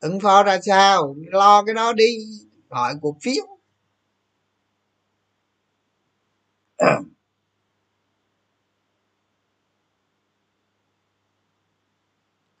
Ứng 0.00 0.20
phó 0.20 0.42
ra 0.42 0.60
sao? 0.60 1.16
Lo 1.26 1.64
cái 1.64 1.74
đó 1.74 1.92
đi. 1.92 2.18
Gọi 2.70 2.94
cổ 3.02 3.16
phiếu. 3.22 3.44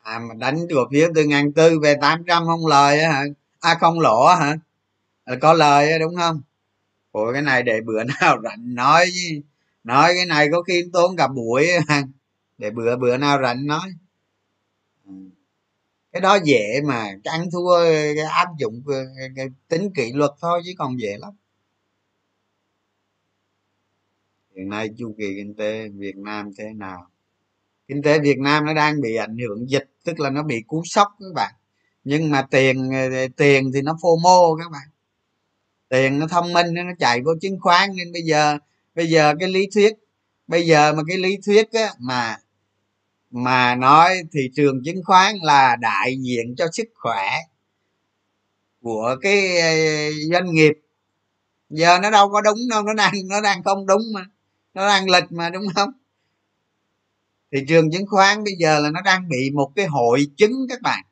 À 0.02 0.18
mà 0.18 0.34
đánh 0.34 0.66
cổ 0.74 0.80
phiếu 0.92 1.08
từ 1.14 1.24
ngàn 1.24 1.52
tư 1.52 1.78
về 1.82 1.96
tám 2.00 2.24
trăm 2.26 2.46
không 2.46 2.66
lời 2.66 3.00
á 3.00 3.12
hả? 3.12 3.24
À 3.60 3.76
không 3.80 4.00
lỗ 4.00 4.26
hả? 4.26 4.56
Là 5.26 5.36
có 5.40 5.52
lời 5.52 5.98
đúng 5.98 6.16
không? 6.16 6.42
Ủa 7.12 7.32
cái 7.32 7.42
này 7.42 7.62
để 7.62 7.80
bữa 7.80 8.04
nào 8.20 8.42
rảnh 8.44 8.74
nói 8.74 9.06
chứ 9.14 9.40
nói 9.84 10.12
cái 10.16 10.26
này 10.26 10.48
có 10.52 10.62
khi 10.62 10.84
tốn 10.92 11.16
cả 11.16 11.28
buổi 11.28 11.68
để 12.58 12.70
bữa 12.70 12.96
bữa 12.96 13.16
nào 13.16 13.42
rảnh 13.42 13.66
nói. 13.66 13.90
Ừ. 15.06 15.12
Cái 16.12 16.20
đó 16.20 16.38
dễ 16.44 16.80
mà 16.84 17.04
cái 17.24 17.38
ăn 17.38 17.50
thua 17.52 17.84
cái 18.16 18.24
áp 18.24 18.48
dụng 18.58 18.82
cái, 18.88 19.28
cái 19.36 19.46
tính 19.68 19.90
kỷ 19.94 20.12
luật 20.12 20.30
thôi 20.40 20.62
chứ 20.64 20.72
còn 20.78 21.00
dễ 21.00 21.16
lắm. 21.18 21.32
Hiện 24.56 24.68
nay 24.68 24.90
chu 24.98 25.14
kỳ 25.18 25.34
kinh 25.36 25.54
tế 25.54 25.88
việt 25.88 26.16
nam 26.16 26.50
thế 26.58 26.72
nào? 26.74 27.06
Kinh 27.88 28.02
tế 28.02 28.18
việt 28.18 28.38
nam 28.38 28.66
nó 28.66 28.74
đang 28.74 29.00
bị 29.00 29.16
ảnh 29.16 29.38
hưởng 29.38 29.70
dịch 29.70 29.90
tức 30.04 30.20
là 30.20 30.30
nó 30.30 30.42
bị 30.42 30.62
cú 30.66 30.82
sốc 30.84 31.08
các 31.20 31.34
bạn. 31.34 31.54
Nhưng 32.04 32.30
mà 32.30 32.42
tiền 32.42 32.90
tiền 33.36 33.70
thì 33.74 33.82
nó 33.82 33.98
phô 34.02 34.16
mô 34.16 34.56
các 34.56 34.70
bạn 34.70 34.88
tiền 35.94 36.18
nó 36.18 36.26
thông 36.26 36.52
minh 36.52 36.66
nó 36.74 36.82
chạy 36.98 37.20
vô 37.22 37.32
chứng 37.40 37.60
khoán. 37.60 37.90
Nên 37.96 38.12
bây 38.12 38.22
giờ 38.22 38.58
bây 38.94 39.06
giờ 39.06 39.34
cái 39.40 39.48
lý 39.48 39.66
thuyết 39.74 39.92
bây 40.46 40.66
giờ 40.66 40.92
mà 40.92 41.02
cái 41.08 41.18
lý 41.18 41.38
thuyết 41.46 41.72
á, 41.72 41.88
mà 41.98 42.36
mà 43.30 43.74
nói 43.74 44.22
thị 44.32 44.50
trường 44.56 44.82
chứng 44.84 45.04
khoán 45.04 45.34
là 45.42 45.76
đại 45.76 46.16
diện 46.20 46.54
cho 46.58 46.66
sức 46.72 46.88
khỏe 46.94 47.30
của 48.82 49.16
cái 49.20 49.60
ờ, 49.60 49.68
doanh 50.32 50.54
nghiệp. 50.54 50.72
Giờ 51.70 51.98
nó 52.02 52.10
đâu 52.10 52.30
có 52.30 52.40
đúng 52.40 52.58
đâu 52.70 52.82
nó 52.82 52.94
đang 52.94 53.14
nó 53.28 53.40
đang 53.40 53.62
không 53.62 53.86
đúng 53.86 54.02
mà 54.14 54.24
nó 54.74 54.88
đang 54.88 55.10
lịch 55.10 55.32
mà 55.32 55.50
đúng 55.50 55.64
không? 55.74 55.90
Thị 57.52 57.58
trường 57.68 57.90
chứng 57.90 58.06
khoán 58.06 58.44
bây 58.44 58.54
giờ 58.58 58.80
là 58.80 58.90
nó 58.90 59.00
đang 59.04 59.28
bị 59.28 59.50
một 59.54 59.72
cái 59.76 59.86
hội 59.86 60.26
chứng 60.36 60.52
các 60.68 60.82
bạn 60.82 61.04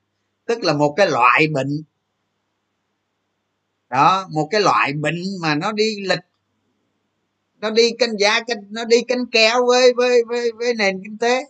tức 0.46 0.64
là 0.64 0.72
một 0.72 0.94
cái 0.96 1.06
loại 1.10 1.46
bệnh 1.48 1.82
đó, 3.92 4.26
một 4.30 4.48
cái 4.50 4.60
loại 4.60 4.92
bệnh 4.92 5.22
mà 5.40 5.54
nó 5.54 5.72
đi 5.72 5.96
lịch, 6.00 6.18
nó 7.60 7.70
đi 7.70 7.90
canh 7.98 8.18
giá, 8.18 8.40
canh, 8.40 8.58
nó 8.70 8.84
đi 8.84 8.96
cánh 9.08 9.26
kéo 9.32 9.66
với 9.66 9.92
với 9.96 10.22
với 10.28 10.52
với 10.58 10.74
nền 10.74 11.02
kinh 11.04 11.18
tế, 11.18 11.44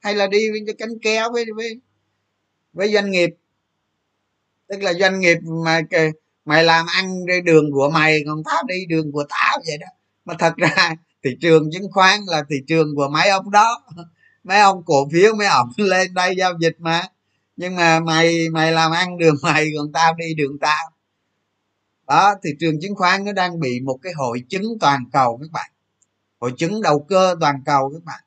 hay 0.00 0.14
là 0.14 0.26
đi 0.26 0.48
cánh 0.78 0.98
kéo 1.02 1.32
với 1.32 1.44
với 1.56 1.80
với 2.72 2.92
doanh 2.92 3.10
nghiệp. 3.10 3.30
Tức 4.68 4.82
là 4.82 4.92
doanh 4.92 5.20
nghiệp 5.20 5.38
mà 5.64 5.80
mày 6.44 6.64
làm 6.64 6.86
ăn 6.86 7.26
đi, 7.26 7.40
đường 7.40 7.72
của 7.72 7.90
mày 7.90 8.22
còn 8.26 8.42
tao 8.44 8.62
đi 8.68 8.86
đường 8.88 9.12
của 9.12 9.24
tao 9.28 9.58
vậy 9.66 9.78
đó. 9.78 9.86
Mà 10.24 10.34
thật 10.38 10.56
ra 10.56 10.94
thị 11.24 11.30
trường 11.40 11.70
chứng 11.72 11.92
khoán 11.92 12.20
là 12.26 12.42
thị 12.50 12.56
trường 12.68 12.96
của 12.96 13.08
mấy 13.08 13.28
ông 13.28 13.50
đó. 13.50 13.82
Mấy 14.44 14.60
ông 14.60 14.82
cổ 14.86 15.08
phiếu, 15.12 15.34
mấy 15.34 15.46
ông 15.46 15.68
lên 15.76 16.14
đây 16.14 16.34
giao 16.38 16.52
dịch 16.60 16.76
mà. 16.78 17.02
Nhưng 17.56 17.76
mà 17.76 18.00
mày 18.00 18.48
mày 18.48 18.72
làm 18.72 18.92
ăn 18.92 19.18
đường 19.18 19.36
mày, 19.42 19.66
còn 19.78 19.92
tao 19.92 20.14
đi 20.14 20.34
đường 20.34 20.58
tao 20.60 20.89
đó 22.10 22.34
thị 22.42 22.50
trường 22.60 22.80
chứng 22.80 22.94
khoán 22.94 23.24
nó 23.24 23.32
đang 23.32 23.60
bị 23.60 23.80
một 23.80 23.98
cái 24.02 24.12
hội 24.16 24.44
chứng 24.48 24.78
toàn 24.80 25.04
cầu 25.12 25.38
các 25.42 25.50
bạn. 25.52 25.70
Hội 26.40 26.52
chứng 26.58 26.82
đầu 26.82 27.06
cơ 27.08 27.36
toàn 27.40 27.62
cầu 27.66 27.90
các 27.94 28.04
bạn. 28.04 28.20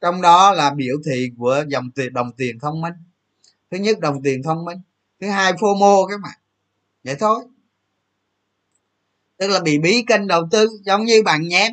Trong 0.00 0.22
đó 0.22 0.52
là 0.52 0.70
biểu 0.70 0.96
thị 1.06 1.30
của 1.38 1.64
dòng 1.68 1.90
tiền 1.90 2.12
đồng 2.12 2.32
tiền 2.32 2.58
thông 2.58 2.80
minh. 2.80 2.92
Thứ 3.70 3.78
nhất 3.78 3.98
đồng 4.00 4.22
tiền 4.22 4.42
thông 4.42 4.64
minh. 4.64 4.78
Thứ 5.20 5.28
hai 5.28 5.52
fomo 5.52 6.06
các 6.06 6.20
bạn. 6.20 6.38
Vậy 7.04 7.16
thôi. 7.20 7.44
Tức 9.36 9.48
là 9.48 9.60
bị 9.60 9.78
bí 9.78 10.04
kênh 10.06 10.26
đầu 10.26 10.48
tư 10.50 10.68
giống 10.84 11.04
như 11.04 11.22
bạn 11.22 11.42
nhém. 11.48 11.72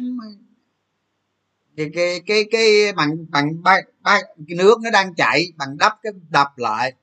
Cái 1.78 1.89
cái 1.93 2.22
cái 2.26 2.45
cái 2.51 2.93
bằng 2.93 3.15
bằng 3.30 3.63
ba, 3.63 3.82
ba, 4.01 4.22
cái 4.47 4.57
nước 4.57 4.80
nó 4.84 4.89
đang 4.89 5.15
chảy 5.15 5.45
bằng 5.55 5.78
đắp 5.78 5.93
cái 6.03 6.13
đập 6.30 6.47
lại. 6.57 6.93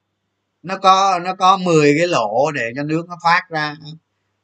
Nó 0.63 0.79
có 0.79 1.19
nó 1.19 1.35
có 1.35 1.57
10 1.57 1.95
cái 1.99 2.07
lỗ 2.07 2.51
để 2.51 2.73
cho 2.77 2.83
nước 2.83 3.07
nó 3.09 3.17
thoát 3.23 3.43
ra 3.51 3.77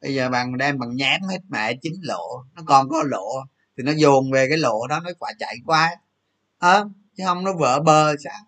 bây 0.01 0.13
giờ 0.13 0.29
bằng 0.29 0.57
đem 0.57 0.79
bằng 0.79 0.95
nhám 0.95 1.21
hết 1.21 1.39
mẹ 1.49 1.73
chín 1.81 1.93
lộ 2.01 2.43
nó 2.55 2.63
còn 2.65 2.89
có 2.89 3.03
lộ 3.07 3.43
thì 3.77 3.83
nó 3.83 3.91
dồn 3.91 4.31
về 4.31 4.49
cái 4.49 4.57
lộ 4.57 4.87
đó 4.87 4.99
nó 4.99 5.09
quả 5.19 5.31
chạy 5.39 5.55
qua 5.65 5.83
à, 6.59 6.71
ờ, 6.71 6.89
chứ 7.17 7.23
không 7.25 7.43
nó 7.43 7.53
vỡ 7.53 7.79
bờ 7.79 8.15
sao? 8.23 8.39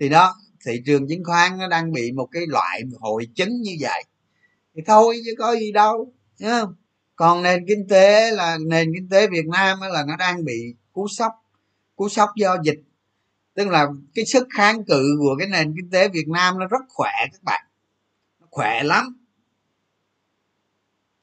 Thì 0.00 0.08
đó 0.08 0.34
thị 0.66 0.82
trường 0.86 1.08
chứng 1.08 1.24
khoán 1.24 1.58
nó 1.58 1.68
đang 1.68 1.92
bị 1.92 2.12
một 2.12 2.28
cái 2.32 2.42
loại 2.46 2.82
hội 3.00 3.28
chứng 3.34 3.60
như 3.62 3.76
vậy. 3.80 4.04
Thì 4.74 4.82
thôi 4.86 5.20
chứ 5.24 5.34
có 5.38 5.56
gì 5.56 5.72
đâu 5.72 6.12
không? 6.40 6.74
Còn 7.16 7.42
nền 7.42 7.66
kinh 7.68 7.88
tế 7.88 8.30
là 8.30 8.58
nền 8.66 8.92
kinh 8.94 9.08
tế 9.08 9.26
việt 9.26 9.46
nam 9.46 9.78
là 9.92 10.04
nó 10.08 10.16
đang 10.16 10.44
bị 10.44 10.74
cú 10.92 11.08
sốc 11.08 11.32
cú 11.96 12.08
sốc 12.08 12.30
do 12.36 12.56
dịch. 12.64 12.80
Tức 13.54 13.68
là 13.68 13.86
cái 14.14 14.24
sức 14.24 14.46
kháng 14.56 14.84
cự 14.84 15.16
của 15.18 15.36
cái 15.38 15.48
nền 15.48 15.74
kinh 15.76 15.90
tế 15.90 16.08
việt 16.08 16.28
nam 16.28 16.58
nó 16.58 16.66
rất 16.66 16.82
khỏe 16.88 17.12
các 17.32 17.42
bạn 17.42 17.64
khỏe 18.50 18.82
lắm 18.82 19.19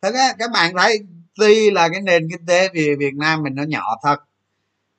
thật 0.01 0.13
á 0.13 0.33
các 0.39 0.51
bạn 0.53 0.73
thấy 0.77 0.99
tuy 1.35 1.71
là 1.71 1.89
cái 1.89 2.01
nền 2.01 2.27
kinh 2.31 2.45
tế 2.45 2.69
vì 2.73 2.95
việt 2.95 3.15
nam 3.15 3.43
mình 3.43 3.55
nó 3.55 3.63
nhỏ 3.63 3.99
thật 4.03 4.17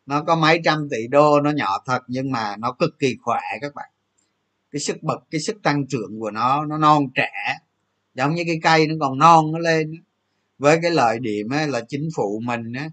nó 0.09 0.23
có 0.23 0.37
mấy 0.37 0.61
trăm 0.65 0.89
tỷ 0.91 1.09
đô 1.09 1.41
nó 1.41 1.51
nhỏ 1.51 1.83
thật 1.87 2.03
nhưng 2.09 2.31
mà 2.31 2.57
nó 2.57 2.73
cực 2.73 2.99
kỳ 2.99 3.17
khỏe 3.23 3.41
các 3.61 3.75
bạn. 3.75 3.91
Cái 4.71 4.81
sức 4.81 5.03
bật 5.03 5.19
cái 5.31 5.41
sức 5.41 5.63
tăng 5.63 5.87
trưởng 5.87 6.21
của 6.21 6.31
nó 6.31 6.65
nó 6.65 6.79
non 6.79 7.09
trẻ. 7.15 7.31
Giống 8.15 8.35
như 8.35 8.43
cái 8.47 8.61
cây 8.63 8.87
nó 8.87 8.95
còn 9.01 9.19
non 9.19 9.53
nó 9.53 9.59
lên 9.59 10.03
với 10.59 10.79
cái 10.83 10.91
lợi 10.91 11.19
điểm 11.19 11.53
ấy, 11.53 11.69
là 11.69 11.81
chính 11.89 12.09
phủ 12.17 12.41
mình 12.45 12.73
ấy, 12.73 12.89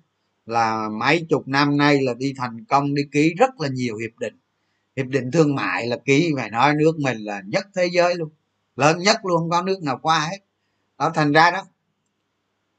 là 0.46 0.90
mấy 0.90 1.26
chục 1.30 1.48
năm 1.48 1.78
nay 1.78 2.02
là 2.02 2.14
đi 2.14 2.34
thành 2.38 2.66
công 2.66 2.96
đi 2.96 3.02
ký 3.12 3.34
rất 3.38 3.62
là 3.62 3.68
nhiều 3.68 3.98
hiệp 3.98 4.20
định. 4.20 4.38
Hiệp 4.96 5.08
định 5.08 5.32
thương 5.32 5.56
mại 5.56 5.88
là 5.88 5.98
ký 6.06 6.34
phải 6.38 6.50
nói 6.50 6.74
nước 6.76 7.00
mình 7.00 7.18
là 7.18 7.42
nhất 7.46 7.68
thế 7.76 7.90
giới 7.92 8.16
luôn. 8.16 8.30
Lớn 8.76 9.00
nhất 9.00 9.18
luôn 9.24 9.40
không 9.40 9.50
có 9.50 9.62
nước 9.62 9.84
nào 9.84 10.00
qua 10.02 10.20
hết. 10.20 10.38
Đó 10.98 11.12
thành 11.16 11.32
ra 11.32 11.52
đó 11.52 11.64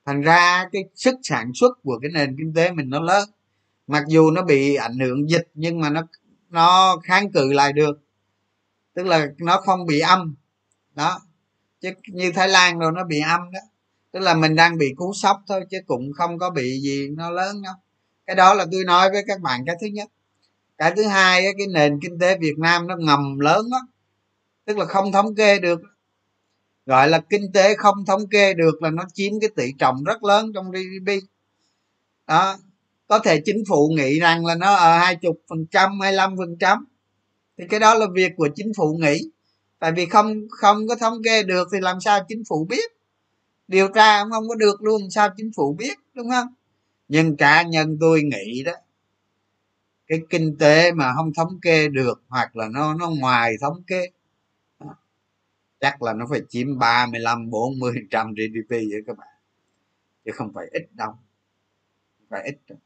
thành 0.07 0.21
ra 0.23 0.69
cái 0.73 0.85
sức 0.95 1.15
sản 1.23 1.51
xuất 1.55 1.83
của 1.83 1.99
cái 2.03 2.11
nền 2.15 2.37
kinh 2.39 2.55
tế 2.55 2.73
mình 2.73 2.91
nó 2.91 3.01
lớn. 3.01 3.29
Mặc 3.87 4.05
dù 4.09 4.31
nó 4.31 4.43
bị 4.43 4.75
ảnh 4.75 4.99
hưởng 4.99 5.31
dịch 5.31 5.49
nhưng 5.55 5.81
mà 5.81 5.91
nó 5.91 6.03
nó 6.51 6.97
kháng 7.05 7.33
cự 7.33 7.53
lại 7.53 7.73
được. 7.73 7.99
Tức 8.95 9.07
là 9.07 9.27
nó 9.39 9.61
không 9.61 9.87
bị 9.87 10.01
âm. 10.01 10.35
Đó. 10.95 11.21
Chứ 11.81 11.91
như 12.09 12.33
thái 12.33 12.49
lan 12.49 12.79
rồi 12.79 12.93
nó 12.93 13.05
bị 13.05 13.21
âm 13.21 13.41
đó. 13.53 13.61
Tức 14.13 14.21
là 14.21 14.35
mình 14.35 14.55
đang 14.55 14.79
bị 14.79 14.95
cú 14.97 15.13
sốc 15.15 15.43
thôi 15.49 15.65
chứ 15.71 15.79
cũng 15.87 16.13
không 16.13 16.39
có 16.39 16.51
bị 16.51 16.81
gì 16.81 17.09
nó 17.09 17.31
lớn 17.31 17.63
đâu. 17.63 17.75
Cái 18.27 18.37
đó 18.37 18.55
là 18.55 18.67
tôi 18.73 18.85
nói 18.85 19.11
với 19.11 19.25
các 19.27 19.41
bạn 19.41 19.65
cái 19.67 19.77
thứ 19.81 19.87
nhất. 19.87 20.09
Cái 20.79 20.93
thứ 20.97 21.03
hai 21.03 21.43
cái 21.59 21.67
nền 21.67 22.01
kinh 22.01 22.19
tế 22.19 22.39
việt 22.39 22.59
nam 22.59 22.87
nó 22.87 22.97
ngầm 22.97 23.39
lớn 23.39 23.71
đó 23.71 23.79
tức 24.67 24.79
là 24.79 24.85
không 24.85 25.13
thống 25.13 25.35
kê 25.35 25.59
được 25.59 25.81
gọi 26.87 27.09
là 27.09 27.21
kinh 27.31 27.53
tế 27.53 27.75
không 27.75 28.05
thống 28.07 28.29
kê 28.29 28.55
được 28.55 28.83
là 28.83 28.91
nó 28.91 29.05
chiếm 29.15 29.41
cái 29.41 29.51
tỷ 29.57 29.73
trọng 29.79 30.05
rất 30.05 30.25
lớn 30.25 30.53
trong 30.55 30.71
gdp 30.71 31.13
đó, 32.27 32.57
có 33.09 33.19
thể 33.19 33.41
chính 33.45 33.65
phủ 33.69 33.89
nghĩ 33.97 34.21
rằng 34.21 34.47
là 34.47 34.55
nó 34.55 34.75
ở 34.75 34.99
hai 34.99 35.17
chục 35.17 35.41
phần 35.49 35.67
trăm, 35.67 36.01
hai 36.01 36.13
mươi 36.13 36.37
phần 36.39 36.57
trăm. 36.61 36.87
Thì 37.59 37.65
cái 37.71 37.81
đó 37.81 37.95
là 37.95 38.07
việc 38.15 38.33
của 38.37 38.49
chính 38.55 38.73
phủ 38.77 38.99
nghĩ. 39.01 39.31
Tại 39.79 39.93
vì 39.93 40.07
không 40.07 40.47
không 40.51 40.89
có 40.89 40.97
thống 40.97 41.23
kê 41.25 41.43
được 41.43 41.69
thì 41.73 41.79
làm 41.81 42.01
sao 42.01 42.21
chính 42.29 42.43
phủ 42.49 42.67
biết? 42.69 42.93
Điều 43.69 43.89
tra 43.89 44.23
cũng 44.23 44.31
không 44.31 44.49
có 44.49 44.55
được 44.55 44.83
luôn, 44.83 45.11
sao 45.11 45.29
chính 45.37 45.51
phủ 45.57 45.75
biết, 45.79 45.99
đúng 46.15 46.31
không? 46.31 46.47
Nhưng 47.09 47.37
cá 47.37 47.63
nhân 47.63 47.97
tôi 48.01 48.23
nghĩ 48.23 48.63
đó, 48.65 48.73
cái 50.07 50.21
kinh 50.31 50.57
tế 50.59 50.93
mà 50.93 51.13
không 51.17 51.33
thống 51.35 51.61
kê 51.63 51.89
được 51.89 52.23
hoặc 52.29 52.57
là 52.57 52.69
nó 52.69 52.95
nó 52.95 53.11
ngoài 53.11 53.55
thống 53.61 53.83
kê 53.87 54.11
chắc 55.81 56.03
là 56.03 56.13
nó 56.13 56.27
phải 56.31 56.41
chiếm 56.49 56.79
35 56.79 57.51
40 57.51 57.95
trăm 58.11 58.35
GDP 58.35 58.71
vậy 58.71 59.03
các 59.07 59.17
bạn. 59.17 59.29
Chứ 60.25 60.31
không 60.35 60.53
phải 60.55 60.67
ít 60.73 60.89
đâu. 60.93 61.13
Phải 62.31 62.43
ít 62.45 62.59
đâu. 62.69 62.79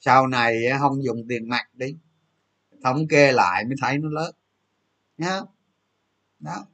sau 0.00 0.26
này 0.26 0.62
không 0.80 1.04
dùng 1.04 1.28
tiền 1.28 1.48
mặt 1.48 1.68
đi. 1.74 1.96
Thống 2.84 3.08
kê 3.08 3.32
lại 3.32 3.64
mới 3.64 3.76
thấy 3.80 3.98
nó 3.98 4.08
lớn. 4.08 4.34
Nhá 5.18 5.40
đó. 6.40 6.66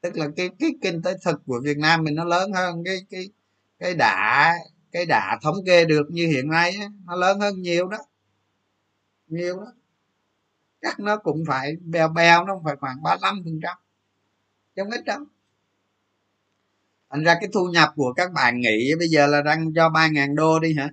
Tức 0.00 0.16
là 0.16 0.28
cái 0.36 0.50
cái 0.58 0.70
kinh 0.82 1.02
tế 1.02 1.16
thực 1.24 1.42
của 1.46 1.60
Việt 1.64 1.78
Nam 1.78 2.04
mình 2.04 2.14
nó 2.14 2.24
lớn 2.24 2.52
hơn 2.52 2.84
cái 2.84 2.98
cái 3.10 3.30
cái 3.78 3.94
đã 3.94 4.54
cái 4.92 5.06
đã 5.06 5.38
thống 5.42 5.56
kê 5.66 5.84
được 5.84 6.06
như 6.10 6.26
hiện 6.26 6.48
nay 6.48 6.76
nó 7.04 7.16
lớn 7.16 7.40
hơn 7.40 7.62
nhiều 7.62 7.88
đó. 7.88 7.98
Nhiều 9.26 9.56
đó 9.56 9.72
chắc 10.84 11.00
nó 11.00 11.16
cũng 11.16 11.44
phải 11.48 11.76
bèo 11.84 12.08
bèo, 12.08 12.44
nó 12.44 12.60
phải 12.64 12.76
khoảng 12.76 13.02
35 13.02 13.40
phần 13.44 13.60
trăm. 13.62 13.76
Trong 14.76 14.90
ít 14.90 15.04
đâu. 15.04 15.20
Thành 17.10 17.24
ra 17.24 17.34
cái 17.40 17.50
thu 17.52 17.68
nhập 17.72 17.92
của 17.96 18.12
các 18.12 18.32
bạn 18.32 18.60
nghĩ 18.60 18.94
bây 18.98 19.08
giờ 19.08 19.26
là 19.26 19.42
đang 19.42 19.74
cho 19.74 19.88
ba 19.88 20.08
ngàn 20.08 20.34
đô 20.34 20.58
đi 20.58 20.74
hả? 20.74 20.88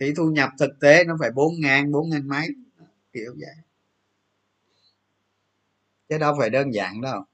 Thì 0.00 0.14
thu 0.16 0.30
nhập 0.30 0.50
thực 0.58 0.70
tế 0.80 1.04
nó 1.04 1.16
phải 1.20 1.30
bốn 1.30 1.60
ngàn 1.60 1.92
bốn 1.92 2.10
ngàn 2.10 2.28
mấy, 2.28 2.48
kiểu 3.12 3.34
vậy. 3.40 3.54
Chứ 6.08 6.18
đâu 6.18 6.34
phải 6.38 6.50
đơn 6.50 6.74
giản 6.74 7.00
đâu. 7.00 7.24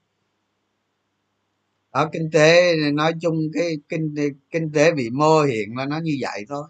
Ở 1.89 2.09
kinh 2.13 2.29
tế, 2.33 2.75
nói 2.93 3.13
chung 3.21 3.39
cái 3.53 3.77
kinh 3.89 4.15
kinh 4.51 4.71
tế 4.71 4.91
vĩ 4.91 5.09
mô 5.09 5.41
hiện 5.41 5.77
là 5.77 5.85
nó 5.85 5.99
như 5.99 6.17
vậy 6.21 6.45
thôi. 6.49 6.67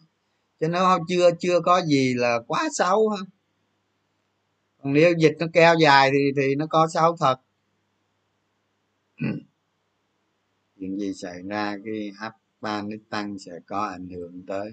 Cho 0.60 0.68
nó 0.68 1.00
chưa 1.08 1.32
chưa 1.40 1.60
có 1.60 1.82
gì 1.86 2.14
là 2.14 2.40
quá 2.48 2.68
xấu 2.74 3.10
ha 3.10 3.24
còn 4.88 4.94
nếu 4.94 5.14
dịch 5.18 5.36
nó 5.40 5.46
kéo 5.54 5.76
dài 5.80 6.12
thì 6.12 6.32
thì 6.38 6.56
nó 6.56 6.66
có 6.66 6.88
xấu 6.94 7.18
thật. 7.20 7.36
Chuyện 10.80 11.00
gì 11.00 11.14
xảy 11.14 11.42
ra 11.50 11.78
cái 11.86 12.12
tăng 13.10 13.40
sẽ 13.40 13.52
có 13.66 13.82
ảnh 13.86 14.10
hưởng 14.10 14.44
tới. 14.48 14.72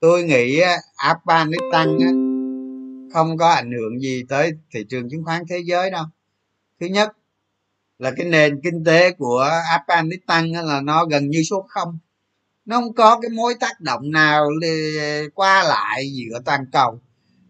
Tôi 0.00 0.22
nghĩ 0.22 0.60
app 0.96 1.20
nó 1.26 1.58
tăng 1.72 1.98
không 3.12 3.38
có 3.38 3.48
ảnh 3.48 3.72
hưởng 3.72 4.00
gì 4.00 4.24
tới 4.28 4.52
thị 4.70 4.84
trường 4.88 5.10
chứng 5.10 5.24
khoán 5.24 5.42
thế 5.48 5.58
giới 5.64 5.90
đâu. 5.90 6.04
Thứ 6.80 6.86
nhất 6.86 7.12
là 7.98 8.10
cái 8.16 8.26
nền 8.26 8.60
kinh 8.60 8.84
tế 8.84 9.12
của 9.12 9.50
Afghanistan 9.78 10.66
là 10.66 10.80
nó 10.80 11.04
gần 11.04 11.30
như 11.30 11.42
số 11.42 11.66
không. 11.68 11.98
Nó 12.64 12.80
không 12.80 12.94
có 12.94 13.20
cái 13.20 13.30
mối 13.30 13.54
tác 13.60 13.80
động 13.80 14.10
nào 14.10 14.48
qua 15.34 15.62
lại 15.62 16.12
giữa 16.12 16.40
toàn 16.44 16.66
cầu 16.72 17.00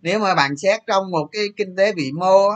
nếu 0.03 0.19
mà 0.19 0.35
bạn 0.35 0.57
xét 0.57 0.81
trong 0.87 1.11
một 1.11 1.29
cái 1.33 1.47
kinh 1.57 1.77
tế 1.77 1.93
vĩ 1.93 2.13
mô 2.13 2.49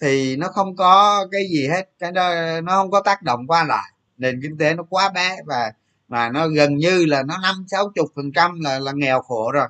thì 0.00 0.36
nó 0.36 0.48
không 0.48 0.76
có 0.76 1.26
cái 1.32 1.42
gì 1.50 1.68
hết, 1.68 1.90
cái 1.98 2.12
đó, 2.12 2.34
nó 2.60 2.72
không 2.72 2.90
có 2.90 3.00
tác 3.00 3.22
động 3.22 3.46
qua 3.46 3.64
lại. 3.64 3.92
Nền 4.16 4.40
kinh 4.42 4.58
tế 4.58 4.74
nó 4.74 4.82
quá 4.90 5.08
bé 5.08 5.36
và, 5.46 5.72
mà 6.08 6.28
nó 6.28 6.48
gần 6.48 6.76
như 6.76 7.04
là 7.06 7.22
nó 7.22 7.38
năm, 7.38 7.64
sáu 7.68 7.90
chục 7.94 8.08
phần 8.16 8.32
trăm 8.32 8.60
là 8.60 8.78
là 8.78 8.92
nghèo 8.94 9.22
khổ 9.22 9.50
rồi. 9.50 9.66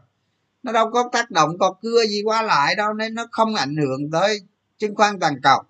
Nó 0.62 0.72
đâu 0.72 0.90
có 0.90 1.08
tác 1.12 1.30
động 1.30 1.58
có 1.58 1.74
cưa 1.82 2.04
gì 2.06 2.22
qua 2.24 2.42
lại 2.42 2.74
đâu, 2.74 2.92
nên 2.92 3.14
nó 3.14 3.26
không 3.30 3.54
ảnh 3.54 3.76
hưởng 3.76 4.10
tới 4.10 4.40
chứng 4.78 4.94
khoán 4.94 5.20
toàn 5.20 5.40
cầu. 5.42 5.62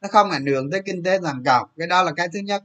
Nó 0.00 0.08
không 0.12 0.30
ảnh 0.30 0.46
hưởng 0.46 0.70
tới 0.70 0.82
kinh 0.84 1.02
tế 1.02 1.18
toàn 1.22 1.42
cầu. 1.44 1.66
Cái 1.76 1.86
đó 1.86 2.02
là 2.02 2.12
cái 2.12 2.28
thứ 2.32 2.38
nhất. 2.38 2.64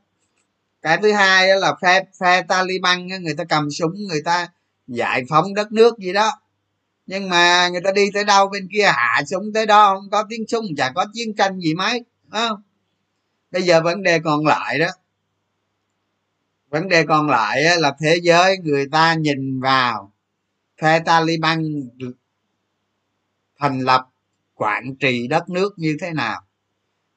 Cái 0.82 0.98
thứ 1.02 1.12
hai 1.12 1.48
là 1.48 1.76
phe 1.82 2.04
phe 2.20 2.42
taliban 2.42 3.08
người 3.08 3.36
ta 3.38 3.44
cầm 3.44 3.72
súng, 3.72 3.94
người 4.10 4.22
ta 4.26 4.48
giải 4.88 5.24
phóng 5.30 5.54
đất 5.54 5.72
nước 5.72 5.98
gì 5.98 6.14
đó 6.14 6.32
nhưng 7.12 7.30
mà 7.30 7.70
người 7.70 7.82
ta 7.82 7.92
đi 7.92 8.12
tới 8.14 8.24
đâu, 8.24 8.50
bên 8.50 8.68
kia 8.72 8.84
hạ 8.84 9.22
súng 9.28 9.54
tới 9.54 9.66
đó, 9.66 9.96
không 9.96 10.10
có 10.12 10.24
tiếng 10.30 10.48
súng, 10.48 10.66
chả 10.78 10.92
có 10.96 11.06
chiến 11.14 11.36
tranh 11.36 11.60
gì 11.60 11.74
mấy 11.74 12.04
không? 12.32 12.62
Bây 13.52 13.62
giờ 13.62 13.82
vấn 13.82 14.04
đề 14.04 14.20
còn 14.20 14.46
lại 14.46 14.80
đó. 14.80 14.88
Vấn 16.70 16.88
đề 16.88 17.06
còn 17.06 17.30
lại 17.30 17.64
là 17.80 17.96
thế 18.00 18.20
giới 18.24 18.58
người 18.58 18.88
ta 18.92 19.14
nhìn 19.14 19.62
vào 19.62 20.14
phe 20.82 21.00
taliban 21.00 21.64
thành 23.60 23.80
lập, 23.80 24.08
quản 24.54 24.96
trị 24.96 25.28
đất 25.28 25.50
nước 25.50 25.74
như 25.78 25.98
thế 26.02 26.12
nào. 26.12 26.42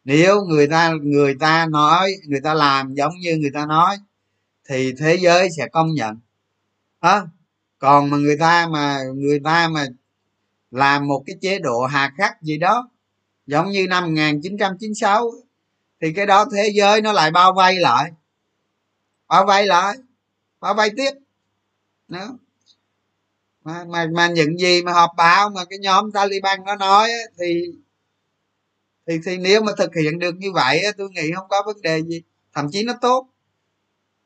Nếu 0.05 0.45
người 0.45 0.67
ta 0.69 0.93
người 1.03 1.35
ta 1.41 1.67
nói, 1.67 2.13
người 2.27 2.41
ta 2.41 2.55
làm 2.55 2.95
giống 2.95 3.13
như 3.21 3.37
người 3.37 3.51
ta 3.55 3.67
nói, 3.67 3.97
thì 4.69 4.93
thế 4.99 5.19
giới 5.21 5.49
sẽ 5.57 5.69
công 5.69 5.95
nhận. 5.95 6.19
Hả? 7.01 7.23
Còn 7.85 8.11
mà 8.11 8.17
người 8.17 8.37
ta 8.41 8.67
mà 8.67 9.03
người 9.15 9.41
ta 9.45 9.69
mà 9.69 9.87
làm 10.71 11.09
một 11.09 11.23
cái 11.27 11.37
chế 11.41 11.59
độ 11.59 11.85
hà 11.85 12.13
khắc 12.19 12.43
gì 12.43 12.59
đó 12.59 12.91
giống 13.47 13.71
như 13.71 13.87
năm 13.89 14.05
1996 14.05 15.31
thì 16.01 16.13
cái 16.13 16.27
đó 16.27 16.47
thế 16.53 16.71
giới 16.75 17.01
nó 17.03 17.13
lại 17.13 17.31
bao 17.31 17.53
vây 17.53 17.81
lại. 17.81 18.11
Bao 19.29 19.47
vây 19.47 19.67
lại 19.67 19.97
bao 20.61 20.75
vây 20.75 20.91
tiếp. 20.97 21.11
Đó. 22.09 22.39
Mà, 23.65 23.85
mà 23.85 24.07
mà 24.13 24.29
những 24.29 24.59
gì 24.59 24.83
mà 24.83 24.93
họp 24.93 25.11
báo 25.17 25.51
mà 25.51 25.65
cái 25.65 25.79
nhóm 25.79 26.13
Taliban 26.13 26.65
nó 26.65 26.77
nói 26.77 27.11
thì 27.39 27.73
thì 29.07 29.21
thì 29.25 29.39
nếu 29.39 29.63
mà 29.63 29.73
thực 29.79 29.95
hiện 29.95 30.19
được 30.19 30.35
như 30.37 30.53
vậy 30.53 30.83
tôi 30.99 31.09
nghĩ 31.11 31.33
không 31.37 31.49
có 31.49 31.63
vấn 31.67 31.83
đề 31.83 32.03
gì. 32.03 32.23
Thậm 32.55 32.67
chí 32.73 32.85
nó 32.85 32.93
tốt. 33.01 33.29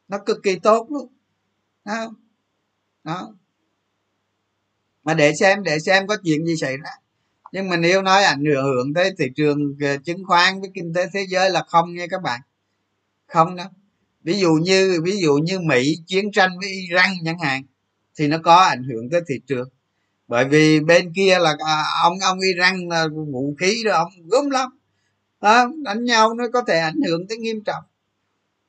Nó 0.08 0.18
cực 0.26 0.38
kỳ 0.42 0.58
tốt 0.58 0.86
luôn. 0.90 1.08
Đó, 1.84 2.10
đó 3.04 3.32
mà 5.08 5.14
để 5.14 5.34
xem 5.34 5.62
để 5.62 5.78
xem 5.78 6.06
có 6.06 6.16
chuyện 6.24 6.46
gì 6.46 6.56
xảy 6.56 6.76
ra. 6.76 6.90
Nhưng 7.52 7.68
mà 7.68 7.76
nếu 7.76 8.02
nói 8.02 8.24
ảnh 8.24 8.44
hưởng 8.44 8.94
tới 8.94 9.10
thị 9.18 9.24
trường 9.36 9.76
ờ, 9.80 9.96
chứng 10.04 10.24
khoán 10.24 10.60
với 10.60 10.70
kinh 10.74 10.94
tế 10.94 11.06
thế 11.12 11.26
giới 11.28 11.50
là 11.50 11.62
không 11.68 11.94
nha 11.94 12.06
các 12.10 12.22
bạn. 12.22 12.40
Không 13.26 13.56
đâu. 13.56 13.66
Ví 14.22 14.38
dụ 14.38 14.52
như 14.62 15.00
ví 15.04 15.16
dụ 15.20 15.34
như 15.34 15.60
mỹ 15.60 15.96
chiến 16.06 16.32
tranh 16.32 16.50
với 16.60 16.68
iran 16.68 17.10
chẳng 17.24 17.38
hạn 17.38 17.62
thì 18.18 18.28
nó 18.28 18.38
có 18.44 18.56
ảnh 18.56 18.82
hưởng 18.82 19.10
tới 19.10 19.20
thị 19.28 19.34
trường. 19.46 19.68
Bởi 20.26 20.44
vì 20.44 20.80
bên 20.80 21.12
kia 21.12 21.38
là 21.38 21.56
à, 21.66 21.84
ông 22.02 22.18
ông 22.22 22.38
iran 22.40 22.88
là 22.88 23.08
vũ 23.32 23.54
khí 23.60 23.82
rồi 23.84 23.94
ông 23.94 24.12
gớm 24.30 24.50
lắm. 24.50 24.78
Đó, 25.40 25.70
đánh 25.84 26.04
nhau 26.04 26.34
nó 26.34 26.44
có 26.52 26.62
thể 26.68 26.78
ảnh 26.78 27.00
hưởng 27.06 27.26
tới 27.28 27.38
nghiêm 27.38 27.64
trọng. 27.64 27.84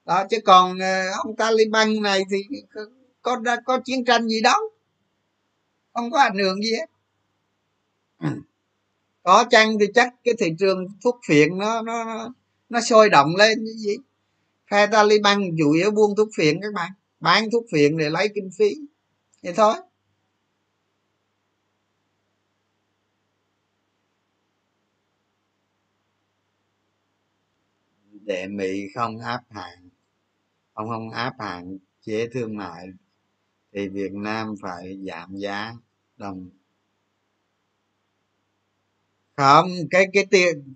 Đó 0.06 0.26
chứ 0.30 0.38
còn 0.46 0.80
ờ, 0.80 1.12
ông 1.24 1.36
taliban 1.36 2.02
này 2.02 2.24
thì 2.32 2.38
có 2.72 2.82
có, 3.22 3.56
có 3.66 3.80
chiến 3.86 4.06
tranh 4.06 4.28
gì 4.28 4.42
đâu 4.42 4.60
không 6.00 6.12
có 6.12 6.20
ảnh 6.20 6.38
hưởng 6.38 6.62
gì 6.62 6.72
hết. 6.72 6.86
Có 9.24 9.46
chăng 9.50 9.80
thì 9.80 9.86
chắc 9.96 10.14
cái 10.24 10.34
thị 10.40 10.54
trường 10.60 10.88
thuốc 11.04 11.20
phiện 11.28 11.58
nó 11.58 11.82
nó 11.82 12.30
nó 12.70 12.82
sôi 12.82 13.10
động 13.10 13.36
lên 13.36 13.64
như 13.64 13.72
gì 13.74 13.98
phe 14.72 14.88
taliban 14.88 15.42
chủ 15.60 15.72
yếu 15.72 15.92
buôn 15.92 16.16
thuốc 16.18 16.30
phiện 16.38 16.60
các 16.62 16.74
bạn. 16.74 16.92
Bán 17.20 17.52
thuốc 17.52 17.66
phiện 17.72 17.98
để 17.98 18.10
lấy 18.10 18.30
kinh 18.36 18.50
phí. 18.58 18.76
Vậy 19.44 19.54
thôi. 19.56 19.76
Để 28.12 28.48
mỹ 28.48 28.88
không 28.96 29.20
áp 29.20 29.42
hạn 29.50 29.90
không 30.74 30.90
không 30.90 31.10
áp 31.10 31.34
hạn 31.40 31.78
chế 32.02 32.28
thương 32.34 32.58
mại. 32.58 32.88
Thì 33.74 33.88
việt 33.88 34.12
nam 34.12 34.56
phải 34.62 34.98
giảm 35.08 35.36
giá 35.38 35.74
đồng. 36.20 36.50
Không 39.36 39.70
cái 39.92 40.08
cái 40.14 40.26
tiền 40.26 40.74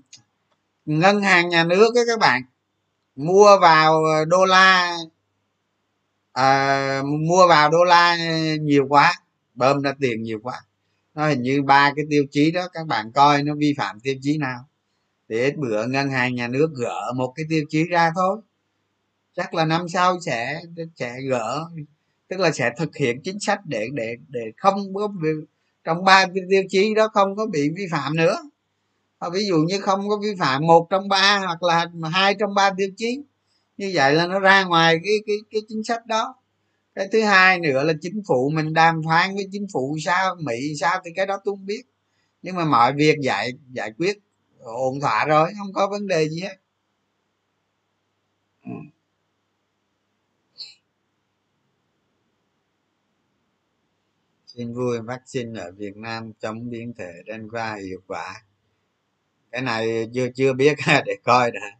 ngân 0.86 1.22
hàng 1.22 1.50
nhà 1.50 1.64
nước 1.64 1.96
ấy 1.96 2.04
các 2.08 2.20
bạn 2.20 2.42
mua 3.16 3.58
vào 3.62 4.04
đô 4.26 4.46
la 4.46 4.98
à, 6.34 7.02
mua 7.06 7.48
vào 7.48 7.72
đô 7.72 7.84
la 7.84 8.18
nhiều 8.62 8.86
quá 8.90 9.14
bơm 9.54 9.82
ra 9.82 9.94
tiền 10.00 10.24
nhiều 10.24 10.40
quá. 10.44 10.62
Nó 11.14 11.28
hình 11.28 11.42
như 11.42 11.62
ba 11.62 11.94
cái 11.96 12.06
tiêu 12.10 12.24
chí 12.32 12.52
đó 12.52 12.68
các 12.74 12.88
bạn 12.88 13.12
coi 13.12 13.44
nó 13.44 13.54
vi 13.58 13.74
phạm 13.78 14.00
tiêu 14.00 14.16
chí 14.22 14.38
nào. 14.38 14.70
Thì 15.30 15.40
ít 15.40 15.58
bữa 15.58 15.88
ngân 15.88 16.10
hàng 16.10 16.36
nhà 16.36 16.48
nước 16.48 16.72
gỡ 16.76 17.14
một 17.16 17.34
cái 17.36 17.46
tiêu 17.50 17.64
chí 17.70 17.84
ra 17.84 18.12
thôi. 18.16 18.42
Chắc 19.36 19.54
là 19.54 19.66
năm 19.66 19.90
sau 19.90 20.20
sẽ 20.20 20.62
sẽ 20.96 21.22
gỡ 21.22 21.70
tức 22.30 22.40
là 22.40 22.52
sẽ 22.52 22.72
thực 22.78 22.96
hiện 22.96 23.22
chính 23.24 23.40
sách 23.40 23.60
để 23.66 23.88
để 23.94 24.16
để 24.30 24.42
không 24.58 24.94
có 24.94 25.10
trong 25.84 26.04
ba 26.06 26.26
cái 26.26 26.44
tiêu 26.50 26.64
chí 26.70 26.94
đó 26.94 27.08
không 27.14 27.36
có 27.36 27.46
bị 27.46 27.70
vi 27.78 27.88
phạm 27.92 28.16
nữa. 28.16 28.38
À, 29.20 29.30
ví 29.34 29.46
dụ 29.48 29.58
như 29.58 29.80
không 29.82 30.10
có 30.10 30.18
vi 30.24 30.36
phạm 30.40 30.68
một 30.68 30.88
trong 30.90 31.08
ba 31.10 31.40
hoặc 31.40 31.64
là 31.64 31.88
hai 32.14 32.36
trong 32.40 32.56
ba 32.56 32.72
tiêu 32.78 32.90
chí, 32.98 33.20
như 33.78 33.92
vậy 33.94 34.14
là 34.14 34.28
nó 34.28 34.40
ra 34.40 34.64
ngoài 34.64 35.00
cái 35.04 35.14
cái 35.28 35.36
cái 35.52 35.62
chính 35.70 35.84
sách 35.84 36.06
đó. 36.06 36.36
Cái 36.96 37.08
thứ 37.12 37.22
hai 37.22 37.60
nữa 37.60 37.84
là 37.84 37.94
chính 38.02 38.22
phủ, 38.28 38.52
mình 38.56 38.74
đàm 38.74 39.02
phán 39.10 39.36
với 39.36 39.48
chính 39.52 39.68
phủ 39.74 39.98
sao 40.06 40.36
mỹ, 40.40 40.74
sao 40.80 41.02
thì 41.06 41.12
cái 41.16 41.26
đó 41.26 41.40
tôi 41.46 41.56
không 41.56 41.66
biết. 41.66 41.84
Nhưng 42.42 42.56
mà 42.56 42.66
mọi 42.66 42.94
việc 42.94 43.16
giải 43.22 43.54
giải 43.74 43.92
quyết 43.98 44.20
ổn 44.60 45.00
thỏa 45.02 45.26
rồi, 45.26 45.52
không 45.60 45.74
có 45.74 45.88
vấn 45.88 46.08
đề 46.08 46.30
gì 46.30 46.42
hết. 46.42 46.58
Xin 54.56 54.74
vui 54.74 55.00
vaccine 55.02 55.62
ở 55.62 55.72
Việt 55.72 55.98
Nam 55.98 56.34
chống 56.40 56.70
biến 56.70 56.94
thể 56.98 57.12
Delta 57.28 57.76
hiệu 57.76 58.02
quả. 58.08 58.44
Cái 59.52 59.62
này 59.62 60.10
chưa 60.14 60.28
chưa 60.36 60.54
biết 60.54 60.78
để 61.06 61.18
coi 61.24 61.52
đã. 61.52 61.78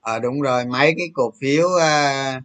À, 0.00 0.18
đúng 0.18 0.40
rồi 0.40 0.64
mấy 0.66 0.94
cái 0.98 1.06
cổ 1.14 1.32
phiếu 1.40 1.68
à, 1.80 2.42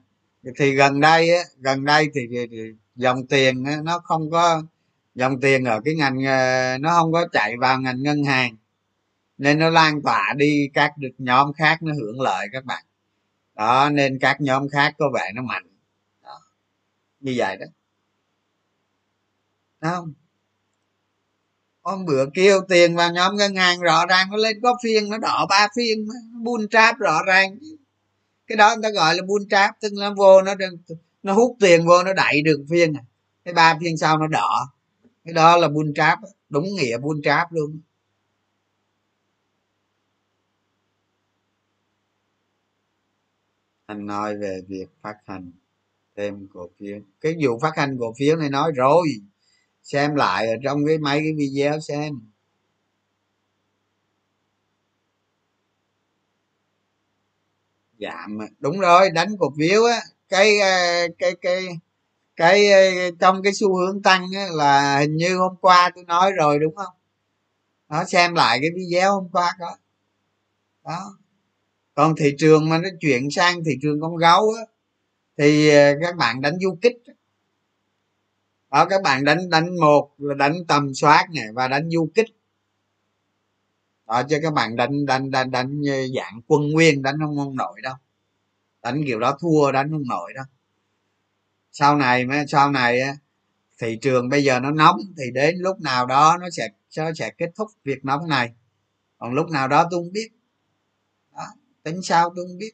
thì 0.57 0.75
gần 0.75 0.99
đây 0.99 1.35
á 1.35 1.43
gần 1.57 1.85
đây 1.85 2.07
thì, 2.13 2.21
thì, 2.31 2.47
thì 2.51 2.57
dòng 2.95 3.27
tiền 3.27 3.63
á, 3.63 3.77
nó 3.83 3.99
không 3.99 4.31
có 4.31 4.63
dòng 5.15 5.39
tiền 5.41 5.63
ở 5.63 5.81
cái 5.85 5.95
ngành 5.95 6.25
à, 6.25 6.77
nó 6.77 6.89
không 6.99 7.11
có 7.11 7.27
chạy 7.31 7.57
vào 7.57 7.81
ngành 7.81 8.03
ngân 8.03 8.23
hàng. 8.23 8.55
Nên 9.37 9.59
nó 9.59 9.69
lan 9.69 10.01
tỏa 10.01 10.33
đi 10.37 10.69
các 10.73 10.97
được 10.97 11.13
nhóm 11.17 11.53
khác 11.53 11.83
nó 11.83 11.93
hưởng 11.93 12.21
lợi 12.21 12.47
các 12.53 12.65
bạn. 12.65 12.83
Đó 13.55 13.89
nên 13.89 14.19
các 14.19 14.41
nhóm 14.41 14.69
khác 14.69 14.95
có 14.97 15.11
vẻ 15.13 15.31
nó 15.35 15.41
mạnh. 15.41 15.67
Đó. 16.23 16.41
như 17.19 17.33
vậy 17.37 17.57
đó 17.57 17.65
không? 19.81 20.13
Hôm 21.81 22.05
bữa 22.05 22.25
kêu 22.33 22.61
tiền 22.69 22.95
vào 22.95 23.11
nhóm 23.11 23.35
ngân 23.35 23.55
hàng 23.55 23.81
rõ 23.81 24.05
ràng, 24.05 24.27
nó 24.31 24.37
lên 24.37 24.57
có 24.63 24.77
phiên, 24.83 25.09
nó 25.09 25.17
đỏ 25.17 25.45
ba 25.49 25.67
phiên 25.75 26.07
buôn 26.43 26.69
tráp 26.69 26.99
rõ 26.99 27.23
ràng. 27.27 27.57
Cái 28.47 28.55
đó 28.55 28.75
người 28.75 28.83
ta 28.83 28.89
gọi 28.89 29.15
là 29.15 29.23
buôn 29.27 29.47
tráp 29.49 29.75
tức 29.81 29.93
là 29.93 30.09
vô 30.17 30.41
nó 30.41 30.55
nó 31.23 31.33
hút 31.33 31.57
tiền 31.59 31.85
vô 31.87 32.03
nó 32.03 32.13
đẩy 32.13 32.41
được 32.41 32.65
phiên 32.69 32.93
à. 32.93 33.03
cái 33.45 33.53
ba 33.53 33.77
phiên 33.81 33.97
sau 33.97 34.17
nó 34.17 34.27
đỏ. 34.27 34.73
Cái 35.25 35.33
đó 35.33 35.57
là 35.57 35.67
buôn 35.69 35.93
tráp 35.93 36.19
đúng 36.49 36.65
nghĩa 36.75 36.97
buôn 36.97 37.21
tráp 37.21 37.51
luôn. 37.51 37.79
Anh 43.85 44.05
nói 44.05 44.37
về 44.37 44.61
việc 44.67 44.89
phát 45.01 45.15
hành, 45.25 45.51
thêm 46.17 46.47
cổ 46.53 46.69
phiếu. 46.79 46.99
Cái 47.21 47.35
vụ 47.43 47.59
phát 47.59 47.77
hành 47.77 47.97
cổ 47.99 48.13
phiếu 48.19 48.35
này 48.35 48.49
nói 48.49 48.71
rồi 48.75 49.07
xem 49.91 50.15
lại 50.15 50.47
ở 50.47 50.53
trong 50.63 50.85
cái 50.87 50.97
mấy 50.97 51.19
cái 51.19 51.33
video 51.37 51.79
xem. 51.79 52.19
Giảm 57.99 58.37
đúng 58.59 58.79
rồi 58.79 59.09
đánh 59.09 59.37
cổ 59.39 59.53
phiếu 59.57 59.83
á. 59.83 59.99
Cái 60.29 60.59
ờ, 60.59 61.07
cái 61.19 61.35
cái 61.41 61.67
cái 62.35 62.71
ờ, 62.71 63.11
trong 63.19 63.43
cái 63.43 63.53
xu 63.53 63.75
hướng 63.77 64.01
tăng 64.01 64.27
á, 64.35 64.47
là 64.51 64.99
hình 64.99 65.17
như 65.17 65.37
hôm 65.37 65.55
qua 65.61 65.91
tôi 65.95 66.03
nói 66.03 66.31
rồi 66.31 66.59
đúng 66.59 66.75
không? 66.75 66.93
Nó 67.89 68.03
xem 68.05 68.35
lại 68.35 68.59
cái 68.61 68.69
video 68.75 69.13
hôm 69.13 69.29
qua 69.31 69.53
đó 69.59 69.77
đó. 70.85 71.17
Còn 71.95 72.15
thị 72.17 72.35
trường 72.37 72.69
mà 72.69 72.77
nó 72.77 72.89
chuyển 73.01 73.31
sang 73.31 73.63
thị 73.63 73.71
trường 73.81 74.01
con 74.01 74.17
gấu 74.17 74.53
á, 74.57 74.63
thì 75.37 75.69
ờ, 75.69 75.93
các 76.01 76.15
bạn 76.17 76.41
đánh 76.41 76.53
du 76.61 76.77
kích 76.81 76.97
đó 78.71 78.85
các 78.85 79.01
bạn 79.01 79.23
đánh 79.23 79.49
đánh 79.49 79.79
một 79.79 80.11
là 80.17 80.33
đánh 80.33 80.65
tầm 80.67 80.93
soát 80.93 81.27
này 81.35 81.45
và 81.53 81.67
đánh 81.67 81.89
du 81.89 82.09
kích. 82.15 82.27
Đó 84.07 84.23
cho 84.29 84.37
các 84.41 84.53
bạn 84.53 84.75
đánh 84.75 85.05
đánh 85.05 85.31
đánh 85.31 85.51
đánh 85.51 85.81
dạng 86.15 86.41
quân 86.47 86.71
nguyên 86.71 87.01
đánh 87.01 87.15
không 87.19 87.39
ông 87.39 87.55
nội 87.55 87.79
đâu. 87.83 87.95
Đánh 88.83 89.03
kiểu 89.05 89.19
đó 89.19 89.37
thua 89.39 89.71
đánh 89.71 89.91
không 89.91 90.07
nội 90.07 90.33
đâu. 90.35 90.45
Sau 91.71 91.95
này 91.95 92.25
mới 92.25 92.47
sau 92.47 92.71
này 92.71 93.01
thị 93.77 93.97
trường 94.01 94.29
bây 94.29 94.43
giờ 94.43 94.59
nó 94.59 94.71
nóng 94.71 94.99
thì 95.17 95.23
đến 95.33 95.55
lúc 95.59 95.81
nào 95.81 96.05
đó 96.05 96.37
nó 96.41 96.49
sẽ 96.49 96.69
nó 96.97 97.13
sẽ 97.13 97.31
kết 97.37 97.51
thúc 97.55 97.71
việc 97.83 98.05
nóng 98.05 98.27
này. 98.27 98.53
Còn 99.17 99.33
lúc 99.33 99.49
nào 99.49 99.67
đó 99.67 99.87
tôi 99.91 100.03
không 100.03 100.11
biết. 100.11 100.29
Đó, 101.35 101.47
tính 101.83 102.01
sao 102.03 102.33
tôi 102.35 102.47
không 102.47 102.57
biết 102.57 102.73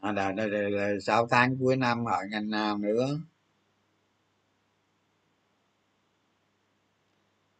à, 0.00 0.12
là, 0.12 0.32
là, 0.32 0.46
là, 0.46 0.68
là 0.68 1.00
sáu 1.00 1.26
tháng 1.28 1.56
cuối 1.60 1.76
năm 1.76 2.04
ở 2.04 2.18
ngành 2.30 2.50
nào 2.50 2.78
nữa? 2.78 3.18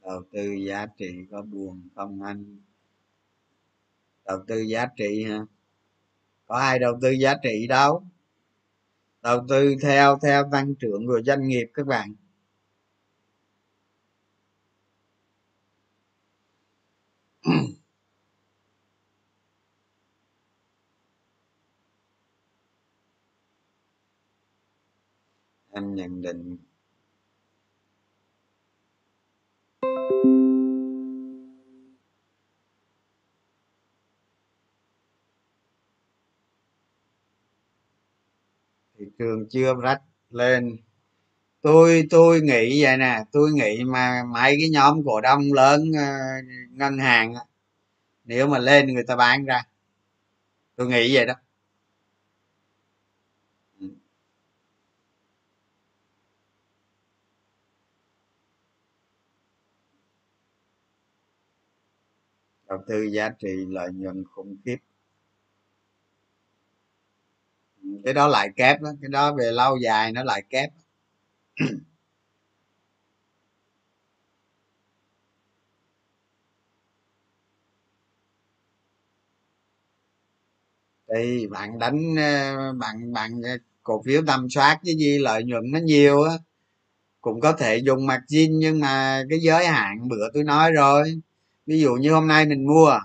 Đầu 0.02 0.22
tư 0.32 0.52
giá 0.52 0.86
trị 0.86 1.26
có 1.30 1.42
buồn 1.42 1.88
không 1.94 2.22
anh? 2.22 2.56
Đầu 4.24 4.44
tư 4.46 4.60
giá 4.60 4.86
trị 4.96 5.24
ha 5.24 5.44
có 6.46 6.56
ai 6.56 6.78
đầu 6.78 6.98
tư 7.02 7.10
giá 7.10 7.34
trị 7.42 7.66
đâu? 7.66 8.02
Đầu 9.22 9.44
tư 9.48 9.74
theo 9.82 10.18
theo 10.22 10.48
tăng 10.52 10.74
trưởng 10.74 11.06
của 11.06 11.22
doanh 11.22 11.48
nghiệp 11.48 11.66
các 11.74 11.86
bạn. 11.86 12.14
Anh 25.78 25.94
nhận 25.94 26.22
định. 26.22 26.56
Thị 38.98 39.04
trường 39.18 39.48
chưa 39.50 39.74
rách 39.82 40.02
lên. 40.30 40.76
Tôi 41.62 42.06
tôi 42.10 42.40
nghĩ 42.40 42.82
vậy 42.82 42.96
nè, 42.98 43.24
tôi 43.32 43.50
nghĩ 43.52 43.84
mà 43.84 44.24
mấy 44.34 44.56
cái 44.60 44.70
nhóm 44.70 45.02
cổ 45.06 45.20
đông 45.20 45.52
lớn 45.52 45.92
ờ, 45.98 46.18
ngân 46.70 46.98
hàng 46.98 47.34
nếu 48.24 48.48
mà 48.48 48.58
lên 48.58 48.94
người 48.94 49.04
ta 49.04 49.16
bán 49.16 49.44
ra, 49.44 49.62
tôi 50.76 50.86
nghĩ 50.86 51.14
vậy 51.14 51.26
đó. 51.26 51.34
Đầu 62.68 62.78
tư 62.88 63.02
giá 63.12 63.28
trị 63.38 63.48
lợi 63.68 63.90
nhuận 63.92 64.24
khủng 64.34 64.56
khiếp. 64.64 64.76
Cái 68.04 68.14
đó 68.14 68.28
lại 68.28 68.48
kép 68.56 68.80
đó, 68.80 68.90
cái 69.02 69.08
đó 69.08 69.34
về 69.34 69.50
lâu 69.52 69.76
dài 69.84 70.12
nó 70.12 70.24
lại 70.24 70.42
kép. 70.50 70.70
Thì 81.14 81.46
bạn 81.46 81.78
đánh 81.78 82.14
ờ, 82.16 82.72
bạn 82.72 83.12
bạn 83.12 83.30
ờ, 83.42 83.50
cổ 83.82 84.02
phiếu 84.06 84.22
tầm 84.26 84.46
soát 84.50 84.78
cái 84.84 84.94
gì, 84.98 85.18
lợi 85.18 85.44
nhuận 85.44 85.62
nó 85.72 85.78
nhiều 85.78 86.22
á, 86.22 86.32
cũng 87.20 87.40
có 87.40 87.52
thể 87.52 87.78
dùng 87.78 88.06
margin 88.06 88.58
nhưng 88.58 88.80
mà 88.80 89.24
cái 89.30 89.40
giới 89.40 89.66
hạn, 89.66 90.08
bữa 90.08 90.28
tôi 90.34 90.44
nói 90.44 90.72
rồi 90.72 91.20
ví 91.68 91.80
dụ 91.80 91.94
như 91.94 92.12
hôm 92.12 92.26
nay 92.26 92.46
mình 92.46 92.66
mua 92.66 93.00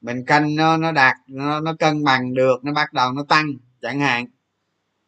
mình 0.00 0.24
canh 0.24 0.54
nó 0.56 0.76
nó 0.76 0.92
đạt 0.92 1.16
nó, 1.26 1.60
nó 1.60 1.74
cân 1.78 2.04
bằng 2.04 2.34
được 2.34 2.64
nó 2.64 2.72
bắt 2.72 2.92
đầu 2.92 3.12
nó 3.12 3.24
tăng 3.28 3.52
chẳng 3.82 4.00
hạn. 4.00 4.26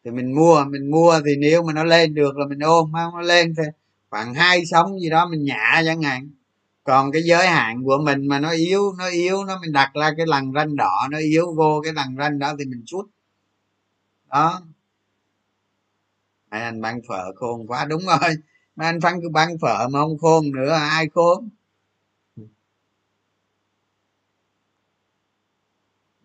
Thì 0.03 0.11
mình 0.11 0.35
mua 0.35 0.65
mình 0.65 0.91
mua 0.91 1.19
thì 1.25 1.31
nếu 1.39 1.63
mà 1.63 1.73
nó 1.73 1.83
lên 1.83 2.13
được 2.13 2.37
là 2.37 2.45
mình 2.45 2.59
ôm 2.59 2.91
không 2.93 3.13
nó 3.13 3.21
lên 3.21 3.53
thì 3.57 3.63
khoảng 4.09 4.33
hai 4.33 4.65
sống 4.65 4.99
gì 4.99 5.09
đó 5.09 5.27
mình 5.27 5.43
nhả 5.43 5.81
chẳng 5.85 6.01
hạn. 6.01 6.29
Còn 6.83 7.11
cái 7.11 7.21
giới 7.23 7.47
hạn 7.47 7.83
của 7.83 7.97
mình 8.03 8.27
mà 8.27 8.39
nó 8.39 8.51
yếu 8.51 8.93
nó 8.97 9.07
yếu 9.09 9.43
nó 9.43 9.59
mình 9.61 9.71
đặt 9.71 9.91
ra 9.93 10.11
cái 10.17 10.25
lằn 10.27 10.51
ranh 10.55 10.75
đỏ 10.75 11.07
nó 11.11 11.17
yếu 11.17 11.53
vô 11.53 11.81
cái 11.83 11.93
lằn 11.93 12.15
ranh 12.17 12.39
đó 12.39 12.53
thì 12.59 12.65
mình 12.65 12.83
rút 12.85 13.05
đó. 14.29 14.61
Mấy 16.51 16.61
anh 16.61 16.81
bán 16.81 17.01
phở 17.07 17.33
khôn 17.35 17.67
quá 17.67 17.85
đúng 17.85 18.01
rồi. 18.05 18.35
Mà 18.75 18.85
anh 18.85 19.01
phân 19.01 19.21
cứ 19.21 19.29
bán 19.29 19.57
phở 19.61 19.87
mà 19.87 19.99
không 19.99 20.17
khôn 20.17 20.51
nữa 20.51 20.71
ai 20.71 21.09
khôn? 21.13 21.49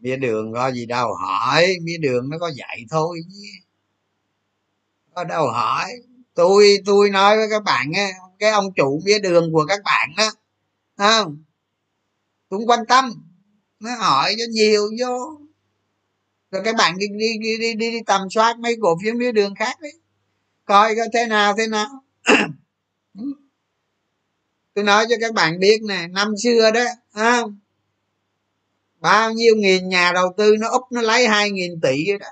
Mía 0.01 0.17
đường 0.17 0.53
có 0.53 0.73
gì 0.73 0.87
đâu 0.87 1.15
hỏi 1.15 1.67
mía 1.83 1.99
đường 1.99 2.31
nó 2.31 2.39
có 2.39 2.49
dạy 2.49 2.85
thôi 2.91 3.21
có 5.15 5.25
đâu 5.25 5.51
hỏi. 5.51 5.93
Tôi 6.35 6.79
tôi 6.87 7.11
nói 7.11 7.37
với 7.37 7.47
các 7.51 7.63
bạn 7.65 7.93
á 7.95 8.09
cái 8.39 8.51
ông 8.51 8.73
chủ 8.73 9.01
mía 9.05 9.19
đường 9.19 9.53
của 9.53 9.65
các 9.69 9.81
bạn 9.85 10.11
đó 10.17 10.31
không? 10.97 11.45
Cũng 12.49 12.67
quan 12.67 12.87
tâm 12.89 13.13
nó 13.81 13.95
hỏi 13.95 14.35
cho 14.39 14.45
nhiều 14.51 14.83
vô. 15.01 15.41
Rồi 16.51 16.63
các 16.65 16.77
bạn 16.77 16.99
đi 16.99 17.07
đi 17.19 17.39
đi 17.41 17.57
đi, 17.59 17.75
đi, 17.75 17.91
đi 17.91 17.99
tầm 18.07 18.31
soát 18.31 18.59
mấy 18.59 18.77
cổ 18.81 18.99
phiếu 19.03 19.15
mía 19.15 19.33
đường 19.33 19.55
khác 19.55 19.81
đi. 19.81 19.89
Coi 20.65 20.95
có 20.97 21.03
thế 21.15 21.27
nào 21.27 21.55
thế 21.59 21.67
nào. 21.67 21.89
Tôi 24.75 24.85
nói 24.85 25.07
cho 25.09 25.17
các 25.21 25.35
bạn 25.35 25.59
biết 25.59 25.83
nè 25.89 26.07
năm 26.11 26.35
xưa 26.43 26.71
đó 26.71 26.85
không? 27.15 27.59
Bao 29.01 29.33
nhiêu 29.33 29.55
nghìn 29.57 29.89
nhà 29.89 30.13
đầu 30.15 30.35
tư 30.37 30.57
nó 30.61 30.69
úp 30.69 30.83
nó 30.93 31.01
lấy 31.01 31.29
hai 31.29 31.51
nghìn 31.51 31.81
tỷ 31.81 32.05
đó. 32.19 32.27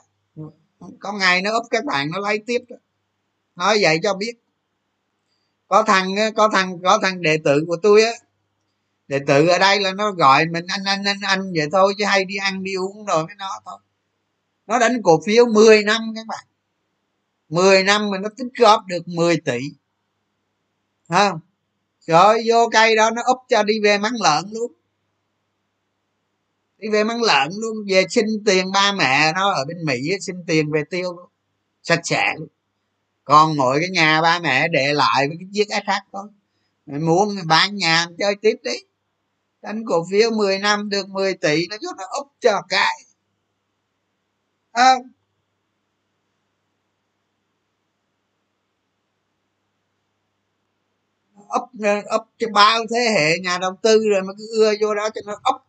Có 0.99 1.13
ngày 1.13 1.43
nó 1.43 1.53
úp 1.53 1.65
các 1.71 1.85
bạn 1.85 2.11
nó 2.11 2.19
lấy 2.19 2.39
tiếp 2.47 2.59
đó. 2.69 2.77
Nói 3.57 3.79
vậy 3.83 3.99
cho 4.03 4.15
biết. 4.15 4.33
Có 5.69 5.83
thằng 5.83 6.15
có 6.37 6.49
thằng 6.53 6.83
có 6.83 6.99
thằng 7.03 7.23
đệ 7.23 7.39
tử 7.45 7.65
của 7.67 7.77
tôi 7.83 8.03
á. 8.03 8.13
Đệ 9.09 9.19
tử 9.27 9.47
ở 9.47 9.59
đây 9.59 9.81
là 9.81 9.93
nó 9.93 10.11
gọi 10.13 10.47
mình 10.47 10.67
anh 10.69 10.85
anh 10.85 11.05
anh 11.05 11.21
anh 11.23 11.53
vậy 11.57 11.67
thôi, 11.73 11.95
chứ 11.99 12.05
hay 12.05 12.25
đi 12.25 12.37
ăn, 12.37 12.65
đi 12.65 12.75
uống 12.75 13.05
rồi 13.07 13.27
với 13.27 13.35
nó 13.39 13.61
thôi. 13.65 13.79
Nó 14.67 14.79
đánh 14.79 15.03
cổ 15.03 15.21
phiếu 15.27 15.47
10 15.47 15.83
năm 15.83 16.13
các 16.17 16.27
bạn. 16.27 16.47
10 17.49 17.83
năm 17.83 18.11
mà 18.11 18.19
nó 18.19 18.29
tích 18.37 18.47
góp 18.59 18.87
được 18.87 19.09
10 19.09 19.37
tỷ. 19.37 19.59
Không? 21.09 21.41
Rồi 22.07 22.43
vô 22.47 22.69
cây 22.73 22.97
đó, 22.97 23.11
nó 23.11 23.23
úp 23.23 23.39
cho 23.49 23.63
đi 23.63 23.81
về 23.81 23.99
mắng 23.99 24.15
lợn 24.23 24.45
luôn 24.51 24.73
đi 26.79 26.89
về 26.89 27.05
mắng 27.05 27.23
lợn 27.23 27.49
luôn 27.61 27.77
về 27.89 28.05
xin 28.11 28.27
tiền 28.47 28.73
ba 28.73 28.93
mẹ 28.93 29.33
nó 29.35 29.51
ở 29.53 29.65
bên 29.65 29.77
mỹ 29.87 30.11
xin 30.21 30.37
tiền 30.47 30.71
về 30.73 30.83
tiêu 30.91 31.13
luôn 31.17 31.29
sạch 31.83 32.01
sẽ. 32.05 32.35
Còn 33.25 33.57
mỗi 33.57 33.79
cái 33.81 33.91
nhà 33.91 34.23
ba 34.23 34.39
mẹ 34.39 34.69
để 34.69 34.93
lại 34.95 35.29
với 35.29 35.37
cái 35.41 35.49
chiếc 35.53 35.69
sh 35.69 35.91
thôi 36.13 36.29
mày 36.87 37.01
muốn 37.01 37.37
bán 37.47 37.77
nhà 37.77 38.07
chơi 38.19 38.35
tiếp 38.43 38.57
đi. 38.63 38.77
Đánh 39.63 39.85
cổ 39.87 40.07
phiếu 40.11 40.31
10 40.31 40.59
năm 40.59 40.89
được 40.91 41.09
10 41.09 41.35
tỷ 41.35 41.67
nó 41.71 41.77
cho 41.83 41.89
nó 41.99 42.05
úp 42.19 42.29
cho 42.41 42.63
cái. 42.69 42.95
Ờ. 44.73 44.83
À, 44.83 44.97
ấp 51.49 51.67
ấp 52.07 52.25
cho 52.39 52.47
bao 52.53 52.81
thế 52.91 53.15
hệ 53.15 53.39
nhà 53.39 53.59
đầu 53.59 53.73
tư 53.83 54.09
rồi 54.11 54.23
mà 54.23 54.33
cứ 54.39 54.45
ưa 54.59 54.73
vô 54.81 54.95
đó 54.95 55.09
cho 55.15 55.21
nó 55.27 55.41
ấp 55.43 55.68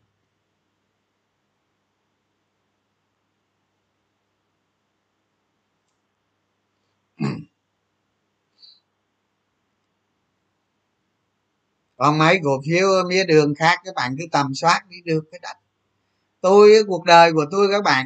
còn 11.99 12.17
mấy 12.17 12.39
cổ 12.43 12.61
phiếu 12.65 12.87
mía 13.07 13.23
đường 13.23 13.55
khác, 13.55 13.79
các 13.83 13.95
bạn 13.95 14.15
cứ 14.19 14.25
tầm 14.31 14.55
soát 14.55 14.81
đi 14.89 14.97
được 15.05 15.23
cái 15.31 15.39
đất 15.43 15.57
tôi, 16.41 16.83
cuộc 16.87 17.05
đời 17.05 17.33
của 17.33 17.45
tôi 17.51 17.67
các 17.71 17.83
bạn, 17.83 18.05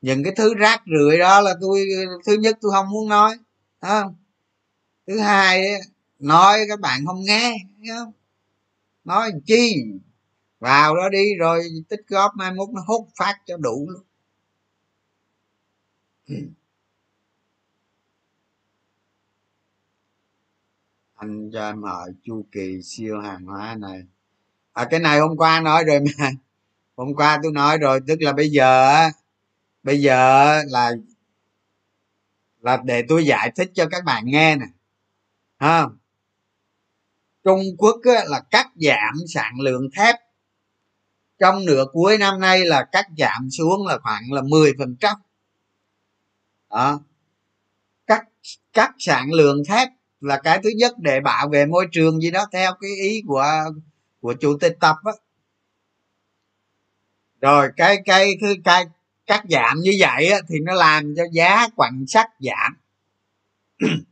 những 0.00 0.24
cái 0.24 0.32
thứ 0.36 0.54
rác 0.54 0.82
rưởi 0.86 1.18
đó 1.18 1.40
là 1.40 1.54
tôi, 1.60 1.86
thứ 2.26 2.34
nhất 2.34 2.58
tôi 2.60 2.72
không 2.72 2.90
muốn 2.90 3.08
nói 3.08 3.38
không? 3.80 4.14
Thứ 5.06 5.18
hai 5.18 5.64
nói 6.18 6.58
các 6.68 6.80
bạn 6.80 7.06
không 7.06 7.24
nghe 7.24 7.56
không? 7.88 8.12
nói 9.04 9.32
chi? 9.46 9.84
Vào 10.60 10.96
đó 10.96 11.08
đi 11.08 11.34
rồi 11.38 11.68
tích 11.88 12.00
góp 12.08 12.32
mai 12.36 12.52
mốt 12.52 12.68
nó 12.70 12.82
hút 12.86 13.08
phát 13.16 13.40
cho 13.46 13.56
đủ 13.56 13.88
luôn. 13.90 14.02
Anh 21.24 21.50
cho 21.52 21.66
em 21.66 21.82
hỏi 21.82 22.10
chu 22.22 22.46
kỳ 22.52 22.82
siêu 22.82 23.20
hàng 23.20 23.44
hóa 23.44 23.76
này. 23.80 24.02
À 24.72 24.84
cái 24.90 25.00
này 25.00 25.20
hôm 25.20 25.36
qua 25.36 25.60
nói 25.60 25.84
rồi 25.84 26.00
mà. 26.00 26.30
Hôm 26.96 27.14
qua 27.14 27.40
tôi 27.42 27.52
nói 27.52 27.78
rồi, 27.78 28.00
tức 28.06 28.22
là 28.22 28.32
bây 28.32 28.50
giờ 28.50 28.94
bây 29.82 30.00
giờ 30.00 30.62
là 30.66 30.92
là 32.60 32.76
để 32.84 33.02
tôi 33.08 33.26
giải 33.26 33.52
thích 33.56 33.70
cho 33.74 33.86
các 33.90 34.04
bạn 34.04 34.24
nghe 34.26 34.56
nè. 34.56 34.66
Ha 35.56 35.86
trung 37.44 37.62
quốc 37.78 37.96
là 38.04 38.40
cắt 38.50 38.66
giảm 38.76 39.14
sản 39.34 39.60
lượng 39.60 39.88
thép. 39.96 40.16
Trong 41.38 41.64
nửa 41.64 41.84
cuối 41.92 42.18
năm 42.18 42.40
nay 42.40 42.64
là 42.64 42.84
cắt 42.92 43.06
giảm 43.18 43.50
xuống 43.50 43.86
là 43.86 43.98
khoảng 44.02 44.32
là 44.32 44.42
10 44.42 44.72
phần 44.78 44.96
trăm. 45.00 45.16
Đó. 46.70 47.00
Cắt 48.06 48.24
cắt 48.72 48.94
sản 48.98 49.32
lượng 49.32 49.62
thép 49.68 49.88
là 50.24 50.40
cái 50.44 50.60
thứ 50.64 50.70
nhất 50.76 50.94
để 50.98 51.20
bảo 51.20 51.48
vệ 51.48 51.66
môi 51.66 51.86
trường 51.92 52.20
gì 52.20 52.30
đó 52.30 52.46
theo 52.52 52.72
cái 52.80 52.90
ý 53.02 53.22
của 53.26 53.46
của 54.20 54.34
chủ 54.40 54.58
tịch 54.60 54.76
tập 54.80 54.96
á. 55.04 55.12
Rồi 57.40 57.68
cái 57.76 58.02
cái 58.04 58.36
thứ 58.40 58.54
cái 58.64 58.84
cắt 59.26 59.42
giảm 59.50 59.78
như 59.80 59.92
vậy 59.98 60.28
á, 60.28 60.38
thì 60.48 60.56
nó 60.62 60.74
làm 60.74 61.14
cho 61.16 61.22
giá 61.32 61.68
quặng 61.76 62.04
sắt 62.08 62.26
giảm. 62.40 62.76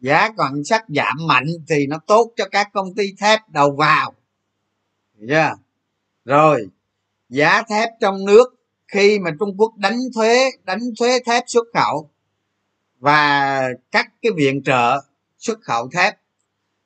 Giá 0.00 0.30
quặng 0.36 0.64
sắt 0.64 0.84
giảm 0.88 1.16
mạnh 1.26 1.46
thì 1.68 1.86
nó 1.86 1.98
tốt 2.06 2.32
cho 2.36 2.48
các 2.48 2.68
công 2.72 2.94
ty 2.94 3.14
thép 3.20 3.40
đầu 3.48 3.70
vào. 3.70 4.14
Yeah. 5.28 5.58
rồi 6.24 6.68
giá 7.28 7.62
thép 7.62 7.88
trong 8.00 8.24
nước 8.24 8.54
khi 8.88 9.18
mà 9.18 9.30
trung 9.40 9.54
quốc 9.58 9.76
đánh 9.76 9.98
thuế 10.14 10.50
đánh 10.64 10.80
thuế 10.98 11.18
thép 11.26 11.44
xuất 11.46 11.66
khẩu 11.74 12.10
và 12.98 13.60
cắt 13.92 14.06
cái 14.22 14.32
viện 14.36 14.62
trợ 14.62 15.00
xuất 15.38 15.60
khẩu 15.62 15.88
thép 15.88 16.14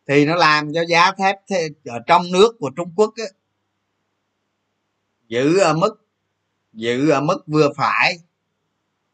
thì 0.07 0.27
nó 0.27 0.35
làm 0.35 0.73
cho 0.75 0.85
giá 0.89 1.13
thép 1.13 1.37
ở 1.85 1.99
trong 2.07 2.23
nước 2.33 2.57
của 2.59 2.71
trung 2.77 2.93
quốc 2.97 3.15
ấy, 3.17 3.33
giữ 5.29 5.59
ở 5.59 5.75
mức 5.75 6.07
giữ 6.73 7.11
ở 7.11 7.21
mức 7.21 7.39
vừa 7.47 7.71
phải. 7.77 8.19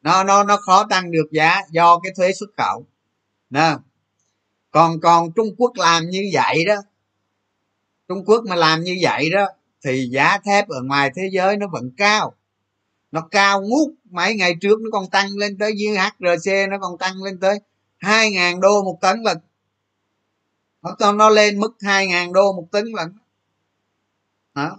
Nó 0.03 0.25
nó 0.25 0.45
nó 0.45 0.57
khó 0.57 0.87
tăng 0.91 1.11
được 1.13 1.27
giá 1.33 1.61
do 1.71 1.99
cái 1.99 2.13
thuế 2.17 2.33
xuất 2.33 2.51
khẩu 2.57 2.87
nè. 3.51 3.77
Còn 4.71 5.01
còn 5.01 5.33
trung 5.33 5.55
quốc 5.59 5.73
làm 5.77 6.11
như 6.11 6.31
vậy 6.33 6.65
đó 6.65 6.75
trung 8.09 8.25
quốc 8.25 8.45
mà 8.49 8.57
làm 8.57 8.83
như 8.83 8.97
vậy 9.03 9.31
đó 9.31 9.47
thì 9.85 10.09
giá 10.13 10.39
thép 10.39 10.69
ở 10.69 10.83
ngoài 10.83 11.11
thế 11.17 11.29
giới 11.33 11.57
nó 11.57 11.67
vẫn 11.73 11.91
cao. 11.97 12.35
Nó 13.13 13.29
cao 13.31 13.63
ngút 13.63 13.95
mấy 14.05 14.35
ngày 14.35 14.55
trước 14.61 14.81
nó 14.81 14.91
còn 14.93 15.11
tăng 15.11 15.37
lên 15.37 15.59
tới 15.59 15.73
dưới 15.77 15.97
hrc 15.97 16.71
nó 16.71 16.79
còn 16.81 16.99
tăng 16.99 17.23
lên 17.23 17.41
tới 17.41 17.61
hai 18.07 18.31
ngàn 18.31 18.61
đô 18.61 18.83
một 18.83 18.99
tấn 19.01 19.23
lần 19.23 19.39
nó 20.83 21.13
nó 21.13 21.31
lên 21.31 21.61
mức 21.61 21.77
hai 21.81 22.07
ngàn 22.07 22.33
đô 22.33 22.53
một 22.53 22.69
tấn 22.73 22.85
lần 22.87 23.13
đó. 24.55 24.79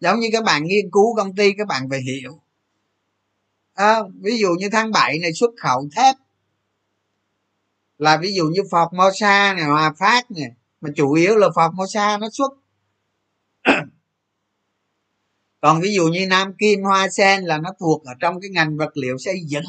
Giống 0.00 0.20
như 0.20 0.28
các 0.32 0.44
bạn 0.44 0.64
nghiên 0.64 0.90
cứu 0.90 1.16
công 1.16 1.34
ty 1.36 1.52
các 1.52 1.66
bạn 1.66 1.90
phải 1.90 2.00
hiểu. 2.00 2.40
À, 3.74 4.00
ví 4.20 4.38
dụ 4.38 4.48
như 4.58 4.68
tháng 4.72 4.92
7 4.92 5.18
này 5.18 5.32
xuất 5.32 5.50
khẩu 5.56 5.88
thép. 5.96 6.16
Là 7.98 8.16
ví 8.16 8.34
dụ 8.34 8.44
như 8.44 8.62
Formosa 8.62 9.56
này 9.56 9.64
Hòa 9.64 9.94
Phát 9.98 10.30
này. 10.30 10.50
Mà 10.80 10.90
chủ 10.96 11.12
yếu 11.12 11.36
là 11.36 11.48
Formosa 11.48 12.20
nó 12.20 12.28
xuất. 12.32 12.52
Còn 15.60 15.80
ví 15.80 15.94
dụ 15.94 16.08
như 16.08 16.26
Nam 16.26 16.52
Kim 16.58 16.82
Hoa 16.82 17.08
Sen 17.08 17.44
là 17.44 17.58
nó 17.58 17.72
thuộc 17.80 18.04
ở 18.04 18.12
trong 18.20 18.40
cái 18.40 18.50
ngành 18.50 18.76
vật 18.76 18.96
liệu 18.96 19.18
xây 19.18 19.40
dựng 19.46 19.64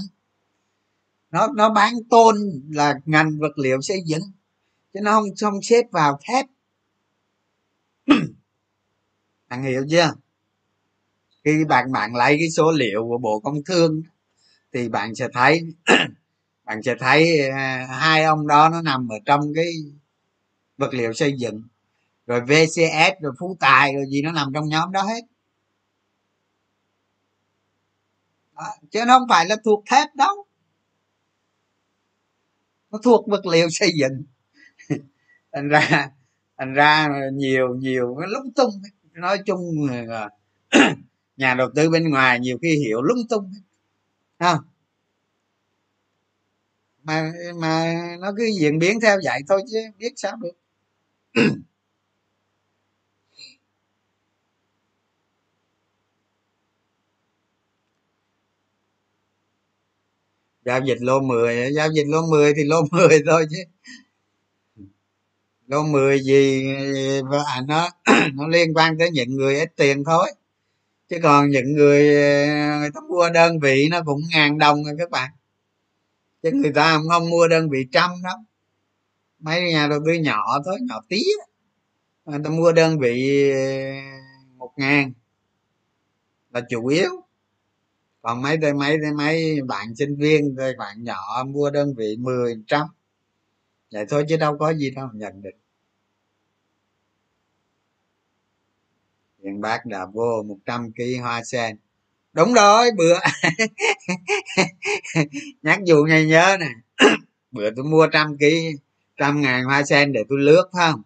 nó 1.32 1.48
nó 1.56 1.70
bán 1.70 1.94
tôn 2.10 2.36
là 2.70 2.96
ngành 3.06 3.40
vật 3.40 3.58
liệu 3.58 3.82
xây 3.82 3.98
dựng, 4.06 4.22
chứ 4.94 5.00
nó 5.04 5.12
không 5.12 5.26
không 5.42 5.62
xếp 5.62 5.84
vào 5.92 6.20
thép. 6.28 6.46
Bạn 9.50 9.64
hiểu 9.64 9.86
chưa? 9.90 10.14
Khi 11.44 11.66
bạn 11.66 11.92
bạn 11.92 12.16
lấy 12.16 12.38
cái 12.40 12.50
số 12.50 12.72
liệu 12.72 13.08
của 13.08 13.18
bộ 13.18 13.40
công 13.40 13.64
thương, 13.64 14.02
thì 14.74 14.90
bạn 14.90 15.16
sẽ 15.16 15.28
thấy, 15.34 15.62
bạn 16.66 16.84
sẽ 16.84 16.96
thấy 17.00 17.50
à, 17.50 17.88
hai 17.90 18.24
ông 18.24 18.48
đó 18.48 18.70
nó 18.70 18.82
nằm 18.82 19.08
ở 19.08 19.18
trong 19.26 19.42
cái 19.56 19.66
vật 20.78 20.94
liệu 20.94 21.14
xây 21.14 21.34
dựng, 21.38 21.62
rồi 22.28 22.42
vcs 22.42 23.22
rồi 23.22 23.34
phú 23.40 23.58
tài, 23.60 23.94
rồi 23.94 24.06
gì 24.10 24.22
nó 24.22 24.32
nằm 24.32 24.52
trong 24.54 24.68
nhóm 24.68 24.92
đó 24.92 25.02
hết. 25.02 25.22
Đó. 28.56 28.66
chứ 28.92 29.06
nó 29.08 29.20
không 29.20 29.28
phải 29.30 29.46
là 29.46 29.56
thuộc 29.66 29.84
thép 29.92 30.16
đâu 30.16 30.46
nó 32.92 33.00
thuộc 33.04 33.28
vật 33.30 33.46
liệu 33.46 33.68
xây 33.72 33.92
dựng. 34.00 34.24
Thành 35.54 35.70
ra 35.70 36.12
thành 36.60 36.74
ra 36.74 37.08
nhiều 37.34 37.76
nhiều 37.76 38.18
cái 38.20 38.30
lúng 38.32 38.54
tung 38.54 38.72
nói 39.14 39.38
chung 39.46 39.90
là 39.90 40.30
nhà 41.38 41.54
đầu 41.56 41.70
tư 41.76 41.90
bên 41.90 42.10
ngoài 42.10 42.40
nhiều 42.40 42.58
khi 42.62 42.76
hiểu 42.76 43.02
lung 43.02 43.28
tung 43.30 43.52
không 44.40 44.60
mà 47.04 47.32
mà 47.56 47.94
nó 48.20 48.32
cứ 48.38 48.44
diễn 48.60 48.80
biến 48.80 49.00
theo 49.02 49.18
vậy 49.26 49.42
thôi 49.50 49.62
chứ 49.72 49.78
biết 49.98 50.14
sao 50.16 50.36
được. 50.36 50.52
giao 60.70 60.82
dịch 60.82 60.98
lô 61.02 61.20
10 61.20 61.72
giao 61.76 61.92
dịch 61.92 62.06
lô 62.08 62.22
10 62.22 62.54
thì 62.54 62.64
lô 62.64 62.82
10 62.92 63.24
thôi 63.28 63.46
chứ. 63.52 63.58
Lô 65.68 65.84
10 65.84 66.20
gì 66.20 66.74
và 67.30 67.44
nó 67.68 67.90
nó 68.34 68.48
liên 68.48 68.74
quan 68.74 68.98
tới 68.98 69.10
những 69.12 69.30
người 69.36 69.60
ít 69.60 69.70
tiền 69.76 70.04
thôi. 70.04 70.32
Chứ 71.10 71.18
còn 71.24 71.50
những 71.50 71.74
người 71.74 72.16
à, 72.16 72.78
người 72.80 72.90
ta 72.94 73.02
mua 73.10 73.30
đơn 73.30 73.60
vị 73.60 73.88
nó 73.92 74.02
cũng 74.06 74.22
ngàn 74.32 74.58
đồng 74.58 74.84
rồi 74.84 74.96
các 74.98 75.10
bạn. 75.10 75.32
Chứ 76.44 76.52
người 76.52 76.72
ta 76.74 76.94
không, 76.94 77.10
không 77.10 77.30
mua 77.30 77.48
đơn 77.48 77.70
vị 77.70 77.86
trăm 77.92 78.12
đâu. 78.24 78.38
Mấy 79.40 79.62
nhà 79.72 79.88
đầu 79.88 80.00
tư 80.06 80.14
nhỏ 80.14 80.44
thôi 80.66 80.78
nhỏ 80.82 81.02
tí 81.10 81.24
người 82.26 82.40
ta 82.44 82.50
mua 82.50 82.72
đơn 82.72 83.00
vị 83.00 83.50
à, 83.52 84.22
một 84.58 84.72
ngàn 84.78 85.14
là 86.54 86.62
chủ 86.70 86.88
yếu 86.88 87.29
còn 88.22 88.42
mấy 88.42 88.58
tay 88.62 88.74
mấy 88.74 88.98
tay 89.04 89.12
mấy 89.14 89.62
bạn 89.68 89.96
sinh 89.96 90.16
viên 90.16 90.56
tay 90.58 90.74
bạn 90.78 91.04
nhỏ 91.04 91.44
mua 91.48 91.70
đơn 91.70 91.94
vị 91.98 92.16
mười 92.20 92.56
trăm. 92.68 92.88
Vậy 93.92 94.06
thôi 94.10 94.26
chứ 94.30 94.38
đâu 94.38 94.58
có 94.58 94.74
gì 94.74 94.92
đâu, 94.92 95.08
nhận 95.14 95.42
định 95.42 95.56
hiện 99.44 99.62
bác 99.62 99.86
đã 99.86 100.06
vô 100.06 100.44
100 100.48 100.92
kg 100.94 101.22
hoa 101.22 101.44
sen. 101.44 101.78
Đúng 102.34 102.54
rồi, 102.54 102.92
bữa. 102.98 103.20
Nhắc 105.62 105.80
dù 105.86 106.06
ngày 106.08 106.26
nhớ 106.26 106.58
nè. 106.60 106.70
Bữa 107.52 107.70
tôi 107.76 107.86
mua 107.86 108.08
trăm 108.08 108.38
ký, 108.38 108.72
trăm 109.18 109.42
ngàn 109.42 109.66
hoa 109.66 109.84
sen 109.84 110.14
để 110.14 110.24
tôi 110.30 110.40
lướt, 110.40 110.70
phải 110.74 110.92
không? 110.92 111.02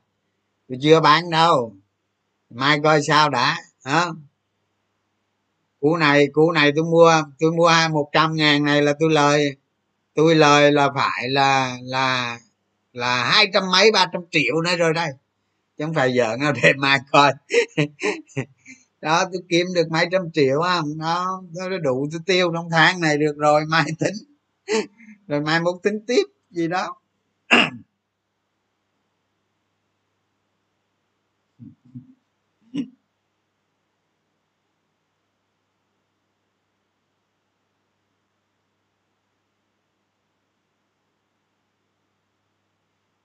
Tôi 0.70 0.78
chưa 0.82 1.00
bán 1.00 1.30
đâu. 1.30 1.76
Mai 2.50 2.80
coi 2.84 3.02
sao 3.02 3.30
đã 3.30 3.58
hả 3.84 4.06
cú 5.84 5.98
này 5.98 6.28
cú 6.34 6.52
này 6.52 6.72
tôi 6.76 6.86
mua 6.86 7.12
tôi 7.40 7.52
mua 7.52 7.72
một 7.92 8.10
trăm 8.14 8.36
ngàn 8.36 8.64
này 8.64 8.82
là 8.82 8.94
tôi 9.00 9.12
lời. 9.12 9.56
Tôi 10.16 10.36
lời 10.36 10.72
là 10.72 10.90
phải 10.96 11.30
là 11.30 11.78
là 11.84 12.40
là 12.94 13.24
hai 13.24 13.48
trăm 13.54 13.64
mấy, 13.72 13.92
ba 13.92 14.06
trăm 14.14 14.22
triệu 14.32 14.62
nữa 14.62 14.76
rồi 14.78 14.94
đây. 14.94 15.10
Chứ 15.78 15.86
không 15.86 15.94
phải 15.94 16.14
giỡn 16.18 16.40
đâu, 16.40 16.54
để 16.64 16.74
mai 16.78 17.00
coi. 17.12 17.34
Đó, 19.02 19.26
tôi 19.34 19.42
kiếm 19.50 19.68
được 19.76 19.92
mấy 19.92 20.06
trăm 20.12 20.22
triệu 20.34 20.62
không 20.62 20.98
nó 20.98 21.42
nó 21.56 21.78
đủ 21.78 22.08
tôi 22.12 22.22
tiêu 22.26 22.52
trong 22.54 22.70
tháng 22.72 23.02
này 23.02 23.18
được 23.18 23.38
rồi, 23.38 23.66
mai 23.66 23.86
tính. 24.00 24.16
Rồi 25.28 25.42
mai 25.42 25.60
muốn 25.60 25.82
tính 25.84 26.00
tiếp, 26.08 26.24
gì 26.52 26.68
đó. 26.68 26.96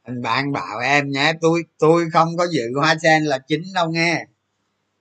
anh 0.08 0.22
bạn 0.22 0.52
bảo 0.52 0.78
em 0.78 1.10
nhé 1.10 1.32
tôi 1.40 1.64
tôi 1.78 2.10
không 2.12 2.36
có 2.36 2.46
dự 2.52 2.62
hoa 2.76 2.96
sen 3.02 3.24
là 3.24 3.38
chính 3.38 3.62
đâu 3.74 3.90
nghe. 3.90 4.26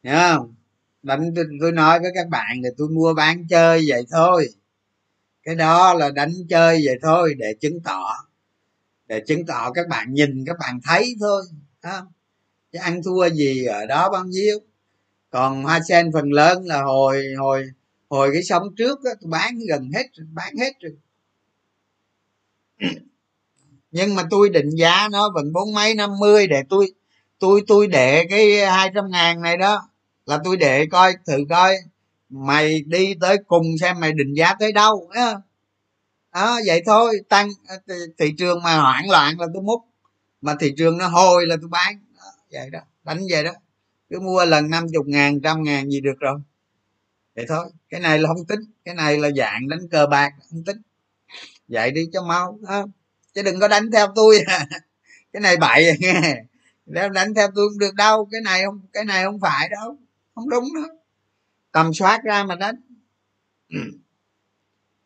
Hiểu 0.04 0.16
không? 0.16 0.56
Đánh 1.04 1.32
tôi, 1.36 1.46
tôi 1.62 1.72
nói 1.72 2.00
với 2.00 2.12
các 2.16 2.28
bạn 2.30 2.62
là 2.64 2.70
tôi 2.78 2.90
mua 2.90 3.14
bán 3.14 3.48
chơi 3.48 3.86
vậy 3.88 4.06
thôi. 4.12 4.50
Cái 5.44 5.56
đó 5.56 5.94
là 5.94 6.10
đánh 6.12 6.34
chơi 6.50 6.82
vậy 6.86 6.96
thôi 7.02 7.34
để 7.38 7.54
chứng 7.62 7.80
tỏ 7.84 8.28
để 9.08 9.24
chứng 9.28 9.46
tỏ 9.46 9.72
các 9.72 9.88
bạn 9.88 10.14
nhìn 10.14 10.46
các 10.46 10.58
bạn 10.60 10.80
thấy 10.84 11.16
thôi 11.20 11.44
không? 11.82 12.08
chứ 12.72 12.80
ăn 12.80 13.04
thua 13.04 13.30
gì 13.30 13.66
ở 13.66 13.86
đó 13.86 14.10
bao 14.10 14.26
nhiêu? 14.26 14.60
Còn 15.30 15.64
hoa 15.64 15.80
sen 15.90 16.12
phần 16.14 16.32
lớn 16.32 16.66
là 16.66 16.84
hồi 16.84 17.24
hồi 17.40 17.72
hồi 18.10 18.30
cái 18.34 18.44
sống 18.44 18.76
trước 18.78 19.04
đó, 19.04 19.12
tôi 19.22 19.30
bán 19.32 19.60
gần 19.70 19.92
hết 19.96 20.06
bán 20.34 20.54
hết 20.58 20.74
rồi 20.80 20.94
nhưng 23.98 24.16
mà 24.16 24.24
tôi 24.30 24.50
định 24.50 24.70
giá 24.70 25.08
nó 25.12 25.30
vẫn 25.30 25.54
bốn 25.54 25.74
mấy 25.74 25.96
năm 25.96 26.10
mươi 26.20 26.48
để 26.48 26.64
tôi 26.70 26.92
tôi 27.40 27.64
tôi 27.68 27.88
để 27.88 28.26
cái 28.30 28.66
hai 28.66 28.92
trăm 28.96 29.12
ngàn 29.12 29.42
này 29.42 29.58
đó. 29.58 29.90
Là 30.26 30.40
tôi 30.44 30.58
để 30.58 30.86
coi 30.86 31.14
thử 31.28 31.38
coi. 31.50 31.76
Mày 32.30 32.82
đi 32.82 33.14
tới 33.22 33.38
cùng 33.48 33.78
xem 33.82 34.00
mày 34.00 34.14
định 34.14 34.34
giá 34.34 34.54
tới 34.60 34.72
đâu 34.72 35.12
đó 36.34 36.60
vậy 36.66 36.84
thôi. 36.86 37.20
Tăng 37.30 37.50
ờ, 37.68 37.96
thị 38.18 38.34
trường 38.38 38.64
mà 38.64 38.78
hoảng 38.78 39.10
loạn 39.10 39.40
là 39.40 39.48
tôi 39.54 39.64
múc. 39.64 39.82
Mà 40.42 40.56
thị 40.60 40.74
trường 40.78 40.98
nó 40.98 41.08
hồi 41.08 41.46
là 41.48 41.56
tôi 41.62 41.70
bán. 41.70 42.00
Đó, 42.18 42.32
vậy 42.52 42.70
đó. 42.70 42.80
Đánh 43.04 43.20
vậy 43.32 43.44
đó. 43.44 43.52
Cứ 44.10 44.20
mua 44.20 44.46
lần 44.46 44.70
năm 44.70 44.86
chục 44.94 45.08
ngàn 45.08 45.42
trăm 45.42 45.64
ngàn 45.64 45.90
gì 45.90 46.02
được 46.02 46.20
rồi. 46.20 46.40
Vậy 47.36 47.46
thôi. 47.50 47.66
Cái 47.90 48.00
này 48.02 48.20
là 48.20 48.28
không 48.28 48.46
tính. 48.46 48.60
Cái 48.86 48.96
này 48.96 49.18
là 49.18 49.30
dạng 49.38 49.68
đánh 49.70 49.88
cờ 49.92 50.08
bạc 50.08 50.34
không 50.52 50.64
tính. 50.64 50.82
Vậy 51.68 51.92
đi 51.92 52.10
cho 52.14 52.24
mau 52.24 52.60
đó 52.62 52.86
chứ 53.38 53.44
đừng 53.44 53.60
có 53.60 53.68
đánh 53.68 53.92
theo 53.92 54.08
tôi. 54.16 54.44
Cái 55.34 55.42
này 55.42 55.58
bậy. 55.58 55.98
Nghe 56.00 56.44
nếu 56.86 57.10
đánh 57.10 57.34
theo 57.34 57.48
tôi 57.56 57.70
không 57.70 57.80
được 57.80 57.96
đâu. 57.96 58.28
Cái 58.32 58.42
này 58.42 58.66
không, 58.66 58.82
cái 58.94 59.06
này 59.06 59.24
không 59.24 59.40
phải 59.40 59.70
đâu. 59.70 59.98
Không 60.36 60.50
đúng 60.50 60.66
đâu. 60.76 60.98
Tầm 61.72 61.94
soát 61.94 62.24
ra 62.24 62.44
mà 62.44 62.56
đánh. 62.56 62.76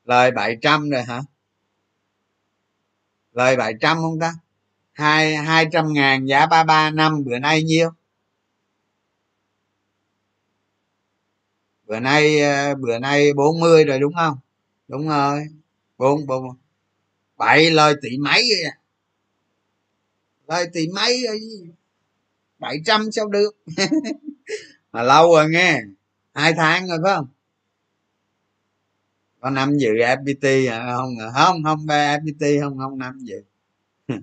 Lời 0.06 0.32
bảy 0.32 0.58
trăm 0.62 0.90
rồi 0.90 1.04
hả? 1.04 1.22
Lời 3.32 3.56
bảy 3.58 3.74
trăm 3.82 3.98
không 3.98 4.20
ta? 4.20 4.34
Hai 4.94 5.36
hai 5.36 5.66
trăm 5.72 5.94
ngàn 5.94 6.26
giá 6.26 6.46
ba 6.46 6.64
ba 6.64 6.90
năm. 6.90 7.24
Bữa 7.24 7.40
nay 7.40 7.64
nhiêu? 7.64 7.90
Bữa 11.88 12.00
nay 12.00 12.42
ờ, 12.42 12.76
bữa 12.76 13.00
nay 13.00 13.34
40 13.34 13.84
rồi 13.84 14.00
đúng 14.00 14.14
không? 14.14 14.38
Đúng 14.88 15.10
rồi. 15.10 15.48
Bốn 15.98 16.26
bốn 16.26 16.61
bảy 17.42 17.72
lời 17.72 17.96
tỷ 18.02 18.18
mấy 18.18 18.44
vậy 18.50 18.72
lời 20.48 20.68
tỷ 20.74 20.88
mấy 20.88 21.26
ờ, 21.26 21.34
bảy 22.60 22.78
trăm 22.86 23.12
sao 23.12 23.28
được? 23.28 23.52
Mà 24.92 25.04
lâu 25.04 25.36
rồi 25.36 25.50
nghe, 25.50 25.82
hai 26.34 26.54
tháng 26.54 26.88
rồi 26.88 26.98
phải 27.04 27.16
không? 27.16 27.28
Có 29.40 29.50
năm 29.50 29.78
dự 29.78 29.90
fpt 29.90 30.72
à? 30.72 30.96
không 30.96 31.16
không 31.36 31.64
không 31.64 31.86
fpt 31.88 32.62
không 32.62 32.78
không 32.78 33.00
năm 33.00 33.20
dự 33.20 33.44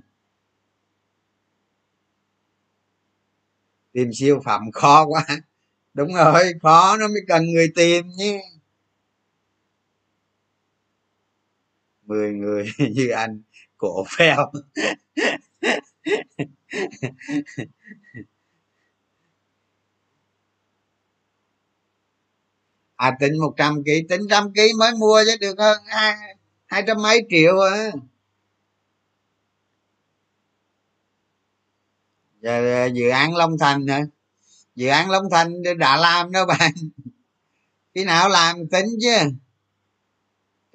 tìm 3.92 4.10
siêu 4.12 4.40
phẩm 4.44 4.70
khó 4.72 5.06
quá. 5.06 5.26
Đúng 5.94 6.14
rồi, 6.14 6.52
khó 6.62 6.96
nó 6.96 7.08
mới 7.08 7.20
cần 7.28 7.46
người 7.46 7.72
tìm 7.76 8.06
nhé. 8.16 8.42
Mười 12.08 12.32
người 12.32 12.64
như 12.94 13.08
anh, 13.08 13.42
cổ 13.76 14.04
phèo 14.18 14.52
à 22.96 23.16
tính 23.20 23.32
một 23.40 23.54
trăm 23.56 23.82
ký, 23.86 24.02
tính 24.08 24.20
trăm 24.30 24.52
ký 24.52 24.72
mới 24.78 24.92
mua 24.94 25.22
chứ 25.26 25.36
được 25.40 25.58
hơn 25.58 25.82
hai 25.86 26.14
hai 26.66 26.82
trăm 26.86 27.02
mấy 27.02 27.26
triệu 27.30 27.60
à. 27.60 27.92
Giờ 32.42 32.82
ờ, 32.82 32.86
dự 32.86 33.08
án 33.08 33.36
long 33.36 33.58
thành 33.58 33.86
hả? 33.86 34.00
Dự 34.74 34.88
án 34.88 35.10
long 35.10 35.24
thành 35.30 35.62
đã 35.78 35.96
làm 35.96 36.32
đó 36.32 36.46
bạn. 36.46 36.72
Khi 37.94 38.04
nào 38.04 38.28
làm 38.28 38.68
tính 38.68 38.86
chứ? 39.00 39.16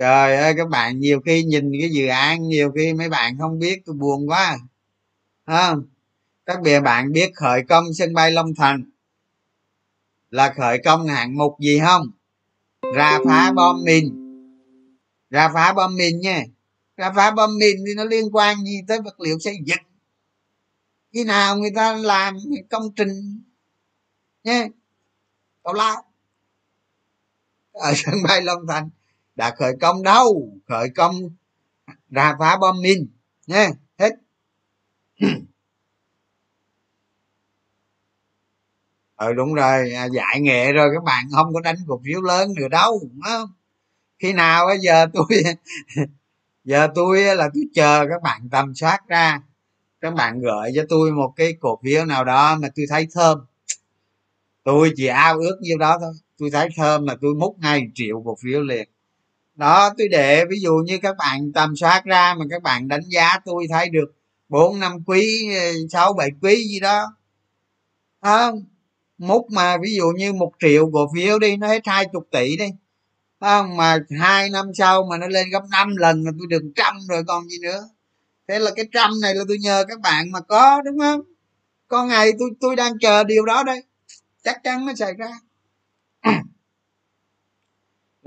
Trời 0.04 0.36
ơi 0.36 0.54
các 0.58 0.70
bạn 0.70 1.00
nhiều 1.00 1.22
khi 1.26 1.44
nhìn 1.44 1.72
cái 1.80 1.90
dự 1.90 2.08
án 2.08 2.48
nhiều 2.48 2.72
khi 2.76 2.94
mấy 2.94 3.10
bạn 3.10 3.38
không 3.40 3.60
biết 3.60 3.82
tôi 3.86 3.96
buồn 3.96 4.30
quá 4.30 4.58
à, 5.46 5.76
các 6.46 6.62
bè 6.62 6.80
bạn 6.80 7.12
biết 7.12 7.32
khởi 7.36 7.64
công 7.70 7.94
sân 7.94 8.14
bay 8.14 8.32
long 8.32 8.56
thành 8.56 8.84
là 10.30 10.54
khởi 10.58 10.78
công 10.86 11.08
hạng 11.08 11.38
mục 11.38 11.56
gì 11.60 11.80
không? 11.80 12.12
Ra 12.96 13.20
phá 13.26 13.52
bom 13.52 13.84
mìn. 13.86 14.06
Ra 15.30 15.50
phá 15.54 15.74
bom 15.74 15.96
mìn 15.96 16.20
nha. 16.20 16.44
Ra 16.98 17.12
phá 17.16 17.32
bom 17.32 17.58
mìn 17.58 17.78
thì 17.88 17.94
nó 17.96 18.04
liên 18.04 18.36
quan 18.36 18.64
gì 18.64 18.82
tới 18.88 19.02
vật 19.02 19.20
liệu 19.20 19.40
xây 19.40 19.58
dựng? 19.66 19.84
Khi 21.14 21.24
nào 21.24 21.58
người 21.58 21.72
ta 21.76 21.94
làm 21.94 22.38
công 22.70 22.94
trình 22.96 23.42
nha? 24.44 24.68
Tào 25.64 25.74
lao. 25.74 26.04
Ở 27.72 27.94
sân 27.96 28.16
bay 28.28 28.42
long 28.42 28.68
thành 28.70 28.90
đã 29.36 29.56
khởi 29.56 29.74
công 29.82 30.04
đâu? 30.04 30.50
Khởi 30.68 30.90
công 30.96 31.16
ra 32.10 32.36
phá 32.40 32.58
bom 32.58 32.82
mìn, 32.82 33.08
nha, 33.48 33.70
hết. 34.00 34.12
Ừ 39.18 39.34
đúng 39.34 39.54
rồi 39.54 39.92
à, 39.94 40.06
dạy 40.06 40.42
nghệ 40.42 40.74
rồi, 40.74 40.90
các 40.96 41.04
bạn 41.04 41.26
không 41.32 41.54
có 41.54 41.60
đánh 41.62 41.76
cổ 41.88 42.02
phiếu 42.06 42.22
lớn 42.22 42.54
nữa 42.56 42.68
đâu 42.68 43.02
khi 44.24 44.34
nào 44.34 44.66
bây 44.66 44.80
giờ 44.80 45.08
tôi 45.14 45.26
giờ 46.64 46.88
tôi 46.96 47.22
là 47.36 47.50
tôi 47.54 47.64
chờ 47.74 48.06
các 48.10 48.22
bạn 48.24 48.50
tầm 48.52 48.76
soát 48.76 49.00
ra. 49.08 49.42
Các 50.02 50.14
bạn 50.14 50.40
gửi 50.42 50.72
cho 50.76 50.84
tôi 50.90 51.12
một 51.12 51.34
cái 51.36 51.54
cổ 51.60 51.80
phiếu 51.84 52.06
nào 52.06 52.24
đó 52.24 52.58
mà 52.62 52.68
tôi 52.76 52.86
thấy 52.90 53.08
thơm. 53.14 53.40
Tôi 54.64 54.94
chỉ 54.96 55.08
ao 55.08 55.38
ước 55.40 55.58
nhiêu 55.62 55.78
đó 55.78 55.98
thôi. 56.02 56.14
Tôi 56.38 56.50
thấy 56.52 56.70
thơm 56.78 57.06
là 57.08 57.16
tôi 57.22 57.36
múc 57.36 57.60
ngay 57.60 57.82
triệu 57.96 58.22
cổ 58.26 58.38
phiếu 58.44 58.62
liền 58.62 58.90
đó, 59.56 59.90
tôi 59.98 60.08
để 60.08 60.46
ví 60.50 60.60
dụ 60.60 60.74
như 60.86 60.98
các 60.98 61.16
bạn 61.18 61.52
tầm 61.54 61.76
soát 61.76 62.06
ra 62.06 62.36
mà 62.40 62.46
các 62.50 62.64
bạn 62.64 62.88
đánh 62.88 63.04
giá, 63.08 63.40
tôi 63.46 63.68
thấy 63.70 63.90
được 63.90 64.14
bốn, 64.50 64.80
năm 64.80 65.04
quý 65.06 65.50
ờ, 65.56 65.72
sáu, 65.92 66.14
bảy 66.14 66.30
quý 66.42 66.56
gì 66.56 66.80
đó. 66.80 67.16
Không? 68.22 68.66
Múc 69.18 69.52
mà 69.52 69.78
ví 69.78 69.96
dụ 69.96 70.12
như 70.18 70.34
một 70.34 70.52
triệu 70.60 70.90
cổ 70.94 71.12
phiếu 71.16 71.40
đi, 71.40 71.58
nó 71.58 71.68
hết 71.68 71.82
hai 71.86 72.06
chục 72.14 72.28
tỷ 72.32 72.58
đi. 72.58 72.68
Không? 73.40 73.78
Mà 73.78 73.98
hai 74.20 74.50
năm 74.50 74.66
sau 74.78 75.04
mà 75.10 75.18
nó 75.18 75.28
lên 75.28 75.50
gấp 75.50 75.64
năm 75.72 75.96
lần 75.98 76.24
là 76.24 76.32
tôi 76.40 76.48
được 76.50 76.72
trăm 76.76 76.98
rồi 77.10 77.24
còn 77.28 77.50
gì 77.50 77.58
nữa. 77.62 77.90
Thế 78.48 78.60
là 78.60 78.72
cái 78.76 78.86
trăm 78.92 79.12
này 79.22 79.36
là 79.36 79.44
tôi 79.48 79.58
nhờ 79.58 79.86
các 79.88 80.00
bạn 80.00 80.32
mà 80.32 80.40
có, 80.40 80.82
đúng 80.82 81.00
không? 81.00 81.22
Có 81.88 82.06
ngày 82.06 82.32
tôi 82.40 82.50
tôi 82.60 82.76
đang 82.76 83.00
chờ 83.00 83.24
điều 83.24 83.46
đó 83.46 83.64
đây. 83.64 83.84
Chắc 84.44 84.64
chắn 84.64 84.86
nó 84.86 84.94
xảy 84.96 85.14
ra 85.14 85.30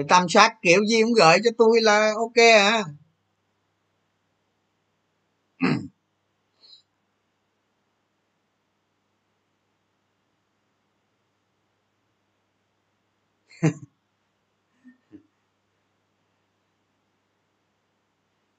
tầm 0.09 0.29
sát 0.29 0.55
kiểu 0.63 0.85
gì 0.85 1.03
cũng 1.03 1.13
gửi 1.15 1.39
cho 1.45 1.51
tôi 1.59 1.81
là 1.83 2.13
ok 2.17 2.37
à. 2.37 2.85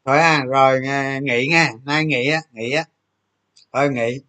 Thôi 0.05 0.18
à 0.19 0.43
rồi 0.45 0.81
à, 0.88 1.19
nghỉ 1.23 1.47
nha. 1.47 1.72
Nay 1.85 2.05
nghỉ 2.05 2.30
á 2.30 2.41
nghỉ 2.51 2.72
á. 2.72 2.84
Thôi 3.73 3.89
nghỉ 3.91 4.22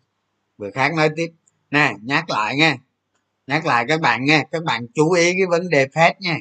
bữa 0.59 0.71
khác 0.71 0.95
nói 0.95 1.11
tiếp. 1.17 1.29
Nè, 1.71 1.95
nhắc 2.03 2.31
lại 2.31 2.57
nha. 2.57 2.77
Nhắc 3.47 3.67
lại 3.67 3.87
các 3.89 4.01
bạn 4.03 4.25
nha, 4.25 4.45
các 4.53 4.65
bạn 4.65 4.87
chú 4.95 5.13
ý 5.13 5.33
cái 5.39 5.47
vấn 5.51 5.71
đề 5.71 5.89
phép 5.95 6.15
nha 6.21 6.37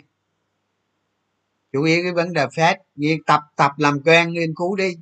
chú 1.71 1.83
ý 1.83 2.03
cái 2.03 2.11
vấn 2.11 2.33
đề 2.33 2.45
phép 2.55 2.77
nghiên 2.95 3.23
tập 3.23 3.41
tập 3.55 3.71
làm 3.77 4.01
quen, 4.03 4.33
nghiên 4.33 4.55
cứu 4.55 4.75
đi. 4.75 4.97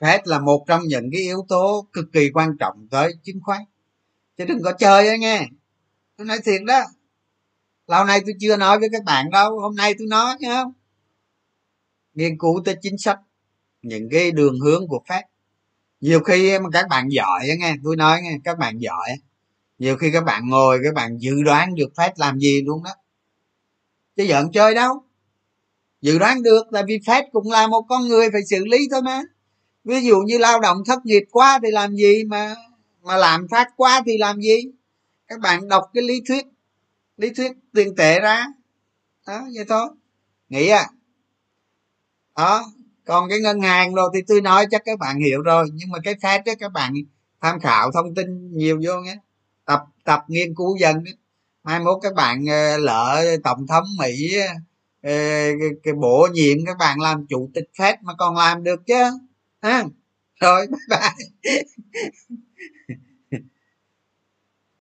Phép 0.00 0.20
là 0.24 0.38
một 0.38 0.64
trong 0.68 0.82
những 0.82 1.10
cái 1.12 1.20
yếu 1.20 1.46
tố 1.48 1.86
cực 1.92 2.04
kỳ 2.12 2.30
quan 2.34 2.56
trọng 2.56 2.88
tới 2.90 3.12
chứng 3.22 3.40
khoán. 3.42 3.60
Chứ 4.36 4.44
đừng 4.44 4.62
có 4.62 4.72
chơi 4.72 5.08
á 5.08 5.16
nghe. 5.16 5.48
Tôi 6.16 6.26
nói 6.26 6.38
thiệt 6.44 6.62
đó. 6.66 6.80
Lâu 7.86 8.04
nay 8.04 8.20
tôi 8.24 8.34
chưa 8.40 8.56
nói 8.56 8.78
với 8.78 8.88
các 8.92 9.04
bạn 9.04 9.30
đâu, 9.30 9.60
hôm 9.60 9.76
nay 9.76 9.94
tôi 9.98 10.06
nói 10.10 10.36
nhá 10.40 10.62
không? 10.62 10.72
Nghiên 12.14 12.38
cứu 12.38 12.62
tới 12.64 12.76
chính 12.82 12.98
sách, 12.98 13.18
những 13.82 14.08
cái 14.10 14.30
đường 14.30 14.60
hướng 14.60 14.88
của 14.88 15.02
phép. 15.08 15.22
Nhiều 16.00 16.20
khi 16.20 16.58
mà 16.58 16.68
các 16.72 16.88
bạn 16.88 17.08
giỏi 17.12 17.48
á 17.48 17.54
nghe, 17.58 17.74
tôi 17.84 17.96
nói 17.96 18.22
nghe, 18.22 18.38
các 18.44 18.58
bạn 18.58 18.78
giỏi 18.78 19.08
nhiều 19.82 19.96
khi 19.96 20.10
các 20.12 20.24
bạn 20.24 20.48
ngồi, 20.48 20.80
các 20.84 20.94
bạn 20.94 21.18
dự 21.18 21.42
đoán 21.42 21.74
được 21.74 21.92
phép 21.96 22.12
làm 22.16 22.38
gì 22.38 22.62
luôn 22.62 22.82
đó. 22.82 22.90
Chứ 24.16 24.22
giận 24.22 24.52
chơi 24.52 24.74
đâu 24.74 25.04
dự 26.02 26.18
đoán 26.18 26.42
được 26.42 26.62
tại 26.72 26.82
vì 26.86 26.98
phép 27.06 27.24
cũng 27.32 27.50
là 27.50 27.66
một 27.66 27.82
con 27.88 28.08
người 28.08 28.30
phải 28.32 28.40
xử 28.50 28.64
lý 28.64 28.78
thôi 28.90 29.02
mà. 29.02 29.22
Ví 29.84 30.00
dụ 30.00 30.20
như 30.20 30.38
lao 30.38 30.60
động 30.60 30.82
thất 30.86 31.06
nghiệp 31.06 31.22
quá 31.30 31.60
thì 31.62 31.70
làm 31.70 31.96
gì 31.96 32.24
mà 32.24 32.54
mà 33.02 33.16
làm 33.16 33.46
phát 33.50 33.68
quá 33.76 34.02
thì 34.06 34.18
làm 34.18 34.40
gì? 34.40 34.62
Các 35.28 35.40
bạn 35.40 35.68
đọc 35.68 35.84
cái 35.94 36.02
lý 36.02 36.22
thuyết 36.28 36.46
lý 37.16 37.30
thuyết 37.30 37.52
tiền 37.74 37.96
tệ 37.96 38.20
ra. 38.20 38.46
Đó, 39.26 39.42
vậy 39.54 39.64
thôi. 39.68 39.88
Nghĩ 40.48 40.68
à. 40.68 40.86
Đó, 42.36 42.64
còn 43.04 43.28
cái 43.28 43.40
ngân 43.40 43.60
hàng 43.60 43.94
rồi 43.94 44.10
thì 44.14 44.20
tôi 44.26 44.40
nói 44.40 44.66
chắc 44.70 44.82
các 44.84 44.98
bạn 44.98 45.20
hiểu 45.20 45.42
rồi, 45.42 45.66
nhưng 45.74 45.90
mà 45.90 45.98
cái 46.04 46.14
phép 46.22 46.42
đó 46.46 46.52
các 46.58 46.72
bạn 46.72 46.94
tham 47.40 47.60
khảo 47.60 47.92
thông 47.92 48.14
tin 48.14 48.56
nhiều 48.56 48.80
vô 48.84 49.00
nhé. 49.00 49.16
Tập 49.64 49.80
tập 50.04 50.20
nghiên 50.28 50.54
cứu 50.54 50.76
dần 50.80 51.04
mai 51.64 51.80
mốt 51.80 51.98
các 52.02 52.14
bạn 52.14 52.44
ờ, 52.46 52.76
lỡ 52.78 53.24
tổng 53.44 53.66
thống 53.66 53.84
mỹ 53.98 54.36
cái, 55.60 55.70
cái 55.82 55.94
bộ 55.94 56.28
nhiệm 56.32 56.58
các 56.66 56.76
bạn 56.78 57.00
làm 57.00 57.26
chủ 57.28 57.50
tịch 57.54 57.64
phép 57.78 57.96
mà 58.02 58.14
còn 58.18 58.36
làm 58.36 58.62
được 58.64 58.80
chứ 58.86 58.94
ha? 59.62 59.84
Rồi 60.40 60.66
bye 60.66 60.98
bye. 61.00 61.26